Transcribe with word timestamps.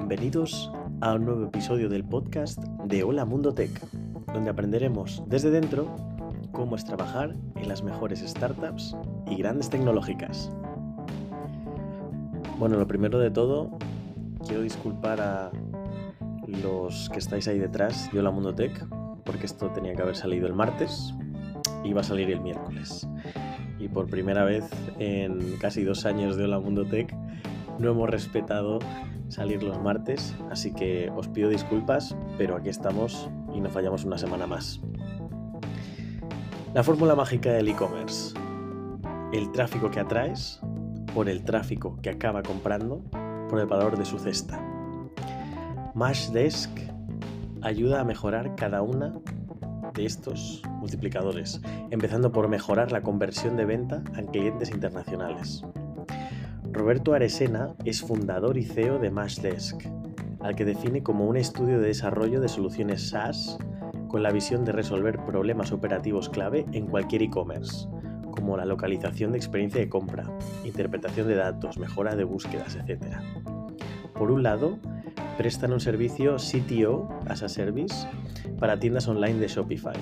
Bienvenidos 0.00 0.72
a 1.02 1.12
un 1.12 1.26
nuevo 1.26 1.44
episodio 1.44 1.90
del 1.90 2.04
podcast 2.04 2.58
de 2.86 3.04
Hola 3.04 3.26
Mundo 3.26 3.52
Tech, 3.52 3.70
donde 4.32 4.48
aprenderemos 4.48 5.22
desde 5.26 5.50
dentro 5.50 5.94
cómo 6.52 6.74
es 6.74 6.86
trabajar 6.86 7.36
en 7.56 7.68
las 7.68 7.82
mejores 7.82 8.20
startups 8.20 8.96
y 9.30 9.36
grandes 9.36 9.68
tecnológicas. 9.68 10.50
Bueno, 12.58 12.78
lo 12.78 12.86
primero 12.88 13.18
de 13.18 13.30
todo, 13.30 13.78
quiero 14.46 14.62
disculpar 14.62 15.20
a 15.20 15.50
los 16.46 17.10
que 17.10 17.18
estáis 17.18 17.46
ahí 17.46 17.58
detrás 17.58 18.10
de 18.10 18.20
Hola 18.20 18.30
Mundo 18.30 18.54
Tech, 18.54 18.72
porque 19.22 19.44
esto 19.44 19.68
tenía 19.70 19.94
que 19.94 20.00
haber 20.00 20.16
salido 20.16 20.46
el 20.46 20.54
martes 20.54 21.14
y 21.84 21.92
va 21.92 22.00
a 22.00 22.04
salir 22.04 22.30
el 22.30 22.40
miércoles. 22.40 23.06
Y 23.78 23.88
por 23.88 24.06
primera 24.06 24.44
vez 24.44 24.64
en 24.98 25.58
casi 25.58 25.84
dos 25.84 26.06
años 26.06 26.36
de 26.36 26.44
Hola 26.44 26.58
Mundo 26.58 26.86
Tech, 26.86 27.14
no 27.78 27.90
hemos 27.90 28.08
respetado 28.08 28.78
salir 29.30 29.62
los 29.62 29.80
martes, 29.80 30.34
así 30.50 30.72
que 30.72 31.10
os 31.16 31.28
pido 31.28 31.48
disculpas, 31.48 32.16
pero 32.36 32.56
aquí 32.56 32.68
estamos 32.68 33.30
y 33.54 33.60
no 33.60 33.70
fallamos 33.70 34.04
una 34.04 34.18
semana 34.18 34.46
más. 34.46 34.80
La 36.74 36.82
fórmula 36.82 37.14
mágica 37.14 37.52
del 37.52 37.68
e-commerce. 37.68 38.34
El 39.32 39.50
tráfico 39.52 39.90
que 39.90 40.00
atraes 40.00 40.60
por 41.14 41.28
el 41.28 41.44
tráfico 41.44 41.96
que 42.02 42.10
acaba 42.10 42.42
comprando 42.42 43.02
por 43.48 43.60
el 43.60 43.66
valor 43.66 43.96
de 43.96 44.04
su 44.04 44.18
cesta. 44.18 44.60
Mashdesk 45.94 46.70
ayuda 47.62 48.00
a 48.00 48.04
mejorar 48.04 48.54
cada 48.56 48.82
una 48.82 49.14
de 49.94 50.06
estos 50.06 50.62
multiplicadores, 50.78 51.60
empezando 51.90 52.32
por 52.32 52.48
mejorar 52.48 52.92
la 52.92 53.02
conversión 53.02 53.56
de 53.56 53.64
venta 53.64 54.02
a 54.14 54.22
clientes 54.22 54.70
internacionales. 54.70 55.64
Roberto 56.72 57.14
Aresena 57.14 57.74
es 57.84 58.00
fundador 58.00 58.56
y 58.56 58.64
CEO 58.64 59.00
de 59.00 59.10
Mashdesk, 59.10 59.82
al 60.38 60.54
que 60.54 60.64
define 60.64 61.02
como 61.02 61.26
un 61.26 61.36
estudio 61.36 61.80
de 61.80 61.88
desarrollo 61.88 62.40
de 62.40 62.48
soluciones 62.48 63.08
SaaS 63.08 63.58
con 64.06 64.22
la 64.22 64.30
visión 64.30 64.64
de 64.64 64.72
resolver 64.72 65.18
problemas 65.24 65.72
operativos 65.72 66.28
clave 66.28 66.64
en 66.72 66.86
cualquier 66.86 67.22
e-commerce, 67.22 67.88
como 68.30 68.56
la 68.56 68.64
localización 68.64 69.32
de 69.32 69.38
experiencia 69.38 69.80
de 69.80 69.88
compra, 69.88 70.30
interpretación 70.64 71.26
de 71.26 71.34
datos, 71.34 71.76
mejora 71.76 72.14
de 72.14 72.24
búsquedas, 72.24 72.76
etc. 72.76 73.16
Por 74.14 74.30
un 74.30 74.44
lado, 74.44 74.78
prestan 75.36 75.72
un 75.72 75.80
servicio 75.80 76.36
CTO 76.36 77.08
as 77.26 77.42
a 77.42 77.48
Service 77.48 78.06
para 78.60 78.78
tiendas 78.78 79.08
online 79.08 79.40
de 79.40 79.48
Shopify. 79.48 79.96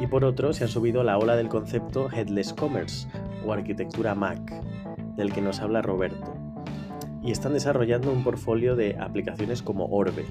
Y 0.00 0.06
por 0.06 0.24
otro, 0.24 0.54
se 0.54 0.64
han 0.64 0.70
subido 0.70 1.02
a 1.02 1.04
la 1.04 1.18
ola 1.18 1.36
del 1.36 1.48
concepto 1.48 2.10
Headless 2.10 2.54
Commerce 2.54 3.06
o 3.46 3.52
arquitectura 3.52 4.14
Mac, 4.14 4.40
del 5.16 5.32
que 5.32 5.40
nos 5.40 5.60
habla 5.60 5.82
Roberto, 5.82 6.34
y 7.22 7.30
están 7.30 7.52
desarrollando 7.52 8.12
un 8.12 8.24
portfolio 8.24 8.76
de 8.76 8.96
aplicaciones 8.98 9.62
como 9.62 9.86
Orbe, 9.86 10.26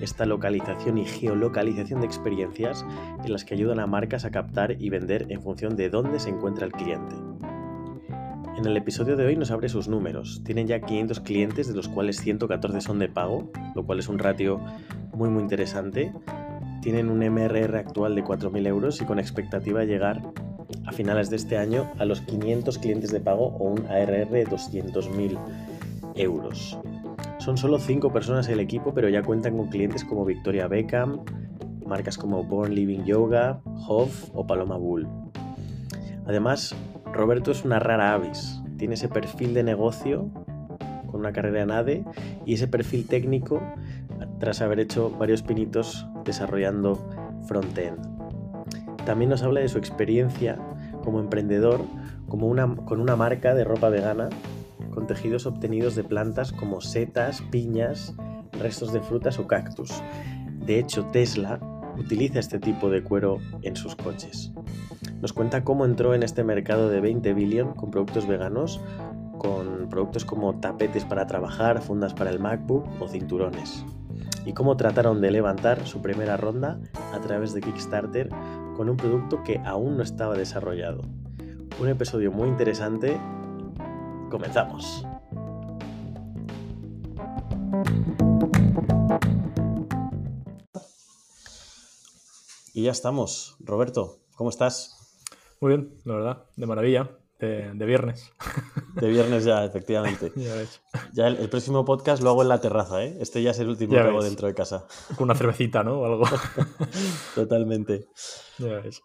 esta 0.00 0.26
localización 0.26 0.98
y 0.98 1.04
geolocalización 1.04 2.00
de 2.00 2.06
experiencias 2.06 2.84
en 3.24 3.32
las 3.32 3.44
que 3.44 3.54
ayudan 3.54 3.80
a 3.80 3.86
marcas 3.86 4.24
a 4.24 4.30
captar 4.30 4.76
y 4.78 4.90
vender 4.90 5.26
en 5.30 5.42
función 5.42 5.76
de 5.76 5.88
dónde 5.88 6.20
se 6.20 6.30
encuentra 6.30 6.66
el 6.66 6.72
cliente. 6.72 7.14
En 8.56 8.64
el 8.64 8.76
episodio 8.76 9.16
de 9.16 9.26
hoy 9.26 9.36
nos 9.36 9.50
abre 9.50 9.68
sus 9.68 9.86
números. 9.86 10.42
Tienen 10.42 10.66
ya 10.66 10.80
500 10.80 11.20
clientes, 11.20 11.68
de 11.68 11.74
los 11.74 11.88
cuales 11.88 12.16
114 12.16 12.80
son 12.80 12.98
de 12.98 13.08
pago, 13.08 13.50
lo 13.74 13.84
cual 13.84 13.98
es 13.98 14.08
un 14.08 14.18
ratio 14.18 14.60
muy 15.12 15.28
muy 15.28 15.42
interesante. 15.42 16.12
Tienen 16.80 17.10
un 17.10 17.18
MRR 17.18 17.76
actual 17.76 18.14
de 18.14 18.24
4.000 18.24 18.66
euros 18.66 19.02
y 19.02 19.04
con 19.04 19.18
expectativa 19.18 19.80
de 19.80 19.86
llegar 19.86 20.22
a 20.84 20.92
finales 20.92 21.30
de 21.30 21.36
este 21.36 21.58
año 21.58 21.90
a 21.98 22.04
los 22.04 22.20
500 22.22 22.78
clientes 22.78 23.10
de 23.12 23.20
pago 23.20 23.56
o 23.58 23.64
un 23.64 23.86
ARR 23.86 24.28
de 24.30 24.46
200.000 24.46 25.38
euros. 26.16 26.78
Son 27.38 27.56
solo 27.56 27.78
5 27.78 28.12
personas 28.12 28.48
el 28.48 28.60
equipo, 28.60 28.94
pero 28.94 29.08
ya 29.08 29.22
cuentan 29.22 29.56
con 29.56 29.68
clientes 29.68 30.04
como 30.04 30.24
Victoria 30.24 30.68
Beckham, 30.68 31.20
marcas 31.86 32.18
como 32.18 32.42
Born 32.42 32.74
Living 32.74 33.04
Yoga, 33.04 33.60
Hof 33.86 34.30
o 34.34 34.46
Paloma 34.46 34.76
Bull. 34.76 35.06
Además, 36.26 36.74
Roberto 37.12 37.52
es 37.52 37.64
una 37.64 37.78
rara 37.78 38.12
avis. 38.12 38.60
Tiene 38.78 38.94
ese 38.94 39.08
perfil 39.08 39.54
de 39.54 39.62
negocio 39.62 40.28
con 41.06 41.20
una 41.20 41.32
carrera 41.32 41.62
en 41.62 41.70
ADE 41.70 42.04
y 42.44 42.54
ese 42.54 42.68
perfil 42.68 43.06
técnico 43.06 43.62
tras 44.38 44.60
haber 44.60 44.80
hecho 44.80 45.10
varios 45.10 45.42
pinitos 45.42 46.06
desarrollando 46.24 47.08
frontend. 47.46 48.15
También 49.06 49.30
nos 49.30 49.42
habla 49.42 49.60
de 49.60 49.68
su 49.68 49.78
experiencia 49.78 50.58
como 51.02 51.20
emprendedor 51.20 51.80
como 52.28 52.48
una, 52.48 52.74
con 52.74 53.00
una 53.00 53.16
marca 53.16 53.54
de 53.54 53.64
ropa 53.64 53.88
vegana 53.88 54.28
con 54.90 55.06
tejidos 55.06 55.46
obtenidos 55.46 55.94
de 55.94 56.04
plantas 56.04 56.52
como 56.52 56.80
setas, 56.80 57.42
piñas, 57.50 58.14
restos 58.52 58.92
de 58.92 59.00
frutas 59.00 59.38
o 59.38 59.46
cactus. 59.46 60.02
De 60.64 60.78
hecho, 60.78 61.04
Tesla 61.12 61.60
utiliza 61.98 62.38
este 62.38 62.58
tipo 62.58 62.90
de 62.90 63.02
cuero 63.02 63.38
en 63.62 63.76
sus 63.76 63.94
coches. 63.94 64.52
Nos 65.20 65.32
cuenta 65.32 65.64
cómo 65.64 65.84
entró 65.84 66.14
en 66.14 66.22
este 66.22 66.44
mercado 66.44 66.88
de 66.88 67.00
20 67.00 67.34
billion 67.34 67.74
con 67.74 67.90
productos 67.90 68.26
veganos, 68.26 68.80
con 69.38 69.88
productos 69.90 70.24
como 70.24 70.58
tapetes 70.60 71.04
para 71.04 71.26
trabajar, 71.26 71.82
fundas 71.82 72.14
para 72.14 72.30
el 72.30 72.40
MacBook 72.40 72.86
o 73.00 73.06
cinturones. 73.06 73.84
Y 74.46 74.54
cómo 74.54 74.76
trataron 74.76 75.20
de 75.20 75.30
levantar 75.30 75.86
su 75.86 76.00
primera 76.00 76.36
ronda 76.36 76.80
a 77.12 77.20
través 77.20 77.52
de 77.52 77.60
Kickstarter 77.60 78.30
con 78.76 78.90
un 78.90 78.96
producto 78.96 79.42
que 79.42 79.58
aún 79.64 79.96
no 79.96 80.02
estaba 80.02 80.34
desarrollado. 80.34 81.02
Un 81.80 81.88
episodio 81.88 82.30
muy 82.30 82.48
interesante. 82.48 83.18
Comenzamos. 84.30 85.06
Y 92.74 92.82
ya 92.82 92.90
estamos. 92.90 93.56
Roberto, 93.60 94.18
¿cómo 94.34 94.50
estás? 94.50 95.24
Muy 95.60 95.70
bien, 95.70 95.94
la 96.04 96.14
verdad, 96.14 96.44
de 96.56 96.66
maravilla, 96.66 97.10
de, 97.38 97.86
viernes. 97.86 98.32
De 98.94 99.08
viernes 99.08 99.44
ya, 99.44 99.64
efectivamente. 99.64 100.32
ya, 101.12 101.26
el, 101.28 101.48
próximo 101.48 101.84
podcast 101.84 102.22
lo 102.22 102.30
hago 102.30 102.42
en 102.42 102.48
la 102.48 102.60
terraza, 102.60 103.04
¿eh? 103.04 103.16
Este 103.20 103.42
ya 103.42 103.50
es 103.50 103.58
el 103.58 103.68
último 103.68 103.92
que 103.92 104.00
hago 104.00 104.22
dentro 104.22 104.48
de 104.48 104.54
casa. 104.54 104.86
Con 105.16 105.24
una 105.24 105.34
cervecita, 105.34 105.82
¿no? 105.82 106.00
O 106.00 106.06
algo. 106.06 106.24
Totalmente. 107.34 108.06
Ya 108.58 108.80
ves. 108.80 109.02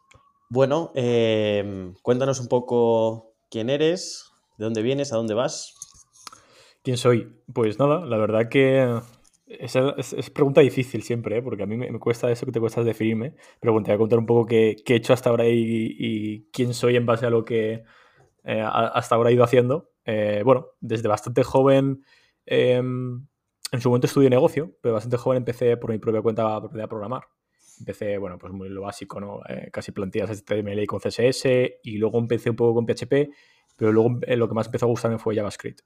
Bueno, 0.50 0.92
eh, 0.96 1.94
cuéntanos 2.02 2.40
un 2.40 2.47
poco 2.47 3.34
quién 3.50 3.69
eres, 3.69 4.31
de 4.58 4.66
dónde 4.66 4.81
vienes, 4.81 5.13
a 5.13 5.18
dónde 5.18 5.34
vas. 5.34 5.74
¿Quién 6.84 6.98
soy? 6.98 7.38
Pues 7.53 7.80
nada, 7.80 8.06
la 8.06 8.18
verdad 8.18 8.50
que 8.50 9.02
es, 9.59 9.75
es, 9.75 10.30
pregunta 10.30 10.62
difícil 10.62 11.03
siempre, 11.03 11.38
¿eh? 11.38 11.42
porque 11.42 11.63
a 11.63 11.66
mí 11.66 11.75
me, 11.75 12.00
cuesta 12.00 12.31
eso 12.31 12.46
que 12.46 12.52
te 12.52 12.59
cuesta 12.59 12.84
definirme. 12.84 13.34
Pero 13.59 13.74
bueno, 13.74 13.86
te 13.86 13.92
voy 13.92 13.96
a 13.96 14.00
contar 14.00 14.19
un 14.19 14.25
poco 14.25 14.46
qué, 14.46 14.78
he 14.86 14.96
hecho 14.96 15.13
hasta 15.13 15.30
ahora 15.30 15.46
y, 15.48 16.48
quién 16.52 16.74
soy 16.74 16.96
en 16.96 17.06
base 17.06 17.25
a 17.25 17.30
lo 17.30 17.44
que 17.44 17.84
eh, 18.44 18.62
hasta 18.62 19.16
ahora 19.16 19.29
he 19.29 19.34
ido 19.34 19.44
haciendo. 19.44 19.91
Eh, 20.06 20.41
bueno, 20.44 20.68
desde 20.79 21.07
bastante 21.07 21.44
joven, 21.44 22.03
em, 22.46 23.25
en 23.72 23.81
su 23.81 23.90
momento 23.90 24.07
estudié 24.07 24.29
negocio, 24.29 24.75
pero 24.81 24.96
bastante 24.96 25.18
joven 25.18 25.38
empecé 25.38 25.78
por 25.78 25.91
mi 25.91 26.00
propia 26.00 26.22
cuenta 26.22 26.56
a, 26.56 26.88
programar. 26.88 27.24
Empecé, 27.80 28.18
bueno, 28.18 28.38
pues 28.38 28.53
muy 28.53 28.69
lo 28.69 28.81
básico, 28.81 29.19
¿no? 29.19 29.40
casi 29.72 29.91
plantillas 29.91 30.30
HTML 30.30 30.84
y 30.84 30.88
con 30.88 31.00
CSS, 31.00 31.46
y 31.84 31.97
luego 31.97 32.19
empecé 32.19 32.50
un 32.50 32.56
poco 32.56 32.75
con 32.75 32.85
PHP, 32.85 33.30
pero 33.75 33.91
luego 33.91 34.19
lo 34.28 34.47
que 34.47 34.53
más 34.53 34.68
empezó 34.68 34.85
a 34.85 34.90
gustarme 34.90 35.18
fue 35.18 35.35
JavaScript. 35.35 35.81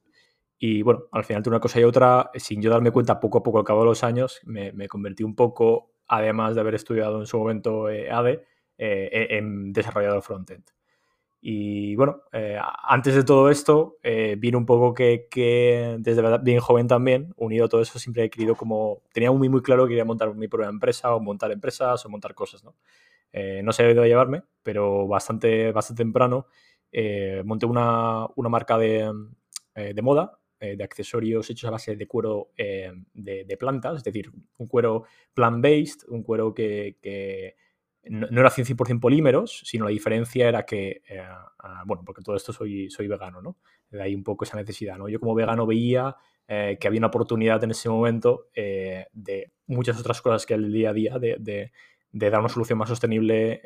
Y 0.57 0.81
bueno, 0.81 1.05
al 1.11 1.23
final 1.23 1.43
de 1.43 1.49
una 1.49 1.59
cosa 1.59 1.79
y 1.79 1.83
otra, 1.83 2.31
sin 2.35 2.61
yo 2.61 2.69
darme 2.69 2.91
cuenta 2.91 3.19
poco 3.19 3.39
a 3.39 3.43
poco 3.43 3.59
al 3.59 3.65
cabo 3.65 3.81
de 3.81 3.87
los 3.87 4.03
años, 4.03 4.39
me, 4.45 4.87
convertí 4.87 5.23
un 5.23 5.35
poco, 5.35 5.91
además 6.07 6.55
de 6.55 6.61
haber 6.61 6.75
estudiado 6.75 7.19
en 7.19 7.27
su 7.27 7.37
momento 7.37 7.89
eh, 7.89 8.09
ADE, 8.09 8.45
eh, 8.77 9.27
en 9.31 9.73
desarrollador 9.73 10.21
frontend. 10.21 10.74
Y 11.47 11.95
bueno, 11.95 12.23
eh, 12.33 12.57
antes 12.83 13.13
de 13.13 13.23
todo 13.23 13.51
esto, 13.51 13.97
vino 14.37 14.57
un 14.57 14.65
poco 14.65 14.95
que, 14.95 15.27
que, 15.29 15.95
desde 15.99 16.39
bien 16.39 16.59
joven 16.59 16.87
también, 16.87 17.33
unido 17.37 17.65
a 17.65 17.69
todo 17.69 17.81
eso, 17.81 17.99
siempre 17.99 18.23
he 18.23 18.29
querido 18.31 18.55
como, 18.55 19.03
tenía 19.13 19.31
muy, 19.31 19.47
muy 19.47 19.61
claro 19.61 19.83
que 19.83 19.89
quería 19.89 20.05
montar 20.05 20.33
mi 20.33 20.47
propia 20.47 20.69
empresa 20.69 21.13
o 21.13 21.19
montar 21.19 21.51
empresas 21.51 22.03
o 22.03 22.09
montar 22.09 22.33
cosas, 22.33 22.63
¿no? 22.63 22.75
no 23.63 23.73
sé 23.73 23.83
de 23.83 24.07
llevarme, 24.07 24.43
pero 24.63 25.07
bastante, 25.07 25.71
bastante 25.71 26.01
temprano 26.01 26.47
monté 27.43 27.65
una, 27.67 28.25
una 28.35 28.49
marca 28.49 28.77
de, 28.77 29.11
de 29.75 30.01
moda 30.01 30.39
eh, 30.65 30.77
de 30.77 30.83
accesorios 30.85 31.49
hechos 31.49 31.67
a 31.67 31.71
base 31.71 31.97
de 31.97 32.07
cuero 32.07 32.51
eh, 32.55 32.89
de, 33.13 33.57
plantas, 33.57 33.97
es 33.97 34.03
decir, 34.05 34.31
un 34.57 34.67
cuero 34.67 35.03
plant-based, 35.33 36.07
un 36.07 36.23
cuero 36.23 36.53
que, 36.53 37.55
no, 38.09 38.39
era 38.39 38.49
100% 38.49 38.99
polímeros, 38.99 39.61
sino 39.65 39.85
la 39.85 39.91
diferencia 39.91 40.47
era 40.47 40.65
que, 40.65 41.01
eh, 41.07 41.21
bueno, 41.85 42.03
porque 42.05 42.21
todo 42.21 42.35
esto 42.35 42.53
soy, 42.53 42.89
soy 42.89 43.07
vegano, 43.07 43.41
¿no? 43.41 43.57
De 43.89 44.01
ahí 44.01 44.15
un 44.15 44.23
poco 44.23 44.45
esa 44.45 44.57
necesidad, 44.57 44.97
¿no? 44.97 45.09
Yo 45.09 45.19
como 45.19 45.35
vegano 45.35 45.65
veía 45.65 46.15
que 46.47 46.87
había 46.87 46.99
una 46.99 47.07
oportunidad 47.07 47.63
en 47.63 47.71
ese 47.71 47.89
momento 47.89 48.49
de 48.53 49.51
muchas 49.65 49.99
otras 49.99 50.21
cosas 50.21 50.45
que 50.45 50.53
el 50.53 50.71
día 50.71 50.91
a 50.91 50.93
día, 50.93 51.17
de, 51.17 51.71
dar 52.11 52.39
una 52.39 52.49
solución 52.49 52.77
más 52.77 52.89
sostenible 52.89 53.63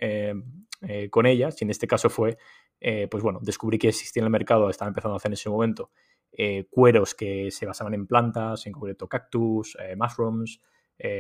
con 1.10 1.26
ellas, 1.26 1.62
y 1.62 1.66
en 1.66 1.72
este 1.72 1.88
caso 1.88 2.10
fue, 2.10 2.38
pues 2.80 3.22
bueno, 3.22 3.40
descubrí 3.42 3.78
que 3.78 3.90
existía 3.90 4.22
en 4.22 4.28
el 4.28 4.32
mercado, 4.32 4.70
estaba 4.70 4.88
empezando 4.88 5.16
a 5.16 5.18
hacer 5.18 5.28
en 5.28 5.34
ese 5.34 5.50
momento 5.50 5.92
cueros 6.70 7.16
que 7.16 7.52
se 7.52 7.66
basaban 7.66 7.94
en 7.94 8.08
plantas, 8.08 8.66
en 8.66 8.72
concreto 8.72 9.10
cactus, 9.10 9.78
mushrooms, 9.98 10.62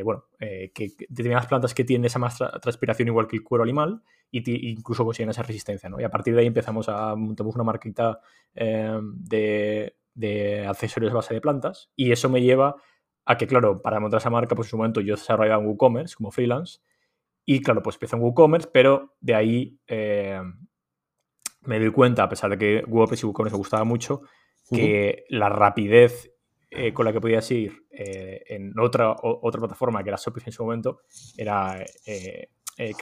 bueno, 0.04 0.26
que, 0.38 0.92
determinadas 1.08 1.48
plantas 1.48 1.74
que 1.74 1.86
tienen 1.86 2.06
esa 2.06 2.20
más 2.20 2.38
transpiración 2.62 3.08
igual 3.08 3.28
que 3.28 3.38
el 3.38 3.44
cuero 3.44 3.64
animal 3.64 4.02
y 4.32 4.70
incluso 4.70 5.06
consiguen 5.06 5.30
esa 5.30 5.44
resistencia, 5.44 5.90
¿no? 5.90 6.00
Y 6.00 6.04
a 6.04 6.10
partir 6.10 6.34
de 6.36 6.42
ahí 6.42 6.48
empezamos 6.48 6.90
a 6.90 7.16
montamos 7.16 7.56
una 7.56 7.64
marquita 7.64 8.20
de, 8.54 9.96
de 10.14 10.68
accesorios 10.68 11.14
a 11.14 11.16
base 11.16 11.34
de 11.34 11.42
plantas 11.42 11.90
y 11.96 12.12
eso 12.12 12.30
me 12.30 12.42
lleva 12.42 12.76
a 13.30 13.38
que, 13.38 13.46
claro, 13.46 13.82
para 13.82 14.00
montar 14.00 14.18
esa 14.18 14.32
marca, 14.32 14.56
pues 14.56 14.68
en 14.68 14.72
su 14.72 14.78
momento 14.78 15.02
yo 15.02 15.16
desarrollaba 15.16 15.62
en 15.62 15.70
WooCommerce 15.70 16.16
como 16.16 16.32
freelance 16.32 16.80
y, 17.46 17.62
claro, 17.62 17.84
pues 17.84 17.96
empecé 17.96 18.16
en 18.16 18.24
WooCommerce, 18.24 18.70
pero 18.74 19.16
de 19.22 19.36
ahí 19.36 19.80
eh, 19.88 20.42
me 21.62 21.80
doy 21.80 21.92
cuenta, 21.92 22.24
a 22.24 22.30
pesar 22.30 22.50
de 22.50 22.58
que 22.58 22.84
WordPress 22.88 23.22
y 23.22 23.26
WooCommerce 23.28 23.56
me 23.56 23.60
gustaba 23.60 23.84
mucho, 23.84 24.22
que 24.72 25.26
la 25.30 25.50
rapidez 25.50 26.32
eh, 26.72 26.94
con 26.94 27.06
la 27.06 27.14
que 27.14 27.22
podías 27.22 27.50
ir 27.52 27.86
eh, 27.92 28.44
en 28.48 28.78
otra, 28.80 29.16
otra 29.22 29.60
plataforma 29.60 30.04
que 30.04 30.10
era 30.10 30.18
Shopify 30.18 30.50
en 30.50 30.54
su 30.54 30.64
momento, 30.64 31.02
era, 31.38 31.84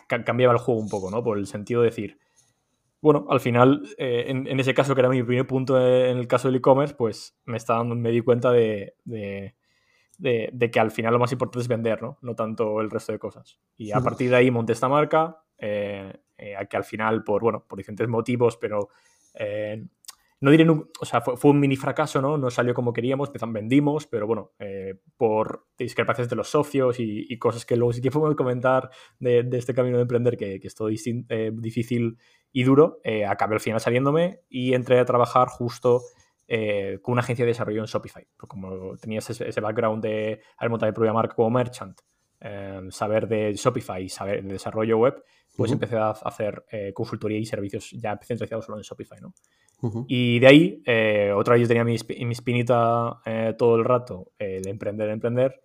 cambiaba 0.08 0.54
el 0.54 0.60
juego 0.60 0.80
un 0.80 0.90
poco, 0.90 1.12
¿no? 1.12 1.24
Por 1.24 1.38
el 1.38 1.48
sentido 1.48 1.81
de 1.81 1.90
decir, 1.90 2.18
bueno, 3.02 3.28
al 3.30 3.40
final, 3.40 3.84
en, 3.98 4.60
ese 4.60 4.74
caso 4.74 4.96
que 4.96 5.02
era 5.02 5.10
mi 5.10 5.22
primer 5.22 5.46
punto 5.46 5.80
en 5.80 6.18
el 6.18 6.28
caso 6.28 6.48
del 6.48 6.58
e-commerce, 6.58 6.96
pues 6.96 7.38
me, 7.46 7.58
está 7.58 7.75
dando, 7.75 7.96
me 7.96 8.10
di 8.10 8.22
cuenta 8.22 8.52
de, 8.52 8.96
de, 10.18 10.72
que 10.72 10.80
al 10.80 10.92
final 10.92 11.14
lo 11.14 11.19
más 11.19 11.31
importante 11.31 11.62
es 11.62 11.68
vender, 11.68 12.02
¿no? 12.02 12.18
No 12.22 12.36
tanto 12.36 12.81
el 12.81 12.90
resto 12.90 13.12
de 13.12 13.19
cosas. 13.19 13.60
Y 13.78 13.92
a 13.92 14.02
partir 14.02 14.30
de 14.30 14.38
ahí 14.38 14.52
monté 14.52 14.74
esta 14.74 14.90
marca, 14.90 15.44
eh, 15.58 16.14
eh, 16.38 16.56
que 16.69 16.78
al 16.78 16.84
final, 16.84 17.24
por, 17.24 17.42
bueno, 17.42 17.66
por 17.68 17.78
diferentes 17.78 18.08
motivos, 18.08 18.58
pero 18.58 18.90
eh, 19.36 19.86
no 20.39 20.51
diré, 20.51 20.68
o 20.69 21.06
sea, 21.06 21.22
fue, 21.22 21.51
un 21.51 21.60
mini 21.60 21.75
fracaso, 21.75 22.22
¿no? 22.22 22.38
No 22.38 22.50
salió 22.51 22.74
como 22.74 22.94
queríamos, 22.94 23.31
vendimos, 23.48 24.07
pero 24.07 24.28
bueno, 24.28 24.51
por 25.18 25.66
discrepancias 25.78 26.30
de 26.30 26.36
los 26.36 26.50
socios 26.50 26.98
y, 27.00 27.38
cosas 27.39 27.66
que 27.66 27.75
luego 27.75 27.94
sí 27.94 28.01
que 28.01 28.12
podemos 28.12 28.36
comentar 28.36 28.89
de, 29.19 29.48
este 29.54 29.74
camino 29.74 29.98
de 29.98 30.04
emprender, 30.04 30.38
que, 30.38 30.60
que 30.60 30.68
es 30.68 30.75
todo 30.75 30.89
difícil 30.89 32.18
y 32.51 32.63
duro, 32.63 33.00
acabé 33.28 33.56
al 33.56 33.62
final 33.62 33.80
saliéndome 33.80 34.42
y 34.50 34.74
entré 34.74 35.00
a 35.00 35.06
trabajar 35.06 35.48
justo 35.48 36.01
eh, 36.50 37.00
con 37.01 37.12
una 37.13 37.22
agencia 37.22 37.44
de 37.44 37.51
desarrollo 37.51 37.81
en 37.81 37.88
Shopify. 37.88 38.25
Porque 38.38 38.48
como 38.48 38.95
tenías 38.98 39.30
ese, 39.30 39.62
background 39.62 40.01
de 40.01 40.42
haber 40.57 40.69
montado 40.69 40.88
el 40.88 40.94
propia 40.94 41.12
marca 41.12 41.36
como 41.36 41.50
merchant, 41.50 42.00
eh, 42.40 42.88
saber 42.90 43.28
de 43.28 43.54
Shopify 43.54 44.04
y 44.04 44.10
saber 44.10 44.44
de 44.44 44.54
desarrollo 44.54 44.98
web, 44.98 45.22
pues 45.57 45.72
empecé 45.72 45.98
a 45.98 46.12
hacer 46.12 46.63
eh, 46.72 46.94
consultoría 46.94 47.38
y 47.38 47.45
servicios 47.45 47.92
ya 47.92 48.18
centralizados 48.24 48.66
solo 48.66 48.78
en 48.78 48.83
Shopify, 48.83 49.19
¿no? 49.19 49.33
Y 50.07 50.39
de 50.39 50.47
ahí, 50.47 50.83
otra 51.33 51.53
vez 51.53 51.62
yo 51.62 51.68
tenía 51.68 51.83
mi, 51.83 51.97
mi 52.25 52.31
espinita 52.31 53.21
todo 53.57 53.75
el 53.75 53.85
rato 53.85 54.31
de 54.39 54.69
emprender, 54.69 55.09
emprender, 55.09 55.62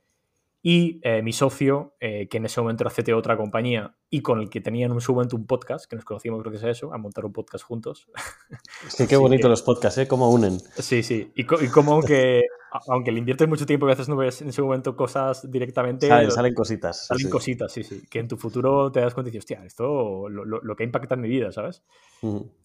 y 0.65 1.01
eh, 1.03 1.23
mi 1.23 1.33
socio, 1.33 1.97
eh, 1.99 2.29
que 2.29 2.37
en 2.37 2.47
ese 2.47 2.61
momento 2.61 2.85
era 2.85 2.91
CTO 2.91 3.03
de 3.03 3.15
otra 3.15 3.37
compañía 3.37 3.97
y 4.09 4.23
con 4.23 4.39
el 4.39 4.49
que 4.49 4.61
tenía 4.61 4.87
en 4.87 5.01
su 5.01 5.13
momento 5.13 5.35
un 5.35 5.45
podcast, 5.45 5.87
que 5.87 5.97
nos 5.97 6.05
conocimos 6.05 6.41
gracias 6.41 6.63
a 6.63 6.71
eso, 6.71 6.95
a 6.95 6.99
montar 6.99 7.25
un 7.25 7.33
podcast 7.33 7.65
juntos. 7.65 8.09
Sí, 8.89 9.07
qué 9.07 9.17
bonito 9.17 9.49
los 9.49 9.63
podcasts, 9.63 9.99
¿eh? 9.99 10.07
Cómo 10.07 10.31
unen. 10.31 10.59
Sí, 10.77 11.03
sí. 11.03 11.33
Y, 11.35 11.45
como 11.45 11.95
aunque, 11.95 12.43
aunque 12.89 13.11
le 13.11 13.19
inviertes 13.19 13.49
mucho 13.49 13.65
tiempo 13.65 13.87
y 13.87 13.91
a 13.91 13.95
veces 13.95 14.09
no 14.09 14.17
ves 14.17 14.43
en 14.43 14.49
ese 14.49 14.61
momento 14.61 14.97
cosas 14.97 15.51
directamente... 15.51 16.09
Salen, 16.09 16.55
cositas. 16.55 17.07
Salen 17.07 17.31
cositas, 17.31 17.73
sí, 17.73 17.83
sí. 17.83 18.03
Que 18.11 18.19
en 18.19 18.29
tu 18.29 18.37
futuro 18.37 18.93
te 18.93 19.01
das 19.01 19.15
cuenta 19.15 19.31
y 19.31 19.33
dices, 19.33 19.45
hostia, 19.45 19.65
esto 19.65 20.29
lo, 20.29 20.45
lo, 20.45 20.77
que 20.77 20.83
ha 20.83 20.87
impactado 20.87 21.15
en 21.15 21.23
mi 21.23 21.29
vida, 21.29 21.53
¿sabes? 21.53 21.83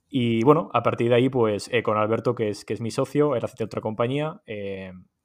Y 0.09 0.43
bueno, 0.43 0.69
a 0.73 0.83
partir 0.83 1.09
de 1.09 1.15
ahí, 1.15 1.29
pues 1.29 1.69
eh, 1.71 1.83
con 1.83 1.97
Alberto, 1.97 2.33
que 2.33 2.49
es, 2.49 2.63
que 2.65 2.73
es 2.73 2.81
mi 2.81 2.91
socio, 2.91 3.31
CTO 3.31 3.55
de 3.57 3.63
otra 3.65 3.81
compañía, 3.81 4.41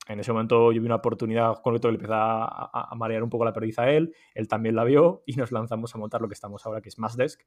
en 0.09 0.19
ese 0.19 0.33
momento 0.33 0.73
yo 0.73 0.81
vi 0.81 0.87
una 0.87 0.97
oportunidad 0.97 1.61
con 1.63 1.79
que 1.79 1.89
le 1.89 1.95
empezó 1.95 2.15
a, 2.15 2.93
marear 2.97 3.23
un 3.23 3.31
poco 3.31 3.45
la 3.45 3.53
perdiz 3.53 3.79
a 3.79 3.89
él, 3.91 4.15
él 4.35 4.49
también 4.49 4.75
la 4.75 4.85
vio 4.85 5.23
y 5.27 5.37
nos 5.37 5.53
lanzamos 5.53 5.95
a 5.95 5.99
montar 5.99 6.21
lo 6.21 6.29
que 6.29 6.35
estamos 6.35 6.65
ahora, 6.67 6.81
que 6.81 6.89
es 6.89 6.99
Massdesk, 6.99 7.41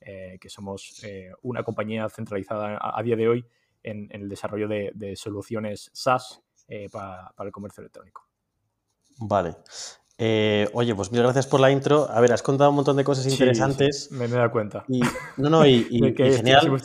eh, 0.00 0.38
que 0.40 0.48
somos 0.48 1.02
eh, 1.04 1.32
una 1.42 1.62
compañía 1.62 2.08
centralizada 2.08 2.78
a, 2.80 3.02
día 3.02 3.16
de 3.16 3.28
hoy 3.28 3.46
en, 3.82 4.08
el 4.10 4.28
desarrollo 4.28 4.68
de, 4.68 5.14
soluciones 5.16 5.90
SaaS 5.92 6.42
eh, 6.68 6.88
para, 6.90 7.32
el 7.38 7.52
comercio 7.52 7.80
electrónico. 7.80 8.28
Vale. 9.20 9.56
Oye, 10.72 10.94
pues 10.94 11.10
muchas 11.10 11.24
gracias 11.24 11.46
por 11.46 11.60
la 11.60 11.70
intro. 11.70 12.08
A 12.10 12.20
ver, 12.20 12.32
has 12.32 12.42
contado 12.42 12.70
un 12.70 12.76
montón 12.76 12.96
de 12.96 13.04
cosas 13.04 13.26
interesantes. 13.26 14.10
me, 14.10 14.28
me 14.28 14.36
da 14.36 14.50
cuenta. 14.50 14.84
Y, 14.88 15.00
no, 15.36 15.50
no, 15.50 15.66
y, 15.66 15.86
y, 15.90 16.14
genial. 16.14 16.70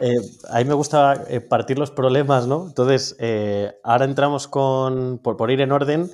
Eh, 0.00 0.16
a 0.50 0.58
mí 0.58 0.64
me 0.64 0.74
gusta 0.74 1.24
eh, 1.28 1.40
partir 1.40 1.78
los 1.78 1.90
problemas, 1.90 2.46
¿no? 2.46 2.66
Entonces, 2.66 3.16
eh, 3.18 3.72
ahora 3.82 4.04
entramos 4.04 4.48
con, 4.48 5.18
por, 5.22 5.50
ir 5.50 5.60
en 5.60 5.72
orden, 5.72 6.10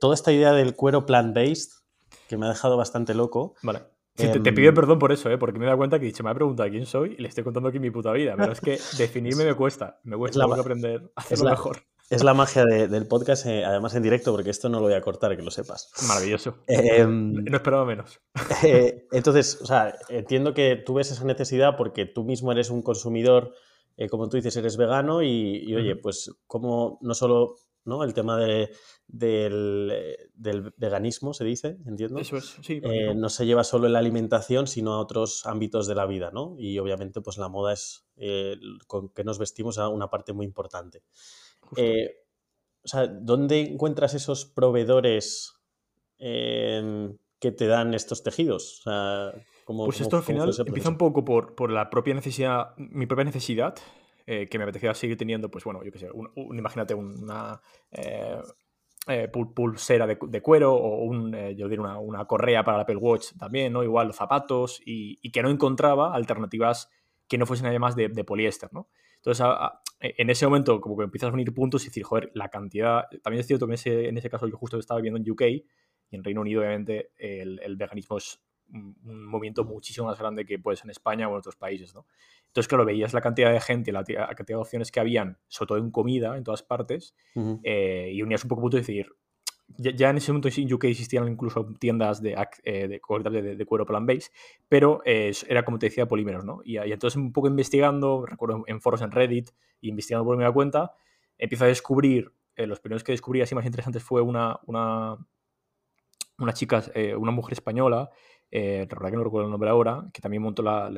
toda 0.00 0.14
esta 0.14 0.32
idea 0.32 0.52
del 0.52 0.76
cuero 0.76 1.04
plant-based, 1.04 1.82
que 2.28 2.36
me 2.36 2.46
ha 2.46 2.50
dejado 2.50 2.76
bastante 2.76 3.14
loco. 3.14 3.54
Vale. 3.62 3.80
te, 4.14 4.30
em, 4.30 4.42
pido 4.42 4.72
perdón 4.72 4.98
por 4.98 5.12
eso, 5.12 5.30
¿eh? 5.30 5.38
porque 5.38 5.58
me 5.58 5.64
he 5.64 5.66
dado 5.66 5.78
cuenta 5.78 5.98
que 5.98 6.12
se 6.12 6.22
me 6.22 6.30
ha 6.30 6.34
preguntado 6.34 6.68
quién 6.70 6.86
soy 6.86 7.16
y 7.18 7.22
le 7.22 7.28
estoy 7.28 7.44
contando 7.44 7.68
aquí 7.68 7.78
mi 7.78 7.90
puta 7.90 8.12
vida. 8.12 8.34
Pero 8.36 8.52
es 8.52 8.60
que 8.60 8.78
definirme 8.98 9.44
me 9.44 9.54
cuesta. 9.54 9.98
Me 10.04 10.16
cuesta 10.16 10.44
aprender 10.44 11.10
a 11.16 11.20
hacerlo 11.20 11.50
mejor. 11.50 11.78
Es 12.12 12.22
la 12.22 12.34
magia 12.34 12.66
del 12.66 13.06
podcast, 13.06 13.46
eh, 13.46 13.64
además 13.64 13.94
en 13.94 14.02
directo, 14.02 14.32
porque 14.32 14.50
esto 14.50 14.68
no 14.68 14.80
lo 14.80 14.84
voy 14.84 14.92
a 14.92 15.00
cortar, 15.00 15.34
que 15.34 15.42
lo 15.42 15.50
sepas. 15.50 15.90
Maravilloso. 16.06 16.58
Em, 16.66 17.32
no 17.44 17.56
esperaba 17.56 17.86
menos. 17.86 18.20
Eh, 18.64 19.08
entonces, 19.10 19.58
o 19.62 19.66
sea, 19.66 19.96
entiendo 20.08 20.54
que 20.54 20.76
tú 20.76 20.94
ves 20.94 21.10
esa 21.10 21.24
necesidad 21.24 21.76
porque 21.76 22.04
tú 22.04 22.22
mismo 22.22 22.52
eres 22.52 22.70
un 22.70 22.82
consumidor, 22.82 23.54
eh, 23.96 24.08
como 24.08 24.28
tú 24.28 24.36
dices, 24.36 24.54
eres 24.56 24.76
vegano 24.76 25.22
y, 25.22 25.74
oye, 25.74 25.96
pues 25.96 26.30
como 26.46 26.98
no 27.00 27.14
solo 27.14 27.56
¿no? 27.84 28.04
el 28.04 28.14
tema 28.14 28.38
de, 28.38 28.70
del, 29.08 30.72
veganismo, 30.76 31.32
se 31.32 31.44
dice, 31.44 31.78
entiendo. 31.86 32.20
Eso 32.20 32.36
es, 32.36 32.58
sí. 32.62 32.80
no 33.16 33.30
se 33.30 33.46
lleva 33.46 33.64
solo 33.64 33.86
en 33.86 33.94
la 33.94 33.98
alimentación, 33.98 34.66
sino 34.66 34.92
a 34.92 35.00
otros 35.00 35.44
ámbitos 35.46 35.88
de 35.88 35.94
la 35.94 36.06
vida, 36.06 36.30
¿no? 36.30 36.54
Y 36.58 36.78
obviamente, 36.78 37.20
pues 37.20 37.38
la 37.38 37.48
moda 37.48 37.72
es 37.72 38.06
con 38.86 39.08
que 39.08 39.24
nos 39.24 39.38
vestimos 39.38 39.78
a 39.78 39.88
una 39.88 40.08
parte 40.08 40.32
muy 40.34 40.46
importante. 40.46 41.02
Eh, 41.76 42.10
o 42.84 42.88
sea, 42.88 43.06
¿dónde 43.06 43.60
encuentras 43.60 44.14
esos 44.14 44.44
proveedores 44.44 45.54
que 46.18 47.50
te 47.50 47.66
dan 47.66 47.94
estos 47.94 48.22
tejidos? 48.22 48.82
pues 49.66 50.00
esto 50.00 50.16
al 50.16 50.22
final 50.22 50.52
empieza 50.66 50.88
un 50.88 50.98
poco 50.98 51.24
por, 51.24 51.70
la 51.70 51.90
propia 51.90 52.14
necesidad, 52.14 52.74
mi 52.76 53.06
propia 53.06 53.24
necesidad, 53.24 53.74
eh, 54.26 54.48
que 54.48 54.58
me 54.58 54.64
apetecía 54.64 54.94
seguir 54.94 55.16
teniendo, 55.16 55.50
pues 55.50 55.64
bueno, 55.64 55.82
yo 55.84 55.90
qué 55.90 55.98
sé, 55.98 56.08
imagínate 56.36 56.94
una 56.94 57.60
eh, 57.90 59.28
pulsera 59.32 60.06
de, 60.06 60.42
cuero 60.42 60.74
o 60.74 61.04
un, 61.04 61.32
yo 61.56 61.68
diría 61.68 61.98
una, 61.98 62.24
correa 62.26 62.62
para 62.62 62.78
el 62.78 62.82
Apple 62.82 62.96
Watch 62.96 63.32
también, 63.38 63.72
¿no? 63.72 63.82
Igual 63.82 64.08
los 64.08 64.16
zapatos 64.16 64.80
y, 64.84 65.30
que 65.30 65.42
no 65.42 65.50
encontraba 65.50 66.14
alternativas 66.14 66.88
que 67.26 67.38
no 67.38 67.46
fuesen 67.46 67.66
además 67.66 67.96
de, 67.96 68.08
de 68.08 68.24
poliéster, 68.24 68.72
¿no? 68.72 68.88
Entonces, 69.16 69.46
e, 69.46 69.91
en 70.02 70.30
ese 70.30 70.46
momento, 70.46 70.80
como 70.80 70.96
que 70.96 71.04
empiezas 71.04 71.30
a 71.30 71.32
unir 71.32 71.54
puntos 71.54 71.84
y 71.84 71.86
decir, 71.86 72.02
joder, 72.02 72.30
la 72.34 72.48
cantidad. 72.48 73.04
También 73.22 73.40
es 73.40 73.46
cierto 73.46 73.66
que 73.66 73.70
en 73.70 73.74
ese, 73.74 74.08
en 74.08 74.18
ese 74.18 74.28
caso 74.28 74.48
yo 74.48 74.56
justo 74.56 74.78
estaba 74.78 74.98
viviendo 75.00 75.18
en 75.18 75.30
UK 75.30 75.42
y 75.42 76.16
en 76.16 76.24
Reino 76.24 76.40
Unido, 76.40 76.60
obviamente, 76.60 77.10
el, 77.16 77.76
veganismo 77.76 78.18
es 78.18 78.40
un, 78.72 79.26
movimiento 79.26 79.64
muchísimo 79.64 80.08
más 80.08 80.18
grande 80.18 80.44
que 80.44 80.58
puede 80.58 80.76
ser 80.76 80.86
en 80.86 80.90
España 80.90 81.28
o 81.28 81.32
en 81.32 81.38
otros 81.38 81.56
países, 81.56 81.94
¿no? 81.94 82.06
Entonces, 82.48 82.68
claro, 82.68 82.84
veías 82.84 83.14
la 83.14 83.20
cantidad 83.20 83.52
de 83.52 83.60
gente, 83.60 83.92
la, 83.92 84.04
cantidad 84.04 84.58
de 84.58 84.62
opciones 84.62 84.90
que 84.90 85.00
habían, 85.00 85.38
sobre 85.48 85.68
todo 85.68 85.78
en 85.78 85.90
comida, 85.90 86.36
en 86.36 86.44
todas 86.44 86.62
partes, 86.62 87.14
eh, 87.62 88.10
y 88.12 88.22
unías 88.22 88.44
un 88.44 88.48
poco 88.48 88.62
punto 88.62 88.76
y 88.76 88.80
decir, 88.80 89.06
ya, 89.78 90.10
en 90.10 90.16
ese 90.16 90.32
momento 90.32 90.48
en 90.54 90.72
UK 90.72 90.84
existían 90.84 91.28
incluso 91.28 91.66
tiendas 91.78 92.22
de, 92.22 92.36
eh, 92.64 92.88
de, 92.88 93.56
de, 93.56 93.66
cuero 93.66 93.86
plant-based, 93.86 94.32
pero 94.68 95.02
eh, 95.04 95.32
era 95.48 95.64
como 95.64 95.78
te 95.78 95.86
decía, 95.86 96.06
polímeros, 96.06 96.44
¿no? 96.44 96.60
Y, 96.64 96.76
entonces 96.76 97.16
un 97.16 97.32
poco 97.32 97.48
investigando, 97.48 98.24
recuerdo 98.26 98.64
en 98.66 98.80
foros 98.80 99.02
en 99.02 99.10
Reddit, 99.10 99.50
investigando 99.80 100.24
por 100.24 100.36
mi 100.36 100.52
cuenta, 100.52 100.92
empiezo 101.38 101.64
a 101.64 101.68
descubrir, 101.68 102.32
eh, 102.56 102.66
los 102.66 102.80
primeros 102.80 103.04
que 103.04 103.12
descubrí 103.12 103.40
así 103.40 103.54
más 103.54 103.64
interesantes 103.64 104.02
fue 104.02 104.20
una, 104.20 104.58
una, 104.66 105.16
una 106.38 106.52
chica, 106.52 106.82
una 107.18 107.32
mujer 107.32 107.54
española, 107.54 108.10
la 108.50 108.84
verdad 108.84 109.10
que 109.10 109.16
no 109.16 109.24
recuerdo 109.24 109.46
el 109.46 109.50
nombre 109.50 109.70
ahora, 109.70 110.04
que 110.12 110.20
también 110.20 110.42
montó 110.42 110.62
la, 110.62 110.88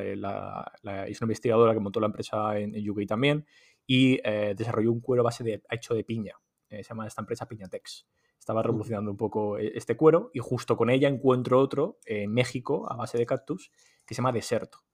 es 1.06 1.20
una 1.20 1.26
investigadora 1.26 1.72
que 1.72 1.80
montó 1.80 2.00
la 2.00 2.06
empresa 2.06 2.58
en, 2.58 2.90
UK 2.90 3.06
también, 3.06 3.46
y 3.86 4.20
desarrolló 4.56 4.90
un 4.90 5.00
cuero 5.00 5.22
base 5.22 5.44
de, 5.44 5.62
hecho 5.70 5.94
de 5.94 6.02
piña, 6.02 6.34
se 6.82 6.88
llama 6.88 7.06
esta 7.06 7.22
empresa 7.22 7.46
Piñatex 7.46 8.06
estaba 8.44 8.62
revolucionando 8.62 9.10
un 9.10 9.16
poco 9.16 9.58
e, 9.58 9.72
este 9.74 9.96
cuero 9.96 10.30
y 10.34 10.38
justo 10.38 10.76
con 10.76 10.90
ella 10.90 11.08
encuentro 11.08 11.58
otro 11.58 11.98
en 12.04 12.32
México 12.32 12.90
a 12.90 12.96
base 12.96 13.16
de 13.16 13.26
cactus 13.26 13.70
que 14.04 14.14
se 14.14 14.18
llama 14.18 14.32
Deserto. 14.32 14.84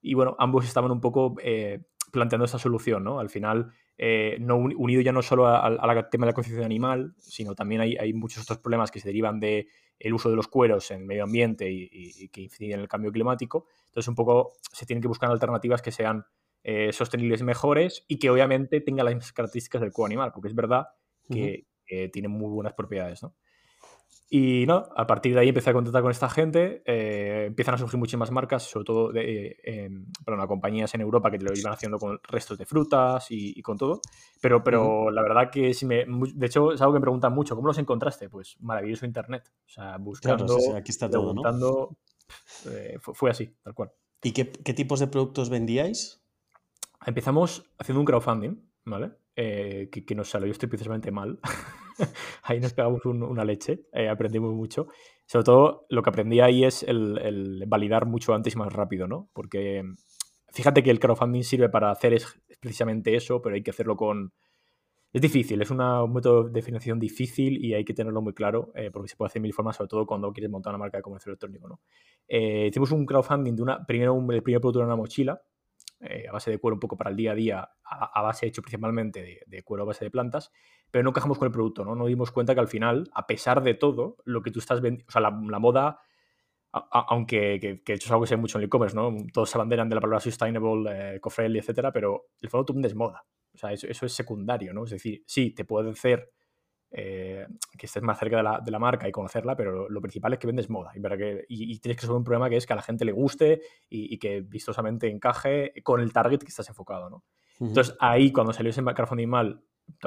Y 0.00 0.14
bueno, 0.14 0.36
ambos 0.38 0.64
estaban 0.64 0.90
un 0.90 1.00
poco 1.00 1.36
eh, 1.42 1.84
planteando 2.10 2.46
esa 2.46 2.58
solución, 2.58 3.04
¿no? 3.04 3.20
Al 3.20 3.28
final, 3.28 3.72
eh, 3.98 4.36
no, 4.40 4.56
unido 4.56 5.02
ya 5.02 5.12
no 5.12 5.22
solo 5.22 5.46
al 5.46 6.08
tema 6.10 6.26
de 6.26 6.30
la 6.30 6.34
conciencia 6.34 6.64
animal, 6.64 7.14
sino 7.18 7.54
también 7.54 7.80
hay, 7.82 7.96
hay, 7.96 8.12
muchos 8.12 8.42
otros 8.42 8.58
problemas 8.58 8.90
que 8.90 9.00
se 9.00 9.08
derivan 9.08 9.38
del 9.40 9.66
el 9.98 10.14
uso 10.14 10.30
de 10.30 10.36
los 10.36 10.48
cueros 10.48 10.90
en 10.90 11.00
el 11.00 11.06
medio 11.06 11.24
ambiente 11.24 11.70
y, 11.70 12.28
que 12.28 12.40
inciden 12.40 12.72
en 12.72 12.80
el 12.80 12.88
cambio 12.88 13.12
climático. 13.12 13.66
Entonces, 13.86 14.08
un 14.08 14.14
poco 14.14 14.52
se 14.72 14.86
tienen 14.86 15.02
que 15.02 15.08
buscar 15.08 15.30
alternativas 15.30 15.82
que 15.82 15.92
sean 15.92 16.24
eh, 16.62 16.92
sostenibles 16.92 17.42
mejores 17.42 18.04
y 18.08 18.18
que 18.18 18.30
obviamente 18.30 18.80
tenga 18.80 19.04
las 19.04 19.14
mismas 19.14 19.32
características 19.32 19.82
del 19.82 19.92
cuero 19.92 20.06
animal, 20.06 20.32
porque 20.32 20.48
es 20.48 20.54
verdad 20.54 20.88
que 21.28 22.08
tiene 22.12 22.28
muy 22.28 22.50
buenas 22.50 22.74
propiedades, 22.74 23.22
¿no? 23.22 23.34
Y 24.36 24.64
no, 24.66 24.88
a 24.96 25.06
partir 25.06 25.32
de 25.32 25.40
ahí 25.40 25.48
empecé 25.50 25.70
a 25.70 25.72
contactar 25.72 26.02
con 26.02 26.10
esta 26.10 26.28
gente, 26.28 26.82
eh, 26.86 27.44
empiezan 27.46 27.76
a 27.76 27.78
surgir 27.78 28.00
muchísimas 28.00 28.32
marcas, 28.32 28.64
sobre 28.64 28.84
todo 28.84 29.12
de, 29.12 29.56
eh, 29.62 29.90
compañías 30.48 30.92
en 30.94 31.02
Europa 31.02 31.30
que 31.30 31.38
te 31.38 31.44
lo 31.44 31.52
iban 31.54 31.72
haciendo 31.72 31.98
con 31.98 32.18
restos 32.24 32.58
de 32.58 32.66
frutas 32.66 33.26
y, 33.30 33.62
con 33.62 33.76
todo. 33.78 34.00
Pero, 34.40 34.64
pero 34.64 35.12
la 35.12 35.22
verdad 35.22 35.50
que 35.52 35.72
si 35.72 35.86
me, 35.86 36.04
de 36.06 36.46
hecho 36.46 36.72
es 36.72 36.80
algo 36.80 36.94
que 36.94 36.98
me 36.98 37.02
preguntan 37.02 37.32
mucho, 37.32 37.54
¿cómo 37.54 37.68
los 37.68 37.78
encontraste? 37.78 38.28
Pues 38.28 38.56
maravilloso 38.60 39.06
internet. 39.06 39.52
O 39.66 39.68
sea, 39.68 39.98
buscando, 39.98 40.56
aquí 40.74 40.90
está 40.90 41.08
todo, 41.08 41.32
¿no? 41.32 41.96
Eh, 42.70 42.98
fue, 43.00 43.30
así, 43.30 43.54
tal 43.62 43.74
cual. 43.74 43.92
¿Y 44.20 44.32
qué, 44.32 44.50
qué 44.50 44.74
tipos 44.74 44.98
de 44.98 45.06
productos 45.06 45.48
vendíais? 45.48 46.24
Empezamos 47.06 47.70
haciendo 47.78 48.00
un 48.00 48.06
crowdfunding, 48.06 48.56
¿vale? 48.84 49.12
Eh, 49.36 49.88
que, 49.90 50.14
nos 50.14 50.28
salió 50.28 50.50
estoy 50.50 50.68
precisamente 50.68 51.10
mal. 51.10 51.38
ahí 52.44 52.60
nos 52.60 52.72
pegamos 52.72 53.04
una 53.04 53.44
leche, 53.44 53.86
eh, 53.92 54.08
aprendimos 54.08 54.52
mucho. 54.54 54.86
Sobre 55.26 55.44
todo 55.44 55.86
lo 55.88 56.02
que 56.02 56.10
aprendí 56.10 56.40
ahí 56.40 56.64
es 56.64 56.84
el, 56.84 57.64
validar 57.66 58.06
mucho 58.06 58.34
antes 58.34 58.54
y 58.54 58.58
más 58.58 58.72
rápido, 58.72 59.08
¿no? 59.08 59.28
Porque 59.32 59.82
fíjate 60.52 60.82
que 60.82 60.90
el 60.90 61.00
crowdfunding 61.00 61.42
sirve 61.42 61.68
para 61.68 61.90
hacer 61.90 62.14
es, 62.14 62.40
precisamente 62.60 63.16
eso, 63.16 63.42
pero 63.42 63.56
hay 63.56 63.62
que 63.62 63.70
hacerlo 63.70 63.96
con... 63.96 64.32
Es 65.12 65.22
difícil, 65.22 65.62
es 65.62 65.70
un 65.70 65.78
método 66.12 66.48
de 66.48 66.60
financiación 66.60 66.98
difícil 66.98 67.64
y 67.64 67.72
hay 67.72 67.84
que 67.84 67.94
tenerlo 67.94 68.20
muy 68.20 68.34
claro 68.34 68.72
eh, 68.74 68.90
porque 68.90 69.08
se 69.08 69.14
puede 69.14 69.28
hacer 69.28 69.40
mil 69.40 69.52
formas, 69.52 69.76
sobre 69.76 69.88
todo 69.88 70.06
cuando 70.06 70.32
quieres 70.32 70.50
montar 70.50 70.72
una 70.72 70.78
marca 70.78 70.98
de 70.98 71.02
comercio 71.02 71.30
electrónico. 71.30 71.68
¿no? 71.68 71.80
hicimos 72.26 72.90
un 72.90 73.06
crowdfunding 73.06 73.54
de 73.54 73.62
una, 73.62 73.86
primero 73.86 74.16
el 74.30 74.42
primer 74.42 74.60
producto 74.60 74.80
era 74.80 74.86
una 74.86 74.96
mochila, 74.96 75.40
eh, 76.04 76.26
a 76.28 76.32
base 76.32 76.50
de 76.50 76.58
cuero 76.58 76.74
un 76.74 76.80
poco 76.80 76.96
para 76.96 77.10
el 77.10 77.16
día 77.16 77.32
a 77.32 77.34
día, 77.34 77.70
a, 77.84 78.22
base 78.22 78.46
hecho 78.46 78.62
principalmente 78.62 79.42
de, 79.46 79.62
cuero 79.62 79.84
a 79.84 79.86
base 79.86 80.04
de 80.04 80.10
plantas, 80.10 80.52
pero 80.90 81.02
no 81.02 81.10
encajamos 81.10 81.38
con 81.38 81.46
el 81.46 81.52
producto, 81.52 81.84
¿no? 81.84 81.94
Nos 81.94 82.08
dimos 82.08 82.30
cuenta 82.30 82.54
que 82.54 82.60
al 82.60 82.68
final, 82.68 83.10
a 83.14 83.26
pesar 83.26 83.62
de 83.62 83.74
todo, 83.74 84.18
lo 84.24 84.42
que 84.42 84.50
tú 84.50 84.58
estás 84.58 84.80
vendiendo, 84.80 85.06
o 85.08 85.12
sea, 85.12 85.20
la, 85.20 85.30
moda, 85.30 86.00
aunque 86.72 87.58
que, 87.60 87.82
que, 87.82 87.92
eso 87.94 88.06
es 88.06 88.10
algo 88.10 88.24
que 88.24 88.28
se 88.28 88.36
ve 88.36 88.40
mucho 88.40 88.58
en 88.58 88.62
el 88.62 88.66
e-commerce, 88.66 88.94
¿no? 88.94 89.14
Todos 89.32 89.50
se 89.50 89.56
abanderan 89.56 89.88
de 89.88 89.94
la 89.94 90.00
palabra 90.00 90.20
sustainable, 90.20 91.16
eh, 91.16 91.20
etcétera, 91.58 91.92
pero 91.92 92.26
el 92.40 92.50
fondo 92.50 92.66
tú 92.66 92.74
vendes 92.74 92.94
moda. 92.94 93.24
O 93.54 93.56
sea, 93.58 93.72
eso, 93.72 93.86
eso, 93.86 94.04
es 94.04 94.12
secundario, 94.12 94.74
¿no? 94.74 94.84
Es 94.84 94.90
decir, 94.90 95.22
sí, 95.26 95.52
te 95.52 95.64
puede 95.64 95.90
hacer 95.90 96.33
eh, 96.96 97.44
que 97.76 97.86
estés 97.86 98.04
más 98.04 98.16
cerca 98.20 98.36
de 98.36 98.44
la, 98.44 98.60
de 98.64 98.70
la, 98.70 98.78
marca 98.78 99.08
y 99.08 99.10
conocerla, 99.10 99.56
pero 99.56 99.88
lo, 99.88 100.00
principal 100.00 100.32
es 100.32 100.38
que 100.38 100.46
vendes 100.46 100.70
moda 100.70 100.92
y, 100.94 101.02
que, 101.02 101.44
y, 101.48 101.76
tienes 101.80 101.96
que 101.96 102.02
resolver 102.02 102.18
un 102.18 102.24
problema 102.24 102.48
que 102.48 102.56
es 102.56 102.66
que 102.68 102.72
a 102.72 102.76
la 102.76 102.82
gente 102.82 103.04
le 103.04 103.10
guste 103.10 103.62
y, 103.90 104.16
que 104.16 104.42
vistosamente 104.42 105.08
encaje 105.08 105.72
con 105.82 106.00
el 106.00 106.12
target 106.12 106.38
que 106.38 106.50
estás 106.50 106.68
enfocado. 106.68 107.10
¿no? 107.10 107.24
Entonces 107.58 107.96
ahí 107.98 108.30
cuando 108.30 108.52
salió 108.52 108.70
ese 108.70 108.80
crowdfunding 108.80 109.28
mal, 109.28 109.60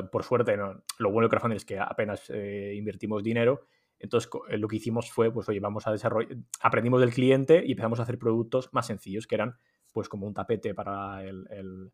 por 0.09 0.23
suerte, 0.23 0.55
¿no? 0.55 0.81
lo 0.97 1.11
bueno 1.11 1.25
del 1.25 1.29
crowdfunding 1.29 1.57
es 1.57 1.65
que 1.65 1.77
apenas 1.77 2.29
eh, 2.29 2.73
invertimos 2.77 3.21
dinero, 3.21 3.67
entonces 3.99 4.29
eh, 4.47 4.57
lo 4.57 4.69
que 4.69 4.77
hicimos 4.77 5.11
fue, 5.11 5.29
pues 5.29 5.49
oye, 5.49 5.59
vamos 5.59 5.87
a 5.87 5.91
desarrollar, 5.91 6.37
aprendimos 6.61 7.01
del 7.01 7.13
cliente 7.13 7.63
y 7.65 7.71
empezamos 7.71 7.99
a 7.99 8.03
hacer 8.03 8.17
productos 8.17 8.69
más 8.71 8.87
sencillos, 8.87 9.27
que 9.27 9.35
eran 9.35 9.57
pues 9.91 10.07
como 10.07 10.25
un 10.25 10.33
tapete 10.33 10.73
para, 10.73 11.21
el, 11.21 11.91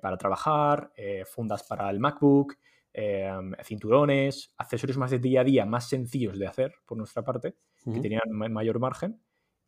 para 0.00 0.16
trabajar, 0.16 0.90
fundas 1.26 1.64
para 1.64 1.90
el 1.90 2.00
MacBook, 2.00 2.56
Em, 2.94 3.54
cinturones, 3.64 4.52
accesorios 4.58 4.98
más 4.98 5.10
de 5.10 5.18
día 5.18 5.40
a 5.40 5.44
día, 5.44 5.64
más 5.64 5.88
sencillos 5.88 6.38
de 6.38 6.46
hacer 6.46 6.74
por 6.84 6.98
nuestra 6.98 7.24
parte, 7.24 7.56
que 7.84 8.00
tenían 8.00 8.20
mayor 8.30 8.78
margen, 8.78 9.18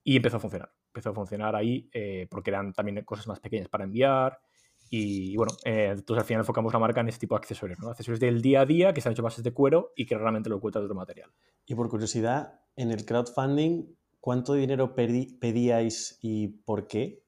y 0.03 0.17
empezó 0.17 0.37
a 0.37 0.41
funcionar. 0.41 0.71
Empezó 0.89 1.11
a 1.11 1.15
funcionar 1.15 1.57
ahí 1.57 1.89
eh, 1.93 2.27
porque 2.31 2.51
eran 2.51 2.73
también 2.75 3.03
cosas 3.05 3.27
más 3.27 3.41
pequeñas 3.41 3.69
para 3.69 3.85
enviar. 3.85 4.39
Y, 4.91 5.35
bueno, 5.37 5.53
eh, 5.65 5.89
entonces 5.93 6.21
al 6.21 6.27
final 6.27 6.41
enfocamos 6.43 6.73
la 6.73 6.79
marca 6.79 7.01
en 7.01 7.09
este 7.09 7.21
tipo 7.21 7.35
de 7.35 7.39
accesorios, 7.39 7.79
¿no? 7.81 7.89
Accesorios 7.89 8.21
del 8.21 8.43
día 8.43 8.61
a 8.61 8.67
día 8.67 8.93
que 8.93 9.01
están 9.01 9.15
hechos 9.15 9.25
bases 9.25 9.43
de 9.43 9.53
cuero 9.53 9.93
y 9.97 10.05
que 10.05 10.17
realmente 10.17 10.51
lo 10.51 10.57
encuentras 10.57 10.83
de 10.83 10.87
otro 10.87 10.95
material. 10.95 11.33
Y 11.65 11.75
por 11.75 11.89
curiosidad, 11.89 12.61
en 12.77 12.91
el 12.91 13.07
crowdfunding, 13.07 13.97
¿cuánto 14.21 14.53
dinero 14.53 14.95
pedíais 14.95 16.19
y 16.21 16.49
por 16.49 16.87
qué? 16.87 17.25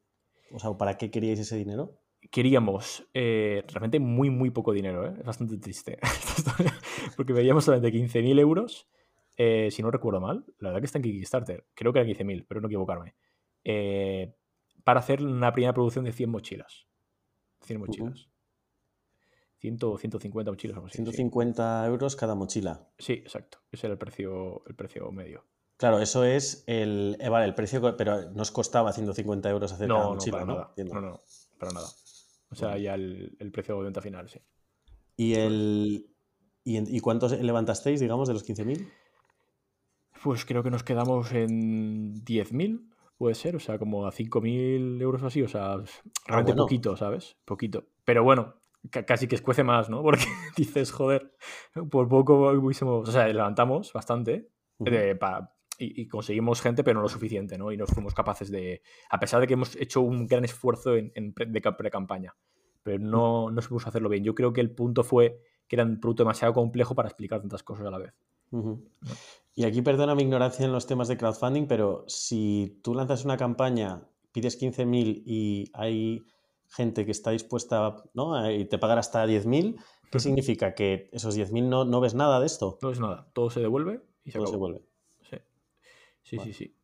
O 0.52 0.58
sea, 0.60 0.76
¿para 0.76 0.98
qué 0.98 1.10
queríais 1.10 1.40
ese 1.40 1.56
dinero? 1.56 1.98
Queríamos 2.30 3.06
eh, 3.14 3.64
realmente 3.68 3.98
muy, 4.00 4.30
muy 4.30 4.50
poco 4.50 4.72
dinero. 4.72 5.06
¿eh? 5.06 5.14
Es 5.18 5.24
bastante 5.24 5.58
triste 5.58 5.98
porque 7.16 7.32
veíamos 7.32 7.64
solamente 7.64 7.96
15.000 7.96 8.38
euros, 8.40 8.88
eh, 9.36 9.68
si 9.70 9.82
no 9.82 9.90
recuerdo 9.90 10.20
mal. 10.20 10.44
La 10.58 10.70
verdad 10.70 10.80
que 10.80 10.86
está 10.86 10.98
en 10.98 11.04
Kickstarter. 11.04 11.66
Creo 11.74 11.92
que 11.92 12.00
eran 12.00 12.12
15.000, 12.12 12.46
pero 12.48 12.60
no 12.60 12.68
equivocarme. 12.68 13.14
para 14.84 15.00
hacer 15.00 15.22
una 15.22 15.52
primera 15.52 15.74
producción 15.74 16.04
de 16.04 16.12
100 16.12 16.30
mochilas. 16.30 16.86
100 17.62 17.80
mochilas. 17.80 18.28
100 19.58 19.78
o 19.82 19.98
150 19.98 20.50
mochilas. 20.50 20.76
Algo 20.76 20.88
150 20.88 21.86
euros 21.86 22.16
cada 22.16 22.34
mochila. 22.34 22.88
Sí, 22.98 23.14
exacto. 23.14 23.58
Ese 23.70 23.86
era 23.86 23.94
el 23.94 23.98
precio, 23.98 24.62
el 24.66 24.74
precio 24.74 25.10
medio. 25.10 25.44
Claro, 25.76 25.98
eso 26.00 26.24
es 26.24 26.64
el, 26.66 27.18
vale, 27.30 27.44
el 27.44 27.54
precio, 27.54 27.96
pero 27.96 28.30
nos 28.30 28.50
costaba 28.50 28.92
150 28.92 29.50
euros 29.50 29.72
hacer 29.72 29.88
cada 29.88 30.08
mochila, 30.08 30.44
¿no? 30.44 30.54
Nada. 30.54 30.72
No, 30.78 31.00
no, 31.00 31.20
para 31.58 31.72
nada. 31.72 31.88
O 32.50 32.54
sea, 32.54 32.78
ya 32.78 32.94
el, 32.94 33.50
precio 33.52 33.76
de 33.76 33.84
venta 33.84 34.00
final, 34.00 34.28
sí. 34.28 34.40
¿Y, 35.16 35.34
el, 35.34 36.06
y, 36.64 37.00
cuántos 37.00 37.32
levantasteis, 37.32 38.00
digamos, 38.00 38.28
de 38.28 38.34
los 38.34 38.46
15.000? 38.46 38.88
Pues 40.22 40.44
creo 40.44 40.62
que 40.62 40.70
nos 40.70 40.82
quedamos 40.82 41.32
en 41.32 42.24
10.000, 42.24 42.88
puede 43.16 43.34
ser, 43.34 43.56
o 43.56 43.60
sea, 43.60 43.78
como 43.78 44.06
a 44.06 44.12
5.000 44.12 45.00
euros 45.00 45.22
así, 45.22 45.42
o 45.42 45.48
sea, 45.48 45.72
ah, 45.72 45.84
realmente 46.26 46.54
poquito, 46.54 46.96
¿sabes? 46.96 47.36
Poquito. 47.44 47.88
Pero 48.04 48.24
bueno, 48.24 48.54
casi 48.90 49.26
que 49.26 49.36
escuece 49.36 49.64
más, 49.64 49.88
¿no? 49.90 50.02
Porque 50.02 50.26
dices, 50.56 50.92
joder, 50.92 51.32
por 51.90 52.08
poco 52.08 52.50
hubiésemos, 52.50 53.08
o 53.08 53.12
sea, 53.12 53.26
levantamos 53.28 53.92
bastante 53.92 54.50
para, 55.18 55.55
y, 55.78 56.06
conseguimos 56.08 56.60
gente, 56.60 56.82
pero 56.84 56.98
no 56.98 57.02
lo 57.02 57.08
suficiente, 57.08 57.58
¿no? 57.58 57.72
Y 57.72 57.76
no 57.76 57.86
fuimos 57.86 58.14
capaces 58.14 58.50
de, 58.50 58.82
a 59.10 59.18
pesar 59.18 59.40
de 59.40 59.46
que 59.46 59.54
hemos 59.54 59.76
hecho 59.76 60.00
un 60.00 60.26
gran 60.26 60.44
esfuerzo 60.44 60.96
en, 60.96 61.12
de 61.14 61.60
pre-campaña, 61.60 62.34
pero 62.82 62.98
no, 62.98 63.50
no 63.50 63.62
supimos 63.62 63.86
hacerlo 63.86 64.08
bien. 64.08 64.24
Yo 64.24 64.34
creo 64.34 64.52
que 64.52 64.60
el 64.60 64.70
punto 64.70 65.04
fue 65.04 65.40
que 65.68 65.76
era 65.76 65.84
un 65.84 66.00
producto 66.00 66.22
demasiado 66.22 66.54
complejo 66.54 66.94
para 66.94 67.08
explicar 67.08 67.40
tantas 67.40 67.62
cosas 67.62 67.86
a 67.86 67.90
la 67.90 67.98
vez. 67.98 68.14
Y 69.54 69.64
aquí 69.64 69.82
perdona 69.82 70.14
mi 70.14 70.22
ignorancia 70.22 70.64
en 70.64 70.72
los 70.72 70.86
temas 70.86 71.08
de 71.08 71.16
crowdfunding, 71.16 71.66
pero 71.66 72.04
si 72.06 72.78
tú 72.82 72.94
lanzas 72.94 73.24
una 73.24 73.36
campaña, 73.36 74.08
pides 74.32 74.60
15.000 74.60 75.22
y 75.26 75.70
hay 75.74 76.24
gente 76.68 77.04
que 77.04 77.10
está 77.10 77.30
dispuesta 77.30 77.96
¿no? 78.14 78.50
y 78.50 78.64
te 78.66 78.78
pagar 78.78 78.98
hasta 78.98 79.26
10.000, 79.26 79.76
¿qué 80.10 80.20
significa? 80.20 80.74
¿Que 80.74 81.08
esos 81.12 81.36
10.000 81.36 81.64
no, 81.64 81.84
no 81.84 82.00
ves 82.00 82.14
nada 82.14 82.40
de 82.40 82.46
esto? 82.46 82.78
No 82.82 82.90
ves 82.90 83.00
nada, 83.00 83.28
todo 83.32 83.50
se 83.50 83.60
devuelve 83.60 84.00
y 84.24 84.30
se 84.30 84.38
todo 84.38 84.46
se 84.46 84.52
devuelve. 84.52 84.82
Sí, 86.26 86.38
sí, 86.40 86.52
sí. 86.52 86.74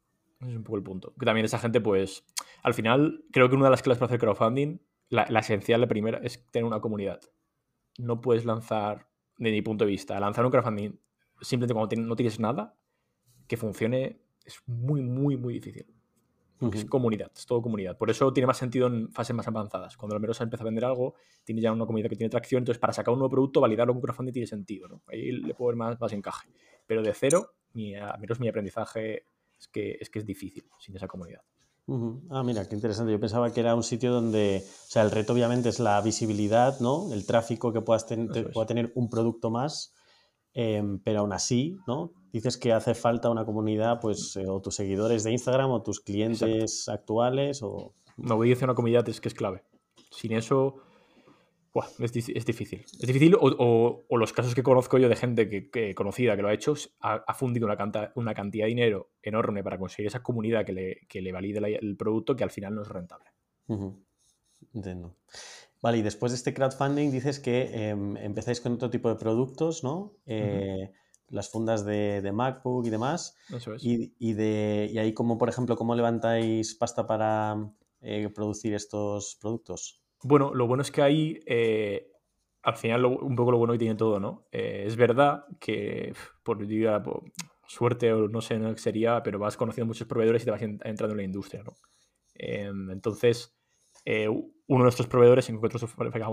Ese 0.40 0.50
es 0.52 0.56
un 0.56 0.62
poco 0.62 0.76
el 0.76 0.84
punto. 0.84 1.14
Que 1.18 1.26
también 1.26 1.44
esa 1.44 1.58
gente, 1.58 1.80
pues, 1.80 2.24
al 2.62 2.74
final, 2.74 3.24
creo 3.32 3.48
que 3.48 3.56
una 3.56 3.64
de 3.64 3.70
las 3.72 3.82
claves 3.82 3.98
para 3.98 4.06
hacer 4.06 4.20
crowdfunding, 4.20 4.78
la, 5.08 5.24
esencial, 5.40 5.80
la 5.80 5.88
primera, 5.88 6.18
es 6.18 6.48
tener 6.52 6.64
una 6.64 6.80
comunidad. 6.80 7.20
No 7.98 8.20
puedes 8.20 8.44
lanzar, 8.44 9.08
de 9.38 9.50
mi 9.50 9.60
punto 9.60 9.84
de 9.84 9.90
vista, 9.90 10.18
lanzar 10.20 10.44
un 10.44 10.52
crowdfunding 10.52 10.92
simplemente 11.40 11.74
cuando 11.74 11.96
no 11.96 12.14
tienes 12.14 12.38
nada 12.38 12.76
que 13.48 13.56
funcione 13.56 14.20
es 14.44 14.62
muy, 14.66 15.02
muy, 15.02 15.36
muy 15.36 15.54
difícil. 15.54 15.86
Porque 16.58 16.78
es 16.78 16.84
comunidad, 16.84 17.32
es 17.34 17.44
todo 17.44 17.60
comunidad. 17.60 17.98
Por 17.98 18.08
eso 18.08 18.32
tiene 18.32 18.46
más 18.46 18.56
sentido 18.56 18.86
en 18.86 19.10
fases 19.10 19.34
más 19.34 19.48
avanzadas. 19.48 19.96
Cuando 19.96 20.16
el 20.16 20.34
se 20.34 20.44
empieza 20.44 20.62
a 20.62 20.66
vender 20.66 20.84
algo, 20.84 21.16
tiene 21.42 21.60
ya 21.60 21.72
una 21.72 21.84
comunidad 21.84 22.08
que 22.08 22.14
tiene 22.14 22.30
tracción. 22.30 22.60
Entonces, 22.60 22.78
para 22.78 22.92
sacar 22.92 23.12
un 23.12 23.18
nuevo 23.18 23.30
producto, 23.30 23.60
validarlo 23.60 23.92
con 23.92 24.02
crowdfunding 24.02 24.32
tiene 24.32 24.46
sentido. 24.46 24.86
¿no? 24.86 25.02
Ahí 25.08 25.32
le 25.32 25.54
puedo 25.54 25.70
ver 25.70 25.76
más, 25.76 26.00
más 26.00 26.12
encaje. 26.12 26.48
Pero 26.86 27.02
de 27.02 27.12
cero, 27.12 27.56
mi, 27.74 27.94
a 27.94 28.16
menos 28.18 28.40
mi 28.40 28.48
aprendizaje 28.48 29.26
es 29.58 29.68
que 29.68 29.98
es, 30.00 30.10
que 30.10 30.18
es 30.18 30.26
difícil 30.26 30.64
sin 30.78 30.96
esa 30.96 31.08
comunidad. 31.08 31.42
Ah, 32.30 32.42
mira, 32.44 32.66
qué 32.68 32.74
interesante. 32.74 33.12
Yo 33.12 33.20
pensaba 33.20 33.52
que 33.52 33.60
era 33.60 33.74
un 33.74 33.82
sitio 33.82 34.12
donde, 34.12 34.62
o 34.64 34.90
sea, 34.90 35.02
el 35.02 35.10
reto 35.10 35.32
obviamente 35.32 35.68
es 35.68 35.80
la 35.80 36.00
visibilidad, 36.00 36.78
¿no? 36.80 37.12
El 37.12 37.26
tráfico 37.26 37.72
que 37.72 37.80
puedas 37.80 38.06
pueda 38.52 38.66
tener 38.66 38.92
un 38.94 39.10
producto 39.10 39.50
más, 39.50 39.92
em, 40.54 41.00
pero 41.00 41.20
aún 41.20 41.32
así, 41.32 41.76
¿no? 41.86 42.12
Dices 42.32 42.56
que 42.56 42.72
hace 42.72 42.94
falta 42.94 43.30
una 43.30 43.44
comunidad, 43.44 44.00
pues, 44.00 44.36
eh, 44.36 44.46
o 44.48 44.60
tus 44.60 44.76
seguidores 44.76 45.24
de 45.24 45.32
Instagram 45.32 45.70
o 45.70 45.82
tus 45.82 46.00
clientes 46.00 46.88
actuales 46.88 47.62
o... 47.62 47.94
Me 48.16 48.32
obediencia 48.34 48.66
a 48.66 48.68
una 48.68 48.74
comunidad 48.74 49.08
es 49.08 49.20
que 49.20 49.28
es 49.28 49.34
clave. 49.34 49.64
Sin 50.10 50.32
eso, 50.32 50.76
es, 51.98 52.12
difícil. 52.12 52.84
Es 52.84 53.06
difícil, 53.06 53.36
o, 53.38 54.04
los 54.10 54.32
casos 54.32 54.54
que 54.54 54.62
conozco 54.62 54.98
yo 54.98 55.08
de 55.08 55.16
gente 55.16 55.48
que, 55.48 55.94
conocida 55.94 56.36
que 56.36 56.42
lo 56.42 56.48
ha 56.48 56.54
hecho, 56.54 56.74
ha, 57.00 57.34
fundido 57.34 57.66
una, 57.66 58.12
una, 58.14 58.34
cantidad 58.34 58.64
de 58.64 58.70
dinero 58.70 59.10
enorme 59.22 59.64
para 59.64 59.78
conseguir 59.78 60.08
esa 60.08 60.22
comunidad 60.22 60.64
que 60.66 60.72
le, 60.72 61.06
que 61.08 61.22
le 61.22 61.32
valide 61.32 61.78
el 61.80 61.96
producto 61.96 62.36
que 62.36 62.44
al 62.44 62.50
final 62.50 62.74
no 62.74 62.82
es 62.82 62.88
rentable. 62.88 63.30
Entiendo. 64.74 65.16
Vale, 65.80 65.98
y 65.98 66.02
después 66.02 66.30
de 66.32 66.36
este 66.36 66.54
crowdfunding 66.54 67.10
dices 67.10 67.40
que 67.40 67.88
em, 67.88 68.16
empezáis 68.16 68.60
con 68.60 68.74
otro 68.74 68.90
tipo 68.90 69.08
de 69.08 69.16
productos, 69.16 69.82
¿no? 69.82 70.14
Eh, 70.26 70.92
las 71.28 71.50
fundas 71.50 71.84
de, 71.84 72.30
MacBook 72.32 72.86
y 72.86 72.90
demás. 72.90 73.34
Eso 73.48 73.74
es. 73.74 73.82
Y, 73.82 74.32
de, 74.34 74.94
ahí, 75.00 75.14
como 75.14 75.38
por 75.38 75.48
ejemplo, 75.48 75.76
¿cómo 75.76 75.94
levantáis 75.94 76.74
pasta 76.74 77.06
para 77.06 77.72
eh, 78.02 78.28
producir 78.28 78.74
estos 78.74 79.38
productos? 79.40 80.01
Bueno, 80.22 80.54
lo 80.54 80.66
bueno 80.66 80.82
es 80.82 80.90
que 80.90 81.02
ahí, 81.02 81.40
eh, 81.46 82.12
al 82.62 82.76
final, 82.76 83.04
un 83.04 83.34
poco 83.34 83.50
lo 83.50 83.58
bueno 83.58 83.72
que 83.72 83.80
tiene 83.80 83.96
todo, 83.96 84.20
¿no? 84.20 84.46
Eh, 84.52 84.84
es 84.86 84.96
verdad 84.96 85.44
que, 85.58 86.14
por, 86.44 86.58
suerte 87.66 88.12
o 88.12 88.28
no 88.28 88.40
sé 88.40 88.60
qué 88.60 88.78
sería, 88.78 89.22
pero 89.22 89.38
vas 89.38 89.56
conociendo 89.56 89.86
muchos 89.86 90.06
proveedores 90.06 90.42
y 90.42 90.44
te 90.44 90.50
vas 90.50 90.62
entrando 90.62 91.10
en 91.12 91.16
la 91.16 91.22
industria, 91.22 91.62
¿no? 91.64 91.72
Em, 92.34 92.90
entonces, 92.90 93.56
eh, 94.04 94.28
uno 94.28 94.52
de 94.66 94.82
nuestros 94.84 95.08
proveedores, 95.08 95.48
en 95.48 95.56
concreto, 95.56 95.86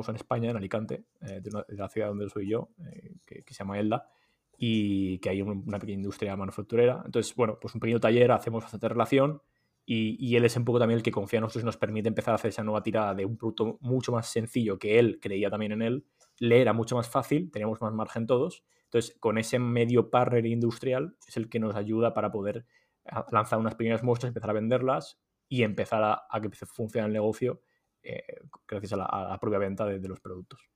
en 0.10 0.16
España, 0.16 0.52
en 0.52 0.58
Alicante, 0.58 1.06
de, 1.20 1.42
la 1.70 1.90
ciudad 1.90 2.10
donde 2.10 2.30
soy 2.30 2.50
yo, 2.50 2.70
que, 3.26 3.44
que, 3.44 3.54
se 3.54 3.60
llama 3.60 3.80
Elda, 3.80 4.10
y 4.58 5.20
que 5.20 5.30
hay 5.30 5.42
una 5.42 5.80
pequeña 5.80 6.00
industria 6.00 6.36
manufacturera. 6.36 7.02
Entonces, 7.06 7.34
bueno, 7.36 7.58
pues 7.60 7.74
un 7.74 7.80
pequeño 7.80 8.00
taller, 8.00 8.32
hacemos 8.32 8.64
bastante 8.64 8.90
relación 8.90 9.42
y, 9.92 10.36
él 10.36 10.46
es 10.46 10.56
un 10.56 10.66
poco 10.66 10.78
también 10.78 10.98
el 11.00 11.04
que 11.04 11.12
confía 11.12 11.40
en 11.40 11.42
nosotros 11.42 11.64
y 11.64 11.66
nos 11.66 11.78
permite 11.78 12.08
empezar 12.08 12.34
a 12.34 12.36
hacer 12.36 12.50
esa 12.50 12.64
nueva 12.64 12.84
tirada 12.84 13.16
de 13.16 13.26
un 13.26 13.38
producto 13.38 13.80
mucho 13.82 14.12
más 14.12 14.28
sencillo 14.28 14.78
que 14.78 15.00
él 15.00 15.18
creía 15.20 15.50
también 15.50 15.72
en 15.72 15.82
él. 15.82 16.06
Le 16.38 16.62
era 16.62 16.74
mucho 16.74 16.96
más 16.96 17.10
fácil, 17.10 17.50
teníamos 17.50 17.82
más 17.82 17.92
margen 17.92 18.28
todos. 18.28 18.64
Entonces, 18.84 19.18
con 19.20 19.40
ese 19.40 19.58
medio 19.58 20.12
partner 20.12 20.46
industrial 20.46 21.18
es 21.28 21.38
el 21.38 21.50
que 21.50 21.60
nos 21.60 21.76
ayuda 21.76 22.14
para 22.14 22.32
poder 22.32 22.68
lanzar 23.32 23.58
unas 23.58 23.74
pequeñas 23.74 24.04
muestras, 24.04 24.28
empezar 24.30 24.52
a 24.52 24.54
venderlas 24.54 25.20
y 25.48 25.64
empezar 25.64 26.04
a, 26.04 26.40
que 26.40 26.50
funcione 26.68 27.08
el 27.08 27.14
negocio 27.14 27.64
eh, 28.04 28.22
gracias 28.68 28.94
a 28.94 28.98
la, 28.98 29.40
propia 29.42 29.58
venta 29.58 29.86
de, 29.86 30.08
los 30.08 30.20
productos. 30.20 30.70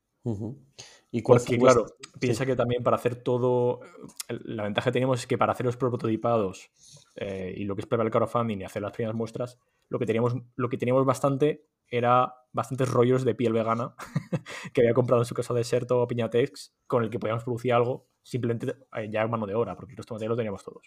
¿Y 1.12 1.22
cuál 1.22 1.40
Porque, 1.40 1.60
claro, 1.60 1.86
piensa 2.20 2.46
que 2.46 2.56
también 2.56 2.82
para 2.82 2.96
hacer 2.96 3.16
todo, 3.16 3.82
la 4.30 4.64
ventaja 4.64 4.90
que 4.90 4.94
tenemos 4.94 5.20
es 5.20 5.28
que 5.28 5.38
para 5.38 5.52
hacer 5.52 5.66
los 5.66 5.78
prototipados 5.78 6.72
eh, 7.16 7.54
y 7.56 7.66
lo 7.66 7.76
que 7.76 7.82
es 7.82 7.88
preparar 7.88 8.08
el 8.08 8.12
crowdfunding 8.12 8.60
y 8.60 8.64
hacer 8.64 8.82
las 8.82 8.94
primeras 8.94 9.16
muestras, 9.16 9.60
lo 9.90 10.00
que 10.00 10.06
teníamos, 10.06 10.34
lo 10.56 10.70
que 10.70 10.78
teníamos 10.78 11.06
bastante 11.06 11.68
era 11.88 12.34
bastantes 12.52 12.90
rollos 12.90 13.26
de 13.26 13.36
piel 13.36 13.54
vegana 13.54 13.96
que 14.74 14.82
había 14.82 14.94
comprado 14.94 15.22
en 15.22 15.26
su 15.26 15.36
casa 15.36 15.54
Deserto 15.54 16.02
o 16.02 16.08
Piñatex 16.08 16.74
con 16.88 17.04
el 17.04 17.10
que 17.10 17.20
podíamos 17.20 17.44
producir 17.44 17.74
algo 17.74 18.08
simplemente 18.24 18.76
eh, 18.96 19.10
ya 19.12 19.22
en 19.22 19.30
mano 19.30 19.46
de 19.46 19.54
obra, 19.54 19.76
porque 19.76 19.94
los 19.96 20.06
tomates 20.06 20.28
los 20.28 20.38
teníamos 20.38 20.64
todos. 20.64 20.84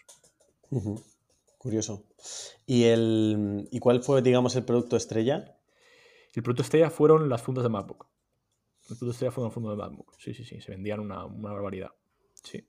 Curioso. 1.59 2.05
¿Y, 2.65 2.85
el, 2.85 3.69
¿Y 3.71 3.79
cuál 3.79 4.03
fue, 4.03 4.23
digamos, 4.23 4.57
el 4.57 4.65
producto 4.65 4.97
estrella? 4.97 5.57
El 6.35 6.43
producto 6.43 6.63
estrella 6.63 6.91
fueron 6.91 7.29
las 7.29 7.43
fundas 7.43 7.63
de 7.63 7.71
MacBook. 7.71 8.07
Estrella 8.91 9.31
fueron 9.31 9.49
las 9.49 9.55
fundas 9.55 9.77
de 9.77 9.83
MacBook. 9.83 10.15
Sí, 10.19 10.35
sí, 10.35 10.45
sí. 10.45 10.61
Se 10.61 10.71
vendían 10.71 11.01
una, 11.01 11.25
una 11.25 11.53
barbaridad. 11.53 11.91
Sí. 12.35 12.67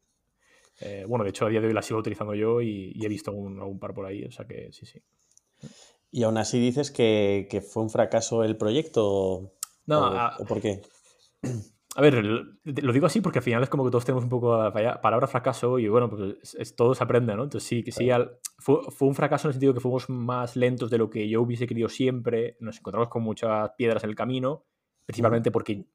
Eh, 0.79 1.05
bueno, 1.07 1.23
de 1.23 1.31
hecho, 1.31 1.45
a 1.45 1.49
día 1.49 1.61
de 1.61 1.67
hoy 1.67 1.73
la 1.73 1.81
sigo 1.81 1.99
utilizando 1.99 2.35
yo 2.35 2.61
y, 2.61 2.93
he 3.01 3.07
visto 3.07 3.31
algún, 3.31 3.79
par 3.79 3.93
por 3.93 4.05
ahí, 4.05 4.23
o 4.25 4.31
sea 4.31 4.45
que 4.45 4.71
sí, 4.71 4.85
sí. 4.85 5.01
¿Y 6.11 6.23
aún 6.23 6.37
así 6.37 6.59
dices 6.59 6.91
que, 6.91 7.63
fue 7.67 7.83
un 7.83 7.89
fracaso 7.89 8.43
el 8.43 8.57
proyecto? 8.57 9.53
No, 9.85 10.11
¿O, 10.39 10.45
por 10.45 10.61
qué? 10.61 10.81
A 11.95 12.01
ver, 12.01 12.23
lo 12.23 12.93
digo 12.93 13.07
así 13.07 13.21
porque 13.21 13.39
al 13.39 13.43
final 13.43 13.63
es 13.63 13.69
como 13.69 13.83
que 13.83 13.89
todos 13.89 14.05
tenemos 14.05 14.23
un 14.23 14.29
poco 14.29 14.55
la 14.55 15.01
palabra 15.01 15.27
fracaso 15.27 15.79
y 15.79 15.87
bueno, 15.87 16.09
pues 16.09 16.53
es, 16.53 16.75
todo 16.75 16.93
se 16.93 17.03
aprende, 17.03 17.35
¿no? 17.35 17.43
Entonces 17.43 17.67
sí, 17.67 17.83
que 17.83 17.91
sí, 17.91 18.09
fue, 18.59 18.81
un 18.99 19.15
fracaso 19.15 19.47
en 19.47 19.49
el 19.49 19.53
sentido 19.53 19.73
que 19.73 19.79
fuimos 19.79 20.07
más 20.07 20.55
lentos 20.55 20.91
de 20.91 20.99
lo 20.99 21.09
que 21.09 21.27
yo 21.27 21.41
hubiese 21.41 21.65
querido 21.65 21.89
siempre, 21.89 22.55
nos 22.59 22.77
encontramos 22.77 23.09
con 23.09 23.23
muchas 23.23 23.71
piedras 23.77 24.03
en 24.03 24.11
el 24.11 24.15
camino, 24.15 24.65
principalmente 25.05 25.49
porque 25.49 25.87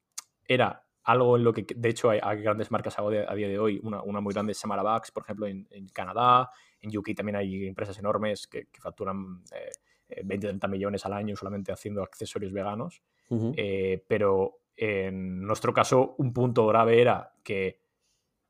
era 0.52 0.84
algo 1.04 1.36
en 1.36 1.44
lo 1.44 1.52
que, 1.52 1.66
de 1.74 1.88
hecho, 1.88 2.10
hay, 2.10 2.20
grandes 2.42 2.70
marcas 2.70 2.98
a, 2.98 3.02
día 3.08 3.48
de 3.48 3.58
hoy. 3.58 3.80
Una, 3.82 4.20
muy 4.20 4.32
grande 4.32 4.52
es 4.52 4.58
Samara 4.58 4.82
por 5.12 5.22
ejemplo, 5.22 5.46
en, 5.46 5.66
Canadá. 5.92 6.50
En 6.80 6.96
UK 6.96 7.14
también 7.16 7.36
hay 7.36 7.66
empresas 7.66 7.98
enormes 7.98 8.46
que, 8.46 8.68
facturan 8.78 9.42
20, 9.42 10.34
eh, 10.34 10.38
30 10.38 10.68
millones 10.68 11.04
al 11.06 11.12
año 11.14 11.36
solamente 11.36 11.72
haciendo 11.72 12.02
accesorios 12.02 12.52
veganos. 12.52 13.02
Eh, 13.56 14.04
pero 14.06 14.60
en 14.76 15.40
nuestro 15.40 15.72
caso, 15.72 16.14
un 16.18 16.32
punto 16.32 16.66
grave 16.66 17.00
era 17.00 17.32
que, 17.42 17.80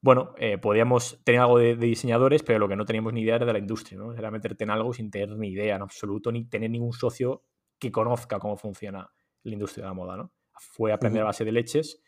bueno, 0.00 0.34
eh, 0.38 0.58
podíamos 0.58 1.22
tener 1.24 1.40
algo 1.40 1.58
de, 1.58 1.76
diseñadores, 1.76 2.42
pero 2.42 2.58
lo 2.58 2.68
que 2.68 2.76
no 2.76 2.84
teníamos 2.84 3.12
ni 3.12 3.22
idea 3.22 3.36
era 3.36 3.46
de 3.46 3.52
la 3.52 3.58
industria, 3.60 3.98
¿no? 3.98 4.12
Era 4.12 4.30
meterte 4.30 4.64
en 4.64 4.70
algo 4.70 4.92
sin 4.92 5.10
tener 5.10 5.36
ni 5.36 5.50
idea 5.50 5.76
en 5.76 5.82
absoluto, 5.82 6.32
ni 6.32 6.44
tener 6.46 6.70
ningún 6.70 6.92
socio 6.92 7.44
que 7.78 7.92
conozca 7.92 8.38
cómo 8.38 8.56
funciona 8.56 9.10
la 9.44 9.52
industria 9.52 9.84
de 9.84 9.90
la 9.90 9.94
moda, 9.94 10.16
¿no? 10.16 10.32
Fue 10.58 10.92
aprender 10.92 11.22
a 11.22 11.26
base 11.26 11.44
de 11.44 11.52
leches 11.52 12.02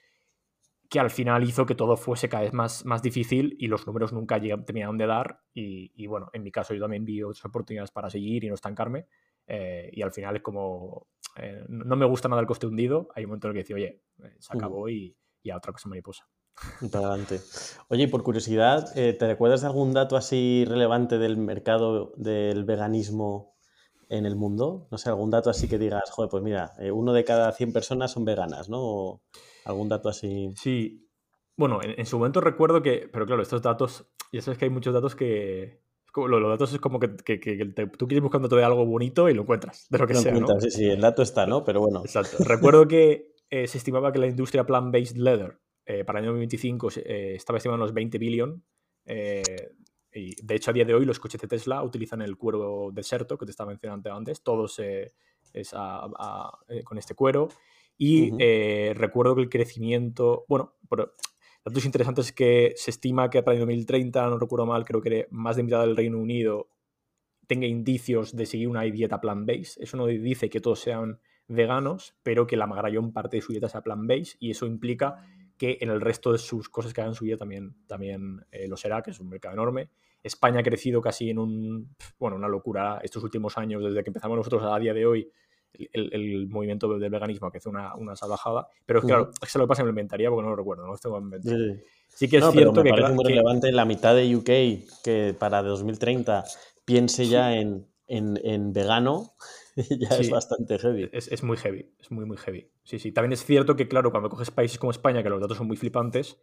que 0.88 1.00
al 1.00 1.11
final 1.11 1.42
hizo 1.42 1.66
que 1.66 1.74
todo 1.74 1.96
fuese 1.96 2.28
cada 2.28 2.44
vez 2.44 2.52
más, 2.52 2.85
más 2.85 3.02
difícil 3.02 3.57
y 3.59 3.66
los 3.66 3.87
números 3.87 4.12
nunca 4.12 4.40
terminaron 4.40 4.98
de 4.98 5.07
dar. 5.07 5.40
Y, 5.52 6.07
bueno, 6.07 6.30
en 6.33 6.42
mi 6.42 6.50
caso 6.50 6.74
yo 6.74 6.80
también 6.80 7.04
vi 7.04 7.22
otras 7.22 7.44
oportunidades 7.44 7.90
para 7.90 8.11
seguir 8.11 8.44
y 8.44 8.48
no 8.48 8.54
estancarme. 8.54 9.07
Eh, 9.46 9.90
y 9.92 10.02
al 10.02 10.12
final 10.12 10.37
es 10.37 10.42
como, 10.42 11.09
eh, 11.37 11.64
no 11.68 11.96
me 11.96 12.07
gusta 12.07 12.28
nada 12.28 12.40
el 12.40 12.46
coste 12.46 12.66
hundido. 12.66 13.09
Hay 13.14 13.24
un 13.24 13.30
momento 13.30 13.48
en 13.48 13.50
el 13.50 13.54
que 13.54 13.62
dice, 13.62 13.74
oye, 13.74 14.02
eh, 14.22 14.37
se 14.38 14.57
acabó 14.57 14.88
y, 14.88 15.16
y, 15.42 15.50
a 15.50 15.57
otra 15.57 15.72
cosa 15.72 15.88
mariposa. 15.88 16.28
Adelante. 16.80 17.40
Oye, 17.88 18.07
por 18.07 18.22
curiosidad, 18.22 18.92
¿te 18.94 19.26
recuerdas 19.26 19.62
de 19.62 19.66
algún 19.66 19.92
dato 19.92 20.16
así 20.16 20.64
relevante 20.64 21.18
del 21.18 21.37
mercado 21.37 22.12
del 22.16 22.64
veganismo 22.64 23.53
en 24.08 24.26
el 24.26 24.36
mundo? 24.36 24.86
No 24.90 24.98
sé, 24.98 25.08
algún 25.08 25.30
dato 25.30 25.50
así 25.50 25.68
que 25.68 25.78
digas, 25.78 26.10
joder, 26.10 26.30
pues 26.30 26.42
mira, 26.42 26.72
uno 26.92 27.12
de 27.12 27.24
cada 27.24 27.52
100 27.52 27.72
personas 27.72 28.12
son 28.12 28.24
veganas, 28.24 28.68
¿no? 28.68 29.22
¿Algún 29.64 29.88
dato 29.88 30.08
así? 30.08 30.52
Sí. 30.56 31.08
Bueno, 31.56 31.80
en, 31.82 32.06
su 32.06 32.18
momento 32.18 32.40
recuerdo 32.40 32.82
que, 32.82 33.08
pero 33.12 33.26
claro, 33.26 33.42
estos 33.42 33.62
datos, 33.62 34.06
ya 34.32 34.42
sabes 34.42 34.58
que 34.58 34.64
hay 34.64 34.70
muchos 34.70 34.92
datos 34.92 35.14
que, 35.14 35.80
los, 36.16 36.48
datos 36.48 36.72
es 36.72 36.80
como 36.80 36.98
que, 37.00 37.08
tú 37.08 38.06
quieres 38.06 38.22
buscando 38.22 38.48
todo 38.48 38.64
algo 38.64 38.84
bonito 38.86 39.28
y 39.28 39.34
lo 39.34 39.42
encuentras, 39.42 39.86
de 39.88 39.98
lo 39.98 40.06
que 40.06 40.14
sea. 40.14 40.32
¿no? 40.32 40.60
Sí, 40.60 40.70
sí, 40.70 40.84
el 40.84 41.00
dato 41.00 41.22
está, 41.22 41.46
¿no? 41.46 41.64
Pero 41.64 41.80
bueno. 41.80 42.02
Exacto. 42.04 42.38
Recuerdo 42.44 42.86
que 42.88 43.34
eh, 43.50 43.66
se 43.66 43.78
estimaba 43.78 44.12
que 44.12 44.18
la 44.18 44.26
industria 44.26 44.64
plant-based 44.64 45.16
leather 45.16 45.60
eh, 45.86 46.04
para 46.04 46.18
el 46.18 46.24
año 46.24 46.32
2025 46.32 46.88
eh, 46.96 47.34
estaba 47.36 47.58
estimada 47.58 47.76
en 47.76 47.82
unos 47.82 47.94
20 47.94 48.18
billion. 48.18 48.64
Y 50.14 50.35
de 50.42 50.55
hecho, 50.55 50.70
a 50.70 50.74
día 50.74 50.85
de 50.85 50.94
hoy, 50.94 51.05
los 51.05 51.18
coches 51.18 51.40
de 51.40 51.48
Tesla 51.48 51.83
utilizan 51.83 52.22
el 52.22 52.37
cuero 52.37 52.90
deserto 52.92 53.37
que 53.37 53.44
te 53.44 53.50
estaba 53.50 53.70
mencionando 53.70 54.12
antes, 54.12 54.42
todos 54.42 54.79
es 54.79 55.74
con 56.85 56.98
este 56.98 57.14
cuero. 57.14 57.48
Y 57.96 58.33
eh, 58.38 58.92
recuerdo 58.96 59.37
que 59.37 59.42
el 59.42 59.48
crecimiento, 59.48 60.44
bueno, 60.48 60.74
datos 61.64 61.85
interesantes 61.85 62.27
es 62.27 62.33
que 62.33 62.72
se 62.77 62.90
estima 62.90 63.31
que 63.31 63.42
para 63.42 63.55
el 63.55 63.61
2030, 63.61 64.29
no 64.29 64.38
recuerdo 64.38 64.66
mal, 64.66 64.85
creo 64.85 65.00
que 65.00 65.29
más 65.31 65.57
de 65.57 65.62
mitad 65.62 65.81
del 65.81 65.96
Reino 65.96 66.18
Unido 66.18 66.68
tenga 67.46 67.66
indicios 67.66 68.35
de 68.35 68.46
seguir 68.46 68.68
una 68.68 68.83
dieta 68.83 69.20
plant-based. 69.20 69.83
Eso 69.83 69.96
no 69.96 70.07
dice 70.07 70.50
que 70.50 70.61
todos 70.61 70.81
sean 70.81 71.20
veganos, 71.46 72.16
pero 72.22 72.46
que 72.46 72.57
la 72.57 72.66
mayor 72.66 73.12
parte 73.12 73.37
de 73.37 73.42
su 73.42 73.53
dieta 73.53 73.68
sea 73.68 73.83
plant-based 73.83 74.37
y 74.40 74.50
eso 74.50 74.66
implica 74.66 75.24
que 75.64 75.79
en 75.81 75.90
el 75.90 76.00
resto 76.00 76.33
de 76.33 76.38
sus 76.38 76.68
cosas 76.68 76.92
que 76.92 77.00
hagan 77.00 77.14
su 77.14 77.24
vida 77.24 77.37
también, 77.37 77.74
también 77.87 78.44
eh, 78.50 78.68
lo 78.68 78.77
será, 78.77 79.03
que 79.03 79.11
es 79.12 79.20
un 79.20 79.29
mercado 79.29 79.55
enorme. 79.55 79.88
España 80.22 80.61
ha 80.61 80.62
crecido 80.62 81.00
casi 81.00 81.31
en 81.31 81.38
un, 81.38 81.94
bueno, 82.18 82.37
una 82.37 82.48
locura 82.48 83.00
estos 83.03 83.22
últimos 83.22 83.57
años, 83.57 83.83
desde 83.83 84.03
que 84.03 84.11
empezamos 84.11 84.37
nosotros 84.37 84.62
a 84.64 84.79
día 84.79 84.94
de 84.94 85.07
hoy, 85.07 85.31
el, 85.92 86.46
movimiento 86.48 86.98
del 86.98 87.11
veganismo 87.11 87.50
que 87.50 87.59
hace 87.59 87.68
una, 87.68 87.94
una 87.96 88.14
salvajada. 88.14 88.68
Pero 88.87 89.03
claro, 89.03 89.31
es 89.33 89.38
que 89.40 89.46
se 89.46 89.59
lo 89.59 89.66
pasa 89.66 89.83
en 89.83 89.88
el 89.88 89.90
inventario 89.90 90.31
porque 90.31 90.44
no 90.44 90.50
lo 90.50 90.57
recuerdo, 90.57 90.85
no 90.85 90.92
lo 90.92 90.98
tengo 90.98 91.18
en 91.18 91.29
mente. 91.29 91.85
Sí, 92.09 92.29
que 92.29 92.37
es 92.37 92.50
cierto 92.50 92.83
me 92.83 92.85
que. 92.85 92.90
Parece 92.90 93.12
muy 93.12 93.24
relevante 93.24 93.72
la 93.72 93.85
mitad 93.85 94.14
de 94.14 94.37
UK 94.37 95.03
que 95.03 95.35
para 95.38 95.62
2030 95.62 96.44
piense 96.85 97.27
ya 97.27 97.55
en, 97.57 97.87
en, 98.07 98.38
en, 98.44 98.72
vegano. 98.72 99.33
ya 99.98 100.08
es 100.08 100.30
bastante 100.30 100.78
heavy. 100.78 101.08
Es, 101.12 101.28
es, 101.28 101.42
muy 101.42 101.56
heavy, 101.56 101.90
es 101.98 102.10
muy, 102.10 102.24
muy 102.24 102.37
heavy. 102.37 102.70
Sí, 102.84 102.98
sí. 102.98 103.12
También 103.12 103.32
es 103.32 103.44
cierto 103.44 103.76
que, 103.76 103.88
claro, 103.88 104.10
cuando 104.10 104.28
coges 104.28 104.50
países 104.50 104.78
como 104.78 104.90
España, 104.90 105.22
que 105.22 105.28
los 105.28 105.40
datos 105.40 105.56
son 105.56 105.66
muy 105.66 105.76
flipantes, 105.76 106.38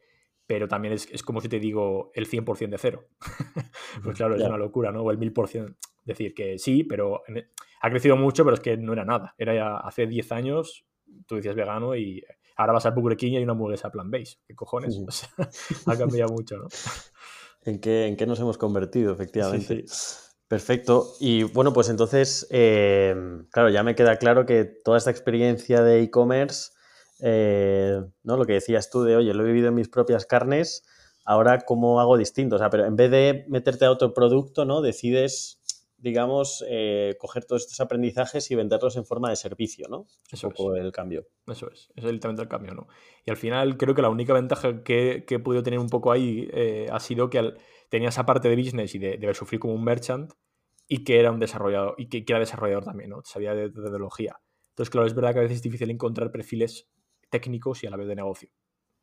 pero 0.46 0.68
también 0.68 0.94
es, 0.94 1.08
es 1.12 1.24
como 1.24 1.40
si 1.40 1.48
te 1.48 1.60
digo 1.60 2.12
el 2.14 2.28
100% 2.28 2.70
de 2.70 2.78
cero. 2.78 3.08
pues 4.04 4.18
claro, 4.18 4.36
es 4.36 4.44
una 4.44 4.58
locura, 4.58 4.92
¿no? 4.92 5.02
O 5.04 5.12
el 5.12 5.20
1000%. 5.20 5.76
Decir 6.04 6.34
que 6.34 6.58
sí, 6.58 6.84
pero 6.84 7.22
e, 7.28 7.48
ha 7.82 7.90
crecido 7.90 8.18
mucho, 8.18 8.44
pero 8.44 8.56
es 8.56 8.60
que 8.60 8.76
no 8.76 8.94
era 8.94 9.06
nada. 9.06 9.34
Era 9.38 9.54
ya 9.54 9.78
hace 9.78 10.08
10 10.08 10.32
años, 10.32 10.86
tú 11.28 11.36
decías 11.36 11.56
vegano 11.56 11.96
y 11.96 12.24
ahora 12.58 12.74
vas 12.74 12.86
al 12.86 12.94
Burger 12.94 13.18
King 13.18 13.32
y 13.34 13.38
hay 13.38 13.44
una 13.44 13.54
hamburguesa 13.54 13.92
plan 13.92 14.12
base. 14.12 14.38
¿Qué 14.46 14.56
cojones? 14.56 15.00
ha 15.86 15.98
cambiado 15.98 16.34
mucho, 16.34 16.58
¿no? 16.58 16.68
¿En 17.64 17.80
qué, 17.80 18.08
¿En 18.08 18.18
qué 18.18 18.26
nos 18.26 18.40
hemos 18.40 18.58
convertido, 18.58 19.14
efectivamente? 19.14 19.86
Perfecto. 20.52 21.14
Y 21.22 21.44
bueno, 21.44 21.72
pues 21.72 21.88
entonces, 21.88 22.46
eh, 22.50 23.16
claro, 23.52 23.70
ya 23.70 23.84
me 23.84 23.96
queda 23.96 24.18
claro 24.18 24.46
que 24.46 24.66
toda 24.66 24.98
esta 24.98 25.10
experiencia 25.10 25.82
de 25.82 26.02
e-commerce, 26.02 26.72
eh, 27.22 28.02
¿no? 28.24 28.36
Lo 28.36 28.46
que 28.46 28.52
decías 28.52 28.90
tú 28.90 29.04
de, 29.04 29.16
oye, 29.16 29.34
lo 29.34 29.44
he 29.44 29.48
vivido 29.48 29.70
en 29.70 29.76
mis 29.76 29.88
propias 29.88 30.26
carnes, 30.26 30.84
ahora 31.24 31.62
cómo 31.62 32.02
hago 32.02 32.18
distinto. 32.18 32.58
O 32.58 32.60
sea, 32.60 32.70
pero 32.70 32.86
en 32.86 32.98
vez 32.98 33.10
de 33.10 33.46
meterte 33.48 33.86
a 33.86 33.92
otro 33.92 34.14
producto, 34.14 34.66
¿no? 34.66 34.82
Decides 34.82 35.62
digamos, 36.02 36.66
eh, 36.68 37.16
coger 37.20 37.46
todos 37.46 37.62
estos 37.62 37.80
aprendizajes 37.80 38.50
y 38.50 38.56
venderlos 38.56 38.96
en 38.96 39.06
forma 39.06 39.30
de 39.30 39.36
servicio, 39.36 39.88
¿no? 39.88 40.08
Eso 40.32 40.48
un 40.48 40.54
poco 40.54 40.76
el 40.76 40.92
cambio. 40.92 41.28
Eso 41.46 41.70
es, 41.72 41.92
es 41.96 42.04
literalmente 42.04 42.42
el 42.42 42.50
cambio, 42.50 42.74
¿no? 42.74 42.88
Y 43.24 43.30
al 43.30 43.38
final 43.38 43.78
creo 43.78 43.94
que 43.94 44.02
la 44.02 44.10
única 44.10 44.34
ventaja 44.34 44.84
que, 44.84 45.26
que 45.28 45.36
he 45.36 45.40
podido 45.40 45.62
tener 45.62 45.80
un 45.80 45.90
poco 45.90 46.12
ahí 46.12 46.50
eh, 46.54 46.88
ha 46.92 47.00
sido 47.00 47.30
que 47.30 47.54
tenía 47.92 48.10
esa 48.10 48.26
parte 48.26 48.48
de 48.50 48.56
business 48.56 48.96
y 48.96 49.00
de, 49.00 49.18
de, 49.18 49.34
sufrir 49.34 49.60
como 49.60 49.74
un 49.74 49.84
merchant 49.84 50.32
y 50.88 51.04
que 51.04 51.20
era 51.20 51.30
un 51.30 51.40
desarrollador, 51.40 51.94
y 51.98 52.08
que, 52.08 52.24
era 52.26 52.40
desarrollador 52.40 52.86
también, 52.86 53.10
¿no? 53.10 53.22
Sabía 53.26 53.54
de, 53.54 53.70
tecnología. 53.70 54.40
Entonces, 54.70 54.90
claro, 54.90 55.06
es 55.06 55.14
verdad 55.14 55.34
que 55.34 55.40
a 55.40 55.42
veces 55.42 55.58
es 55.58 55.62
difícil 55.62 55.92
encontrar 55.92 56.32
perfiles 56.32 56.90
técnicos 57.30 57.84
y 57.84 57.88
a 57.88 57.90
la 57.90 57.98
vez 57.98 58.08
de 58.08 58.16
negocio. 58.16 58.50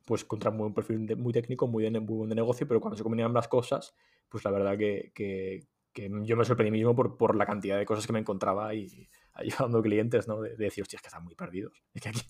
Pues 0.07 0.23
encontrar 0.23 0.55
un 0.55 0.73
perfil 0.73 1.17
muy 1.19 1.35
técnico, 1.35 1.67
muy, 1.67 1.85
de, 1.85 2.01
muy 2.01 2.17
buen 2.17 2.31
de 2.31 2.35
negocio, 2.35 2.67
pero 2.67 2.81
cuando 2.81 2.97
se 2.97 3.03
combinan 3.03 3.27
ambas 3.27 3.47
cosas, 3.47 3.95
pues 4.31 4.43
la 4.45 4.51
verdad 4.51 4.79
que, 4.79 5.13
que, 5.15 5.67
yo 5.95 6.37
me 6.37 6.45
sorprendí 6.47 6.71
mismo 6.71 6.95
por, 6.95 7.19
por, 7.19 7.37
la 7.37 7.45
cantidad 7.45 7.77
de 7.77 7.85
cosas 7.85 8.07
que 8.07 8.13
me 8.15 8.21
encontraba 8.21 8.75
y 8.75 9.07
ayudando 9.35 9.83
clientes, 9.83 10.27
¿no? 10.29 10.41
De, 10.41 10.57
decir, 10.57 10.81
hostia, 10.81 10.97
es 10.97 11.03
que 11.03 11.09
están 11.09 11.25
muy 11.25 11.35
perdidos. 11.35 11.83
Es 11.95 12.03
que 12.03 12.09
aquí 12.09 12.21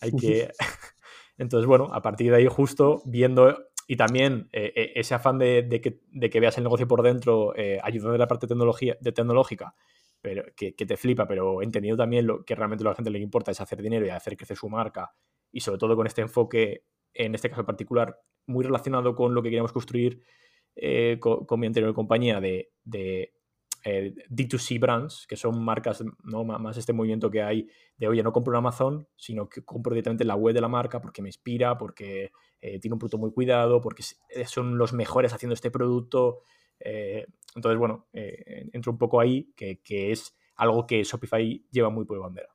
hay 0.00 0.12
que... 0.12 0.50
Entonces, 1.38 1.66
bueno, 1.66 1.90
a 1.92 2.02
partir 2.02 2.30
de 2.32 2.38
ahí 2.38 2.46
justo 2.48 3.02
viendo 3.04 3.54
y 3.86 3.96
también 3.96 4.48
eh, 4.52 4.72
eh, 4.74 4.92
ese 4.96 5.14
afán 5.14 5.38
de, 5.38 5.68
que, 5.82 6.00
de, 6.10 6.30
que, 6.30 6.40
veas 6.40 6.58
el 6.58 6.64
negocio 6.64 6.88
por 6.88 7.02
dentro, 7.02 7.54
eh, 7.56 7.78
ayudando 7.82 8.12
de 8.12 8.18
la 8.18 8.26
parte 8.26 8.46
tecnología, 8.46 8.96
de 9.00 9.12
tecnológica, 9.12 9.74
pero 10.20 10.44
que, 10.56 10.72
te 10.72 10.96
flipa, 10.96 11.26
pero 11.28 11.62
entendiendo 11.62 12.02
también 12.02 12.26
lo 12.26 12.44
que 12.44 12.56
realmente 12.56 12.82
a 12.84 12.88
la 12.90 12.94
gente 12.96 13.10
le 13.10 13.20
importa 13.20 13.52
es 13.52 13.60
hacer 13.60 13.80
dinero 13.80 14.04
y 14.04 14.10
hacer 14.10 14.36
crecer 14.36 14.56
su 14.56 14.68
marca, 14.68 15.12
y 15.52 15.60
sobre 15.60 15.78
todo 15.78 15.94
con 15.94 16.06
este 16.06 16.22
enfoque, 16.22 16.84
en 17.14 17.34
este 17.34 17.48
caso 17.48 17.64
particular, 17.64 18.18
muy 18.46 18.64
relacionado 18.64 19.14
con 19.14 19.34
lo 19.34 19.42
que 19.42 19.48
queríamos 19.48 19.72
construir 19.72 20.22
con, 21.20 21.60
mi 21.60 21.66
anterior 21.66 21.94
compañía 21.94 22.40
de, 22.40 22.70
de 22.84 23.32
D2C 23.86 24.80
brands, 24.80 25.26
que 25.28 25.36
son 25.36 25.62
marcas, 25.62 26.02
¿no? 26.24 26.44
más 26.44 26.76
este 26.76 26.92
movimiento 26.92 27.30
que 27.30 27.42
hay 27.42 27.68
de, 27.96 28.08
oye, 28.08 28.22
no 28.22 28.32
compro 28.32 28.52
en 28.52 28.58
Amazon, 28.58 29.08
sino 29.16 29.48
que 29.48 29.64
compro 29.64 29.94
directamente 29.94 30.24
en 30.24 30.28
la 30.28 30.34
web 30.34 30.54
de 30.54 30.60
la 30.60 30.68
marca 30.68 31.00
porque 31.00 31.22
me 31.22 31.28
inspira, 31.28 31.78
porque 31.78 32.32
eh, 32.60 32.80
tiene 32.80 32.94
un 32.94 32.98
producto 32.98 33.18
muy 33.18 33.32
cuidado, 33.32 33.80
porque 33.80 34.02
eh, 34.30 34.44
son 34.46 34.76
los 34.76 34.92
mejores 34.92 35.32
haciendo 35.32 35.54
este 35.54 35.70
producto. 35.70 36.40
Eh, 36.80 37.26
entonces, 37.54 37.78
bueno, 37.78 38.08
entro 38.12 38.92
un 38.92 38.98
poco 38.98 39.20
ahí, 39.20 39.52
que, 39.56 39.80
es 40.12 40.36
algo 40.56 40.86
que 40.86 41.02
Shopify 41.04 41.64
lleva 41.70 41.88
muy 41.88 42.04
por 42.04 42.18
bandera. 42.18 42.48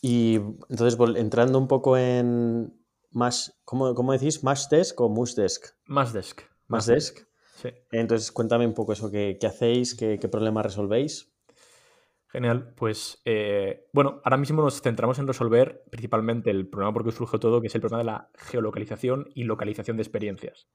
Y 0.00 0.36
entonces, 0.68 0.96
entrando 1.16 1.58
un 1.58 1.66
poco 1.66 1.96
en 1.98 2.72
más, 3.10 3.60
¿cómo, 3.64 3.94
cómo 3.94 4.12
decís? 4.12 4.44
¿Mashdesk 4.44 5.00
o 5.00 5.08
Mushdesk? 5.08 5.74
Mashdesk. 5.86 6.42
Mashdesk. 6.68 7.27
Sí. 7.60 7.70
Entonces, 7.90 8.30
cuéntame 8.30 8.68
un 8.68 8.74
poco 8.74 8.92
eso, 8.92 9.10
¿qué, 9.10 9.36
hacéis? 9.44 9.96
¿Qué, 9.96 10.16
qué 10.20 10.28
problemas 10.28 10.64
resolvéis? 10.64 11.34
Genial, 12.28 12.72
pues 12.76 13.20
eh, 13.24 13.88
bueno, 13.92 14.20
ahora 14.22 14.36
mismo 14.36 14.62
nos 14.62 14.80
centramos 14.80 15.18
en 15.18 15.26
resolver 15.26 15.82
principalmente 15.90 16.50
el 16.50 16.68
problema 16.68 16.92
por 16.92 17.04
que 17.04 17.10
surge 17.10 17.40
todo, 17.40 17.60
que 17.60 17.66
es 17.66 17.74
el 17.74 17.80
problema 17.80 17.98
de 17.98 18.04
la 18.04 18.30
geolocalización 18.36 19.28
y 19.34 19.42
localización 19.42 19.96
de 19.96 20.04
experiencias. 20.04 20.68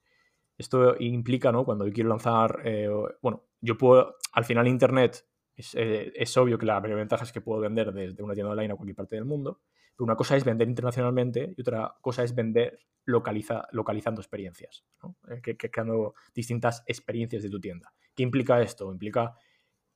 Esto 0.57 0.97
implica, 0.99 1.53
¿no? 1.53 1.63
Cuando 1.63 1.87
yo 1.87 1.93
quiero 1.93 2.09
lanzar, 2.09 2.59
eh, 2.65 2.89
bueno, 3.21 3.45
yo 3.61 3.77
puedo, 3.77 4.17
al 4.33 4.43
final 4.43 4.67
Internet, 4.67 5.25
es, 5.55 5.73
eh, 5.75 6.11
es, 6.15 6.35
obvio 6.35 6.57
que 6.57 6.65
la 6.65 6.81
primera 6.81 6.99
ventaja 6.99 7.23
es 7.23 7.31
que 7.31 7.39
puedo 7.39 7.61
vender 7.61 7.93
desde 7.93 8.21
una 8.23 8.33
tienda 8.33 8.51
online 8.51 8.73
a 8.73 8.75
cualquier 8.75 8.97
parte 8.97 9.15
del 9.15 9.25
mundo, 9.25 9.61
pero 9.95 10.05
una 10.05 10.15
cosa 10.15 10.35
es 10.35 10.43
vender 10.43 10.67
internacionalmente 10.67 11.53
y 11.55 11.61
otra 11.61 11.95
cosa 12.01 12.23
es 12.23 12.33
vender 12.33 12.79
localiza, 13.05 13.67
localizando 13.71 14.21
experiencias, 14.21 14.85
¿no? 15.01 15.17
que, 15.41 15.57
que, 15.57 15.69
creando 15.69 16.13
distintas 16.33 16.83
experiencias 16.87 17.43
de 17.43 17.49
tu 17.49 17.59
tienda. 17.59 17.93
¿Qué 18.15 18.23
implica 18.23 18.61
esto? 18.61 18.91
Implica 18.91 19.35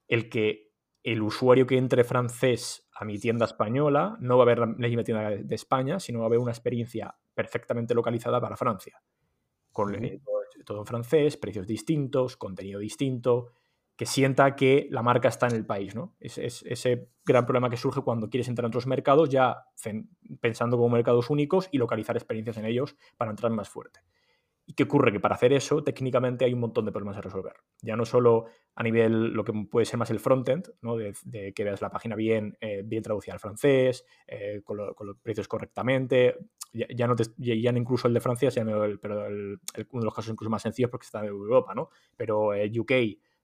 el 0.08 0.30
que 0.30 0.68
el 1.04 1.22
usuario 1.22 1.66
que 1.66 1.78
entre 1.78 2.04
francés 2.04 2.88
a 2.94 3.06
mi 3.06 3.18
tienda 3.18 3.46
española 3.46 4.18
no 4.20 4.38
va 4.38 4.44
a 4.44 4.48
ver 4.48 4.60
la 4.60 4.68
misma 4.68 5.04
tienda 5.04 5.30
de 5.30 5.56
España, 5.56 6.00
sino 6.00 6.20
va 6.20 6.26
a 6.26 6.30
ver 6.30 6.40
una 6.40 6.52
experiencia 6.52 7.16
perfectamente 7.34 7.94
localizada 7.94 8.42
para 8.42 8.58
Francia. 8.58 9.02
Con 9.72 10.04
eh, 10.04 10.20
todo 10.66 10.80
en 10.80 10.86
francés, 10.86 11.38
precios 11.38 11.68
distintos, 11.68 12.36
contenido 12.36 12.80
distinto, 12.80 13.52
que 13.98 14.06
sienta 14.06 14.56
que 14.56 14.88
la 14.92 15.02
marca 15.02 15.28
está 15.28 15.48
en 15.48 15.56
el 15.56 15.66
país, 15.66 15.96
¿no? 15.96 16.16
Es, 16.20 16.38
ese 16.38 17.10
gran 17.26 17.46
problema 17.46 17.70
que 17.70 17.78
surge 17.78 18.02
cuando 18.02 18.30
quieres 18.30 18.48
entrar 18.48 18.66
en 18.66 18.70
otros 18.70 18.86
mercados, 18.86 19.30
ya 19.30 19.66
pensando 20.40 20.78
como 20.78 20.90
mercados 20.90 21.32
únicos 21.32 21.68
y 21.72 21.80
localizar 21.80 22.16
experiencias 22.16 22.58
en 22.58 22.66
ellos 22.66 22.96
para 23.18 23.32
entrar 23.32 23.52
más 23.52 23.70
fuerte. 23.70 24.02
¿Y 24.70 24.74
qué 24.74 24.84
ocurre? 24.84 25.12
Que 25.12 25.20
para 25.20 25.34
hacer 25.34 25.52
eso, 25.52 25.84
técnicamente 25.84 26.46
hay 26.46 26.54
un 26.54 26.60
montón 26.60 26.86
de 26.86 26.92
problemas 26.92 27.18
a 27.18 27.22
resolver. 27.22 27.54
Ya 27.82 27.96
no 27.96 28.06
solo 28.06 28.46
a 28.76 28.84
nivel, 28.84 29.30
lo 29.30 29.44
que 29.44 29.54
puede 29.72 29.86
ser 29.86 29.98
más 29.98 30.12
el 30.12 30.20
frontend, 30.20 30.68
¿no? 30.82 30.98
de, 30.98 31.54
que 31.56 31.64
veas 31.64 31.82
la 31.82 31.90
página 31.90 32.16
bien, 32.16 32.56
eh, 32.60 32.84
bien 32.86 33.02
traducida 33.02 33.34
al 33.34 33.40
francés, 33.40 34.06
eh, 34.28 34.62
con, 34.64 34.78
los 34.78 35.18
precios 35.24 35.48
correctamente. 35.48 36.36
Ya, 36.74 37.08
no 37.08 37.16
ya 37.38 37.72
no 37.72 37.78
incluso 37.80 38.10
el 38.10 38.14
de 38.14 38.20
Francia, 38.20 38.52
pero 39.02 39.26
uno 39.26 40.02
de 40.02 40.06
los 40.06 40.14
casos 40.14 40.34
incluso 40.34 40.52
más 40.52 40.62
sencillos 40.62 40.92
porque 40.92 41.06
está 41.06 41.20
en 41.22 41.28
Europa, 41.28 41.74
¿no? 41.74 41.90
Pero 42.16 42.54
eh, 42.54 42.70
UK, 42.78 42.92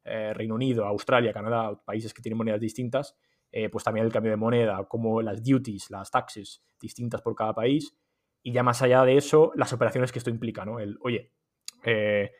Reino 0.04 0.56
Unido, 0.56 0.86
Australia, 0.86 1.32
Canadá, 1.34 1.82
países 1.86 2.14
que 2.14 2.22
tienen 2.22 2.38
monedas 2.38 2.60
distintas, 2.60 3.16
pues 3.72 3.84
también 3.84 4.06
el 4.06 4.12
cambio 4.12 4.32
de 4.32 4.38
moneda, 4.38 4.84
como 4.88 5.22
las 5.22 5.44
duties, 5.44 5.90
las 5.90 6.12
taxes 6.12 6.64
distintas 6.80 7.22
por 7.22 7.36
cada 7.36 7.54
país. 7.54 7.96
Y 8.42 8.52
ya 8.52 8.62
más 8.64 8.82
allá 8.82 9.06
de 9.06 9.16
eso, 9.16 9.54
las 9.56 9.72
operaciones 9.72 10.12
que 10.12 10.20
esto 10.20 10.30
implica, 10.30 10.66
¿no? 10.66 10.80
El, 10.80 10.98
oye, 11.02 11.32
eh, 11.86 12.32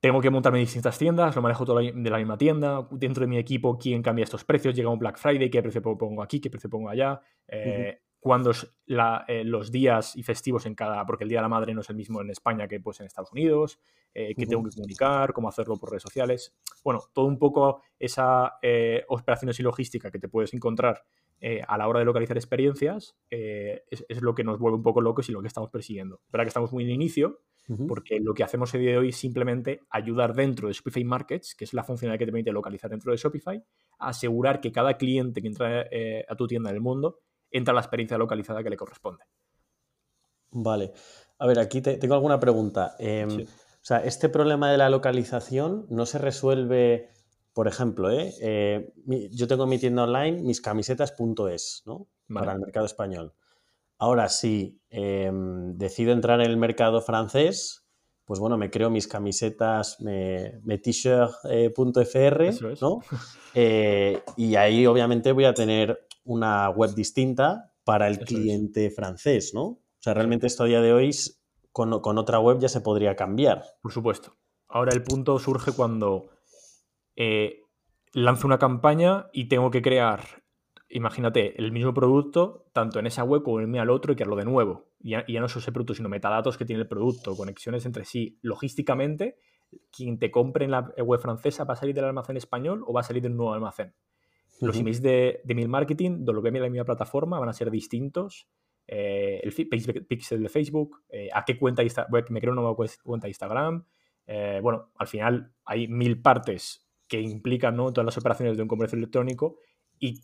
tengo 0.00 0.20
que 0.20 0.30
montarme 0.30 0.60
distintas 0.60 0.96
tiendas, 0.96 1.34
lo 1.34 1.42
manejo 1.42 1.64
todo 1.64 1.78
de 1.78 2.10
la 2.10 2.18
misma 2.18 2.38
tienda, 2.38 2.86
dentro 2.92 3.22
de 3.22 3.26
mi 3.26 3.36
equipo, 3.36 3.76
quién 3.76 4.02
cambia 4.02 4.22
estos 4.22 4.44
precios, 4.44 4.74
llega 4.74 4.88
un 4.88 4.98
Black 4.98 5.18
Friday, 5.18 5.50
qué 5.50 5.62
precio 5.62 5.82
pongo 5.82 6.22
aquí, 6.22 6.40
qué 6.40 6.48
precio 6.48 6.70
pongo 6.70 6.88
allá, 6.88 7.20
eh, 7.48 8.00
cuándo 8.20 8.52
eh, 8.52 9.44
los 9.44 9.72
días 9.72 10.14
y 10.14 10.22
festivos 10.22 10.66
en 10.66 10.74
cada, 10.74 11.04
porque 11.04 11.24
el 11.24 11.30
Día 11.30 11.38
de 11.38 11.42
la 11.42 11.48
Madre 11.48 11.74
no 11.74 11.80
es 11.80 11.90
el 11.90 11.96
mismo 11.96 12.20
en 12.20 12.30
España 12.30 12.68
que 12.68 12.78
pues 12.78 13.00
en 13.00 13.06
Estados 13.06 13.32
Unidos, 13.32 13.80
qué 14.12 14.34
tengo 14.46 14.64
que 14.64 14.70
comunicar, 14.70 15.32
cómo 15.32 15.48
hacerlo 15.48 15.78
por 15.78 15.90
redes 15.90 16.02
sociales. 16.02 16.54
Bueno, 16.84 17.00
todo 17.12 17.26
un 17.26 17.38
poco 17.38 17.82
esa 17.98 18.58
operaciones 19.08 19.58
y 19.60 19.62
logística 19.62 20.10
que 20.10 20.18
te 20.18 20.28
puedes 20.28 20.52
encontrar 20.52 21.04
eh, 21.42 21.62
a 21.66 21.78
la 21.78 21.88
hora 21.88 22.00
de 22.00 22.04
localizar 22.04 22.36
experiencias 22.36 23.16
eh, 23.30 23.84
es, 23.90 24.20
lo 24.20 24.34
que 24.34 24.44
nos 24.44 24.58
vuelve 24.58 24.76
un 24.76 24.82
poco 24.82 25.00
locos 25.00 25.26
y 25.30 25.32
lo 25.32 25.40
que 25.40 25.48
estamos 25.48 25.70
persiguiendo. 25.70 26.20
Es 26.26 26.30
verdad 26.30 26.44
que 26.44 26.48
estamos 26.48 26.72
muy 26.72 26.84
en 26.84 26.90
inicio, 26.90 27.40
porque 27.86 28.18
lo 28.18 28.34
que 28.34 28.42
hacemos 28.42 28.74
el 28.74 28.80
día 28.80 28.90
de 28.90 28.98
hoy 28.98 29.08
es 29.10 29.16
simplemente 29.16 29.80
ayudar 29.90 30.34
dentro 30.34 30.66
de 30.66 30.74
Shopify 30.74 31.04
Markets, 31.04 31.54
que 31.54 31.64
es 31.64 31.72
la 31.72 31.84
funcionalidad 31.84 32.18
que 32.18 32.26
te 32.26 32.32
permite 32.32 32.50
localizar 32.50 32.90
dentro 32.90 33.12
de 33.12 33.16
Shopify, 33.16 33.62
a 34.00 34.08
asegurar 34.08 34.60
que 34.60 34.72
cada 34.72 34.96
cliente 34.96 35.40
que 35.40 35.46
entra 35.46 35.82
eh, 35.82 36.24
a 36.28 36.34
tu 36.34 36.48
tienda 36.48 36.70
en 36.70 36.76
el 36.76 36.82
mundo 36.82 37.20
entra 37.50 37.74
la 37.74 37.80
experiencia 37.80 38.18
localizada 38.18 38.62
que 38.62 38.70
le 38.70 38.76
corresponde. 38.76 39.24
Vale. 40.52 40.92
A 41.38 41.46
ver, 41.46 41.58
aquí 41.58 41.80
tengo 41.80 42.14
alguna 42.14 42.38
pregunta. 42.38 42.96
Em, 42.98 43.42
o 43.42 43.82
sea, 43.84 43.98
este 44.04 44.28
problema 44.28 44.70
de 44.70 44.78
la 44.78 44.90
localización 44.90 45.86
no 45.88 46.06
se 46.06 46.18
resuelve 46.18 47.10
por 47.52 47.66
ejemplo, 47.66 48.10
¿eh? 48.10 48.32
Eh, 48.40 48.92
yo 49.32 49.46
tengo 49.48 49.66
mi 49.66 49.78
tienda 49.78 50.04
online 50.04 50.42
miscamisetas.es, 50.42 51.82
¿no? 51.84 52.06
Para 52.32 52.52
el 52.52 52.60
mercado 52.60 52.86
español. 52.86 53.34
Ahora, 53.98 54.28
si 54.28 54.80
em, 54.88 55.76
decido 55.76 56.12
entrar 56.12 56.40
en 56.40 56.46
el 56.46 56.56
mercado 56.56 57.02
francés, 57.02 57.84
pues 58.24 58.38
bueno, 58.38 58.56
me 58.56 58.70
creo 58.70 58.88
mis 58.88 59.08
camisetas, 59.08 60.00
me, 60.00 60.78
t-shirt.fr, 60.78 62.42
eh, 62.42 62.54
¿no? 62.80 63.00
y 64.36 64.54
ahí 64.54 64.86
obviamente 64.86 65.32
voy 65.32 65.44
a 65.44 65.52
tener 65.52 66.06
una 66.24 66.68
web 66.70 66.94
distinta 66.94 67.72
para 67.84 68.08
el 68.08 68.18
cliente 68.20 68.90
francés, 68.90 69.52
¿no? 69.54 69.62
O 69.62 70.02
sea, 70.02 70.14
realmente 70.14 70.46
esto 70.46 70.64
a 70.64 70.66
día 70.66 70.80
de 70.80 70.92
hoy 70.92 71.10
con, 71.72 72.00
con 72.00 72.18
otra 72.18 72.38
web 72.38 72.58
ya 72.58 72.68
se 72.68 72.80
podría 72.80 73.16
cambiar. 73.16 73.64
Por 73.82 73.92
supuesto. 73.92 74.36
Ahora 74.68 74.92
el 74.94 75.02
punto 75.02 75.38
surge 75.38 75.72
cuando 75.72 76.30
eh, 77.16 77.64
lanzo 78.12 78.46
una 78.46 78.58
campaña 78.58 79.26
y 79.32 79.48
tengo 79.48 79.70
que 79.70 79.82
crear, 79.82 80.44
imagínate, 80.88 81.60
el 81.60 81.72
mismo 81.72 81.92
producto, 81.92 82.66
tanto 82.72 82.98
en 82.98 83.06
esa 83.06 83.24
web 83.24 83.42
como 83.42 83.60
en 83.60 83.76
al 83.76 83.90
otro 83.90 84.12
y 84.12 84.16
crearlo 84.16 84.36
de 84.36 84.44
nuevo. 84.44 84.86
Y 85.00 85.10
ya, 85.10 85.40
no 85.40 85.48
solo 85.48 85.60
ese 85.60 85.72
producto, 85.72 85.94
sino 85.94 86.08
metadatos 86.08 86.56
que 86.56 86.64
tiene 86.64 86.82
el 86.82 86.88
producto, 86.88 87.36
conexiones 87.36 87.84
entre 87.86 88.04
sí. 88.04 88.38
Logísticamente, 88.42 89.38
quien 89.90 90.18
te 90.18 90.30
compre 90.30 90.64
en 90.64 90.72
la 90.72 90.92
web 90.98 91.20
francesa 91.20 91.64
va 91.64 91.74
a 91.74 91.76
salir 91.76 91.94
del 91.94 92.04
almacén 92.04 92.36
español 92.36 92.84
o 92.86 92.92
va 92.92 93.00
a 93.00 93.04
salir 93.04 93.22
de 93.22 93.28
un 93.28 93.36
nuevo 93.36 93.52
almacén. 93.52 93.94
Los 94.60 94.78
emails 94.78 95.00
de, 95.00 95.40
de 95.42 95.54
mail 95.54 95.68
marketing, 95.68 96.24
de 96.24 96.32
lo 96.32 96.42
que 96.42 96.48
en 96.48 96.60
la 96.60 96.68
misma 96.68 96.84
plataforma, 96.84 97.38
van 97.38 97.48
a 97.48 97.52
ser 97.52 97.70
distintos. 97.70 98.46
Eh, 98.92 99.40
el 99.44 100.06
pixel 100.06 100.42
de 100.42 100.48
Facebook, 100.48 101.02
eh, 101.08 101.28
a 101.32 101.44
qué 101.44 101.56
cuenta 101.56 101.82
me 102.28 102.40
creo 102.40 102.52
una 102.52 102.62
nueva 102.62 102.76
cuenta 103.04 103.26
de 103.26 103.30
Instagram. 103.30 103.86
bueno, 104.62 104.90
al 104.96 105.06
final 105.06 105.52
hay 105.64 105.86
mil 105.86 106.20
partes 106.20 106.90
que 107.06 107.20
implican 107.20 107.76
¿no? 107.76 107.92
todas 107.92 108.06
las 108.06 108.18
operaciones 108.18 108.56
de 108.56 108.62
un 108.62 108.68
comercio 108.68 108.96
electrónico 108.96 109.58
y, 109.98 110.20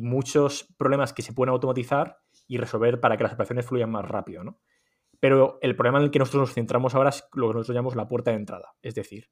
muchos 0.00 0.72
problemas 0.76 1.12
que 1.12 1.22
se 1.22 1.32
pueden 1.32 1.50
automatizar 1.50 2.20
y 2.46 2.58
resolver 2.58 3.00
para 3.00 3.16
que 3.16 3.24
las 3.24 3.32
operaciones 3.32 3.66
fluyan 3.66 3.90
más 3.90 4.04
rápido. 4.04 4.44
¿no? 4.44 4.60
Pero 5.18 5.58
el 5.62 5.74
problema 5.74 5.98
en 5.98 6.04
el 6.04 6.10
que 6.12 6.20
nosotros 6.20 6.42
nos 6.42 6.54
centramos 6.54 6.94
ahora 6.94 7.08
es 7.08 7.24
lo 7.32 7.48
que 7.48 7.54
nosotros 7.54 7.74
llamamos 7.74 7.96
la 7.96 8.06
puerta 8.06 8.30
de 8.30 8.36
entrada. 8.36 8.74
Es 8.82 8.94
decir, 8.94 9.28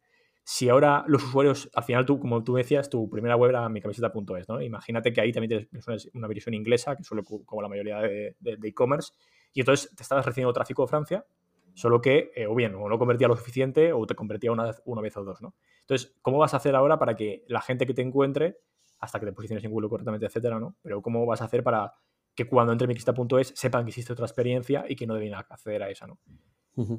si 0.50 0.68
ahora 0.68 1.04
los 1.06 1.22
usuarios, 1.22 1.70
al 1.74 1.84
final 1.84 2.04
tú, 2.04 2.18
como 2.18 2.42
tú 2.42 2.54
decías, 2.54 2.90
tu 2.90 3.08
primera 3.08 3.36
web 3.36 3.50
era 3.50 3.68
micamiseta.es, 3.68 4.48
¿no? 4.48 4.60
Imagínate 4.60 5.12
que 5.12 5.20
ahí 5.20 5.32
también 5.32 5.68
tienes 5.70 6.10
una 6.12 6.26
versión 6.26 6.54
inglesa, 6.54 6.96
que 6.96 7.04
suele 7.04 7.22
como 7.22 7.62
la 7.62 7.68
mayoría 7.68 7.98
de 7.98 8.34
e-commerce, 8.62 9.12
y 9.52 9.60
entonces 9.60 9.94
te 9.94 10.02
estabas 10.02 10.26
recibiendo 10.26 10.52
tráfico 10.52 10.82
de 10.82 10.88
Francia 10.88 11.24
Solo 11.74 12.00
que, 12.00 12.32
eh, 12.34 12.46
o 12.46 12.54
bien, 12.54 12.74
o 12.74 12.88
no 12.88 12.98
convertía 12.98 13.28
lo 13.28 13.36
suficiente 13.36 13.92
o 13.92 14.06
te 14.06 14.14
convertía 14.14 14.52
una, 14.52 14.64
vez 14.64 15.16
o 15.16 15.24
dos, 15.24 15.40
¿no? 15.40 15.54
Entonces, 15.80 16.14
¿cómo 16.22 16.38
vas 16.38 16.54
a 16.54 16.58
hacer 16.58 16.74
ahora 16.74 16.98
para 16.98 17.14
que 17.14 17.44
la 17.48 17.60
gente 17.60 17.86
que 17.86 17.94
te 17.94 18.02
encuentre 18.02 18.58
hasta 18.98 19.18
que 19.18 19.26
te 19.26 19.32
posiciones 19.32 19.64
en 19.64 19.70
Google 19.70 19.88
correctamente, 19.88 20.26
etcétera, 20.26 20.58
¿no? 20.58 20.76
Pero 20.82 21.00
¿cómo 21.00 21.24
vas 21.26 21.40
a 21.40 21.44
hacer 21.44 21.62
para 21.62 21.94
que 22.34 22.46
cuando 22.46 22.72
entre 22.72 22.86
mixta.es 22.86 23.52
sepan 23.56 23.84
que 23.84 23.90
existe 23.90 24.12
otra 24.12 24.26
experiencia 24.26 24.84
y 24.88 24.96
que 24.96 25.06
no 25.06 25.14
deben 25.14 25.34
acceder 25.34 25.82
a 25.82 25.90
esa, 25.90 26.06
¿no? 26.06 26.18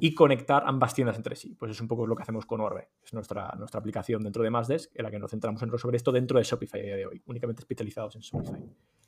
Y 0.00 0.14
conectar 0.14 0.62
ambas 0.66 0.94
tiendas 0.94 1.16
entre 1.16 1.34
sí. 1.34 1.56
Pues 1.58 1.72
es 1.72 1.80
un 1.80 1.88
poco 1.88 2.06
lo 2.06 2.14
que 2.14 2.22
hacemos 2.22 2.46
con 2.46 2.60
Orbe. 2.60 2.90
Es 3.02 3.12
nuestra, 3.14 3.52
nuestra 3.58 3.80
aplicación 3.80 4.22
dentro 4.22 4.44
de 4.44 4.50
Mazdesk 4.50 4.92
en 4.94 5.02
la 5.02 5.10
que 5.10 5.18
nos 5.18 5.30
centramos 5.30 5.60
en 5.62 5.76
sobre 5.78 5.96
esto 5.96 6.12
dentro 6.12 6.38
de 6.38 6.44
Shopify 6.44 6.80
a 6.80 6.84
día 6.84 6.96
de 6.96 7.06
hoy, 7.06 7.22
únicamente 7.26 7.62
especializados 7.62 8.14
en 8.14 8.22
Shopify. 8.22 8.60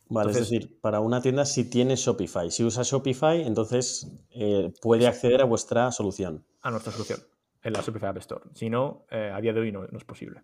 Vale, 0.09 0.33
es 0.33 0.38
decir, 0.38 0.81
para 0.81 1.00
una 1.00 1.22
tienda 1.22 1.44
si 1.44 1.70
tiene 1.70 1.96
Shopify, 1.96 2.50
si 2.50 2.64
usa 2.64 2.83
Shopify, 2.83 3.42
entonces 3.42 4.11
eh, 4.31 4.72
puede 4.83 5.07
acceder 5.07 5.40
a 5.40 5.44
vuestra 5.44 5.90
solución. 5.92 6.44
A 6.62 6.70
nuestra 6.70 6.92
solución 6.92 7.20
en 7.64 7.72
la 7.72 7.81
Shopify 7.81 8.11
App 8.11 8.18
Store. 8.18 8.44
Si 8.55 8.68
no, 8.68 9.07
eh, 9.11 9.33
a 9.35 9.40
día 9.40 9.53
de 9.53 9.61
hoy 9.61 9.72
no, 9.72 9.85
es 9.85 10.05
posible. 10.05 10.40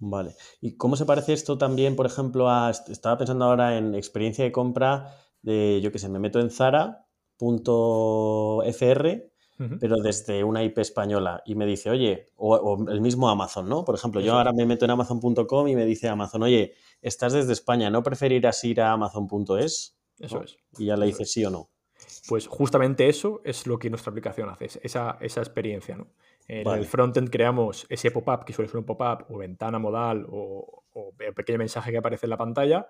Vale. 0.00 0.34
¿Y 0.60 0.76
cómo 0.76 0.94
se 0.96 1.06
parece 1.06 1.32
esto 1.32 1.56
también, 1.56 1.96
por 1.96 2.06
ejemplo, 2.06 2.50
a. 2.50 2.70
Estaba 2.70 3.16
pensando 3.16 3.46
ahora 3.46 3.78
en 3.78 3.94
experiencia 3.94 4.44
de 4.44 4.52
compra 4.52 5.14
de, 5.40 5.80
yo 5.82 5.90
qué 5.90 5.98
sé, 5.98 6.08
me 6.08 6.18
meto 6.18 6.38
en 6.38 6.50
Zara.fr, 7.38 9.22
pero 9.80 9.96
desde 9.96 10.44
una 10.44 10.62
IP 10.62 10.78
española 10.78 11.42
y 11.46 11.54
me 11.54 11.64
dice, 11.64 11.88
oye, 11.88 12.26
o, 12.36 12.84
el 12.90 13.00
mismo 13.00 13.30
Amazon, 13.30 13.68
¿no? 13.68 13.84
Por 13.84 13.94
ejemplo, 13.94 14.20
yo 14.20 14.34
ahora 14.34 14.52
me 14.52 14.66
meto 14.66 14.84
en 14.84 14.90
Amazon.com 14.90 15.68
y 15.68 15.74
me 15.74 15.86
dice 15.86 16.08
Amazon, 16.08 16.42
oye, 16.42 16.74
estás 17.00 17.32
desde 17.32 17.54
España, 17.54 17.88
¿no 17.88 18.02
preferirás 18.02 18.62
ir 18.64 18.82
a 18.82 18.92
Amazon.es? 18.92 19.96
Eso 20.18 20.42
es. 20.42 20.58
Y 20.78 20.86
ya 20.86 20.96
le 20.96 21.06
dice 21.06 21.24
sí 21.24 21.44
o 21.44 21.50
no. 21.50 21.70
Pues 22.28 22.46
justamente 22.46 23.08
eso 23.08 23.40
es 23.44 23.66
lo 23.66 23.78
que 23.78 23.88
nuestra 23.88 24.10
aplicación 24.10 24.50
hace, 24.50 24.68
esa, 24.82 25.16
esa 25.20 25.40
experiencia. 25.40 25.96
¿no? 25.96 26.08
En 26.48 26.68
el 26.68 26.84
frontend 26.84 27.30
creamos 27.30 27.86
ese 27.88 28.10
pop-up, 28.10 28.44
que 28.44 28.52
suele 28.52 28.68
ser 28.68 28.78
un 28.78 28.84
pop-up, 28.84 29.24
o 29.30 29.38
ventana 29.38 29.78
modal, 29.78 30.26
o, 30.28 30.84
o, 30.92 31.12
pequeño 31.34 31.58
mensaje 31.58 31.92
que 31.92 31.98
aparece 31.98 32.26
en 32.26 32.30
la 32.30 32.36
pantalla, 32.36 32.88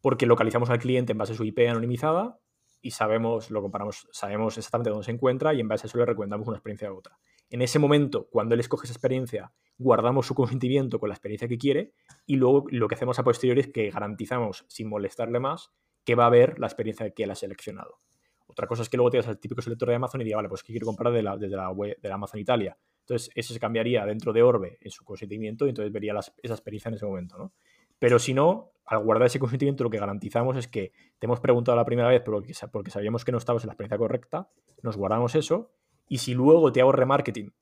porque 0.00 0.26
localizamos 0.26 0.70
al 0.70 0.80
cliente 0.80 1.12
en 1.12 1.18
base 1.18 1.34
a 1.34 1.36
su 1.36 1.44
IP 1.44 1.60
anonimizada 1.68 2.40
y 2.84 2.90
sabemos, 2.90 3.50
lo 3.50 3.62
comparamos, 3.62 4.06
sabemos 4.12 4.58
exactamente 4.58 4.90
dónde 4.90 5.06
se 5.06 5.10
encuentra 5.10 5.54
y 5.54 5.60
en 5.60 5.68
base 5.68 5.86
a 5.86 5.88
eso 5.88 5.96
le 5.96 6.04
recomendamos 6.04 6.46
una 6.46 6.58
experiencia 6.58 6.92
u 6.92 6.98
otra. 6.98 7.18
En 7.48 7.62
ese 7.62 7.78
momento, 7.78 8.28
cuando 8.30 8.54
él 8.54 8.60
escoge 8.60 8.84
esa 8.84 8.92
experiencia, 8.92 9.52
guardamos 9.78 10.26
su 10.26 10.34
consentimiento 10.34 11.00
con 11.00 11.08
la 11.08 11.14
experiencia 11.14 11.48
que 11.48 11.56
quiere 11.56 11.94
y 12.26 12.36
luego 12.36 12.66
lo 12.68 12.86
que 12.86 12.94
hacemos 12.94 13.18
a 13.18 13.24
posteriori 13.24 13.62
es 13.62 13.68
que 13.68 13.88
garantizamos, 13.90 14.66
sin 14.68 14.90
molestarle 14.90 15.40
más, 15.40 15.72
que 16.04 16.14
va 16.14 16.26
a 16.26 16.30
ver 16.30 16.58
la 16.58 16.66
experiencia 16.66 17.08
que 17.10 17.24
él 17.24 17.30
ha 17.30 17.34
seleccionado. 17.34 18.00
Otra 18.46 18.66
cosa 18.66 18.82
es 18.82 18.90
que 18.90 18.98
luego 18.98 19.10
tengas 19.10 19.28
el 19.28 19.38
típico 19.38 19.62
selector 19.62 19.88
de 19.88 19.94
Amazon 19.94 20.20
y 20.20 20.24
diga, 20.24 20.36
vale, 20.36 20.50
pues 20.50 20.62
que 20.62 20.74
quiero 20.74 20.84
comprar 20.84 21.10
de 21.14 21.22
la, 21.22 21.38
desde 21.38 21.56
la 21.56 21.70
web 21.70 21.98
de 21.98 22.08
la 22.10 22.16
Amazon 22.16 22.38
Italia. 22.38 22.76
Entonces, 23.00 23.30
eso 23.34 23.54
se 23.54 23.58
cambiaría 23.58 24.04
dentro 24.04 24.34
de 24.34 24.42
Orbe 24.42 24.76
en 24.82 24.90
su 24.90 25.04
consentimiento 25.04 25.64
y 25.64 25.70
entonces 25.70 25.90
vería 25.90 26.12
esa 26.18 26.54
experiencia 26.54 26.90
en 26.90 26.96
ese 26.96 27.06
momento, 27.06 27.38
¿no? 27.38 27.52
Pero 27.98 28.18
si 28.18 28.34
no, 28.34 28.72
al 28.84 29.02
guardar 29.02 29.26
ese 29.26 29.38
consentimiento, 29.38 29.84
lo 29.84 29.90
que 29.90 29.98
garantizamos 29.98 30.56
es 30.56 30.68
que 30.68 30.92
te 31.18 31.26
hemos 31.26 31.40
preguntado 31.40 31.76
la 31.76 31.84
primera 31.84 32.08
vez 32.08 32.22
porque, 32.22 32.52
porque 32.70 32.90
sabíamos 32.90 33.24
que 33.24 33.32
no 33.32 33.38
estabas 33.38 33.64
en 33.64 33.68
la 33.68 33.72
experiencia 33.72 33.98
correcta, 33.98 34.48
nos 34.82 34.96
guardamos 34.96 35.34
eso, 35.34 35.72
y 36.08 36.18
si 36.18 36.34
luego 36.34 36.72
te 36.72 36.80
hago 36.80 36.92
remarketing 36.92 37.52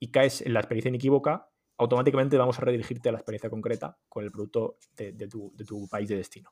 y 0.00 0.08
caes 0.10 0.42
en 0.42 0.52
la 0.52 0.60
experiencia 0.60 0.88
inequívoca, 0.88 1.48
automáticamente 1.78 2.36
vamos 2.36 2.58
a 2.58 2.62
redirigirte 2.62 3.08
a 3.08 3.12
la 3.12 3.18
experiencia 3.18 3.50
concreta 3.50 3.96
con 4.08 4.24
el 4.24 4.30
producto 4.30 4.78
de 4.96 5.28
tu 5.28 5.88
país 5.88 6.08
de 6.08 6.16
destino. 6.16 6.50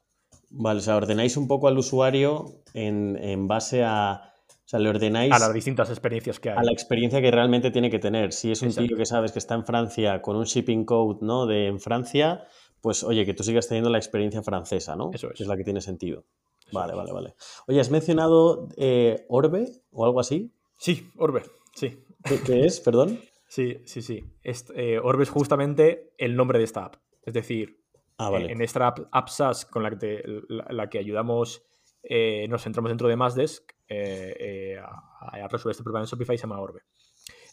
Vale, 0.55 0.79
o 0.79 0.83
sea, 0.83 0.97
ordenáis 0.97 1.37
un 1.37 1.49
poco 1.49 1.69
al 1.69 1.79
usuario 1.79 2.63
en, 2.75 3.49
base 3.49 3.83
a. 3.85 4.29
O 4.49 4.69
sea, 4.73 4.79
le 4.79 4.91
ordenáis. 4.91 5.33
A 5.33 5.39
las 5.39 5.55
distintas 5.55 5.89
experiencias 5.89 6.39
que 6.39 6.51
hay. 6.51 6.57
A 6.57 6.63
la 6.63 6.73
experiencia 6.73 7.21
que 7.21 7.31
realmente 7.31 7.71
tiene 7.71 7.91
que 7.91 7.99
tener. 7.99 8.33
Si 8.33 8.53
es 8.53 8.61
un 8.63 8.73
tío 8.73 8.97
que 8.97 9.07
sabes 9.07 9.33
que 9.33 9.39
está 9.39 9.55
en 9.55 9.65
Francia 9.65 10.21
con 10.21 10.37
un 10.37 10.45
shipping 10.45 10.85
code, 10.85 11.19
¿no? 11.23 11.47
De 11.47 11.67
en 11.69 11.81
Francia, 11.81 12.45
pues 12.83 13.03
oye, 13.05 13.25
que 13.25 13.33
tú 13.33 13.43
sigas 13.43 13.69
teniendo 13.69 13.89
la 13.89 13.99
experiencia 13.99 14.43
francesa, 14.43 14.97
¿no? 14.97 15.11
Eso 15.15 15.31
es. 15.31 15.41
es 15.41 15.47
la 15.47 15.57
que 15.57 15.65
tiene 15.65 15.81
sentido. 15.81 16.27
vale, 16.73 16.95
vale, 16.95 17.13
vale. 17.13 17.35
Oye, 17.67 17.81
¿has 17.81 17.91
mencionado 17.91 18.69
eh, 18.77 19.25
Orbe 19.29 19.67
o 19.91 20.05
algo 20.05 20.21
así? 20.21 20.53
Sí, 20.77 21.11
Orbe, 21.17 21.43
sí. 21.75 22.05
¿Qué, 22.45 22.67
es? 22.67 22.81
Perdón. 22.81 23.21
Sí, 23.49 23.79
sí, 23.85 24.03
sí. 24.03 24.25
Eh, 24.43 24.99
Orbe 25.03 25.23
es 25.23 25.31
justamente 25.31 26.13
el 26.19 26.37
nombre 26.37 26.59
de 26.59 26.65
esta 26.65 26.85
app. 26.85 26.97
Es 27.25 27.35
decir, 27.35 27.83
Ah, 28.19 28.39
en 28.39 28.61
esta 28.61 28.87
app, 28.87 28.99
AppSAS 29.11 29.67
con 29.67 29.83
la 29.83 29.91
que, 29.91 30.23
la, 30.49 30.89
que 30.89 30.99
ayudamos, 30.99 31.65
eh, 32.03 32.47
nos 32.49 32.63
centramos 32.63 32.91
dentro 32.91 33.09
de 33.09 33.17
Mazdesk 33.17 33.73
eh, 33.89 34.37
eh, 34.39 34.79
a, 34.79 35.49
resolver 35.49 35.73
este 35.73 35.83
problema 35.83 36.05
en 36.05 36.07
Shopify 36.07 36.37
se 36.37 36.43
llama 36.43 36.61
Orbe. 36.61 36.83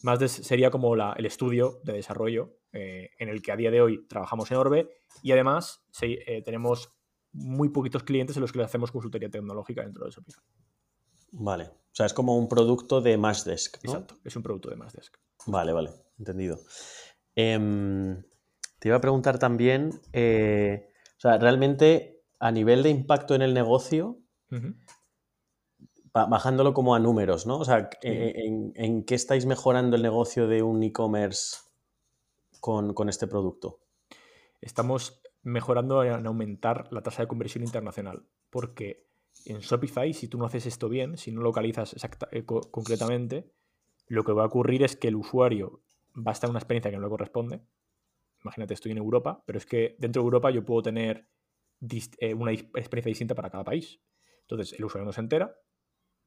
Mazdesk 0.03 0.43
sería 0.43 0.69
como 0.69 0.95
el 0.95 1.25
estudio 1.25 1.79
de 1.83 1.93
desarrollo 1.93 2.58
en 2.71 3.29
el 3.29 3.41
que 3.41 3.51
a 3.51 3.55
día 3.55 3.71
de 3.71 3.81
hoy 3.81 4.05
trabajamos 4.07 4.51
en 4.51 4.57
Orbe 4.57 4.89
y 5.23 5.31
además 5.31 5.83
tenemos 6.45 6.93
muy 7.31 7.69
poquitos 7.69 8.03
clientes 8.03 8.35
en 8.37 8.41
los 8.41 8.51
que 8.51 8.59
le 8.59 8.65
hacemos 8.65 8.91
consultoría 8.91 9.29
tecnológica 9.29 9.83
dentro 9.83 10.05
de 10.05 10.11
Shopify. 10.11 10.43
Vale, 11.31 11.65
o 11.65 11.95
sea, 11.95 12.05
es 12.05 12.13
como 12.13 12.37
un 12.37 12.47
producto 12.47 13.01
de 13.01 13.17
Mazdesk. 13.17 13.77
Exacto, 13.83 14.15
es 14.23 14.35
un 14.35 14.43
producto 14.43 14.69
de 14.69 14.75
Mazdesk. 14.75 15.15
Vale, 15.45 15.73
vale, 15.73 15.91
entendido. 16.17 16.59
Em, 17.35 18.23
te 18.79 18.87
iba 18.87 18.97
a 18.97 19.01
preguntar 19.01 19.39
también, 19.39 20.01
eh, 20.13 20.91
o 21.17 21.19
sea, 21.19 21.37
realmente 21.37 22.23
a 22.39 22.51
nivel 22.51 22.83
de 22.83 22.89
impacto 22.89 23.35
en 23.35 23.41
el 23.41 23.53
negocio, 23.53 24.19
bajándolo 26.11 26.73
como 26.73 26.95
a 26.95 26.99
números, 26.99 27.45
¿no? 27.45 27.59
O 27.59 27.65
sea, 27.65 27.89
en, 28.01 29.03
qué 29.03 29.15
estáis 29.15 29.45
mejorando 29.45 29.95
el 29.95 30.01
negocio 30.01 30.47
de 30.47 30.63
un 30.63 30.81
e-commerce 30.81 31.57
con, 32.59 33.09
este 33.09 33.27
producto? 33.27 33.79
Estamos 34.61 35.21
mejorando 35.41 36.03
en 36.03 36.25
aumentar 36.25 36.87
la 36.91 37.01
tasa 37.01 37.23
de 37.23 37.27
conversión 37.27 37.63
internacional, 37.63 38.25
porque 38.49 39.07
en 39.45 39.59
Shopify, 39.59 40.13
si 40.13 40.27
tú 40.27 40.37
no 40.37 40.45
haces 40.45 40.65
esto 40.65 40.89
bien, 40.89 41.17
si 41.17 41.31
no 41.31 41.41
localizas 41.41 41.95
eh, 42.31 42.45
concretamente, 42.45 43.51
lo 44.07 44.23
que 44.23 44.33
va 44.33 44.43
a 44.43 44.47
ocurrir 44.47 44.83
es 44.83 44.95
que 44.95 45.07
el 45.07 45.15
usuario 45.15 45.81
va 46.15 46.31
a 46.31 46.33
estar 46.33 46.47
en 46.47 46.51
una 46.51 46.59
experiencia 46.59 46.91
que 46.91 46.97
no 46.97 47.03
le 47.03 47.09
corresponde, 47.09 47.61
imagínate, 48.43 48.73
estoy 48.73 48.91
en 48.91 48.97
Europa, 48.97 49.43
pero 49.45 49.57
es 49.57 49.65
que 49.65 49.95
dentro 49.99 50.21
de 50.21 50.25
Europa 50.25 50.49
yo 50.51 50.65
puedo 50.65 50.81
tener 50.81 51.27
eh, 52.19 52.33
una 52.33 52.51
experiencia 52.51 53.09
distinta 53.09 53.35
para 53.35 53.49
cada 53.49 53.63
país. 53.63 54.01
Entonces, 54.41 54.77
el 54.77 54.85
usuario 54.85 55.05
no 55.05 55.13
se 55.13 55.21
entera, 55.21 55.55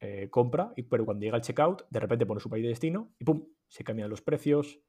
eh, 0.00 0.28
compra, 0.30 0.72
pero 0.88 1.04
cuando 1.04 1.22
llega 1.24 1.36
al 1.36 1.42
checkout, 1.42 1.84
de 1.90 2.00
repente 2.00 2.26
pone 2.26 2.40
su 2.40 2.50
país 2.50 2.62
de 2.62 2.70
destino 2.70 3.14
y 3.18 3.24
¡pum! 3.24 3.46
Se 3.68 3.84
cambian 3.84 4.10
los 4.10 4.20
precios, 4.20 4.80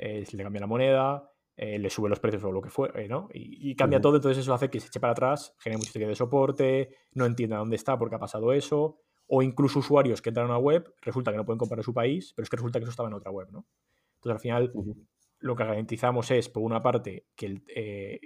eh, 0.00 0.24
le 0.32 0.42
cambia 0.42 0.60
la 0.60 0.66
moneda, 0.66 1.30
le 1.56 1.90
sube 1.90 2.08
los 2.08 2.20
precios 2.20 2.42
o 2.44 2.52
lo 2.52 2.62
que 2.62 2.70
fue, 2.70 3.06
¿no? 3.06 3.28
Y, 3.34 3.74
cambia 3.74 4.00
todo, 4.00 4.16
entonces 4.16 4.38
eso 4.38 4.54
hace 4.54 4.70
que 4.70 4.80
se 4.80 4.86
eche 4.86 4.98
para 4.98 5.12
atrás, 5.12 5.54
genere 5.58 5.76
mucha 5.76 5.98
de 5.98 6.14
soporte, 6.14 6.96
no 7.12 7.26
entienda 7.26 7.58
dónde 7.58 7.76
está 7.76 7.98
porque 7.98 8.14
ha 8.14 8.18
pasado 8.18 8.54
eso, 8.54 9.02
o 9.26 9.42
incluso 9.42 9.80
usuarios 9.80 10.22
que 10.22 10.30
entran 10.30 10.46
a 10.46 10.50
una 10.50 10.58
web, 10.58 10.94
resulta 11.02 11.30
que 11.30 11.36
no 11.36 11.44
pueden 11.44 11.58
comprar 11.58 11.78
en 11.78 11.84
su 11.84 11.92
país, 11.92 12.32
pero 12.34 12.44
es 12.44 12.48
que 12.48 12.56
resulta 12.56 12.78
que 12.78 12.84
eso 12.84 12.90
estaba 12.92 13.10
en 13.10 13.14
otra 13.14 13.30
web, 13.30 13.48
¿no? 13.52 13.66
Entonces, 14.14 14.32
al 14.32 14.40
final, 14.40 14.72
lo 15.38 15.56
que 15.56 15.64
garantizamos 15.64 16.30
es, 16.30 16.48
por 16.48 16.62
una 16.62 16.82
parte, 16.82 17.26
que 17.34 17.62
eh, 17.68 18.20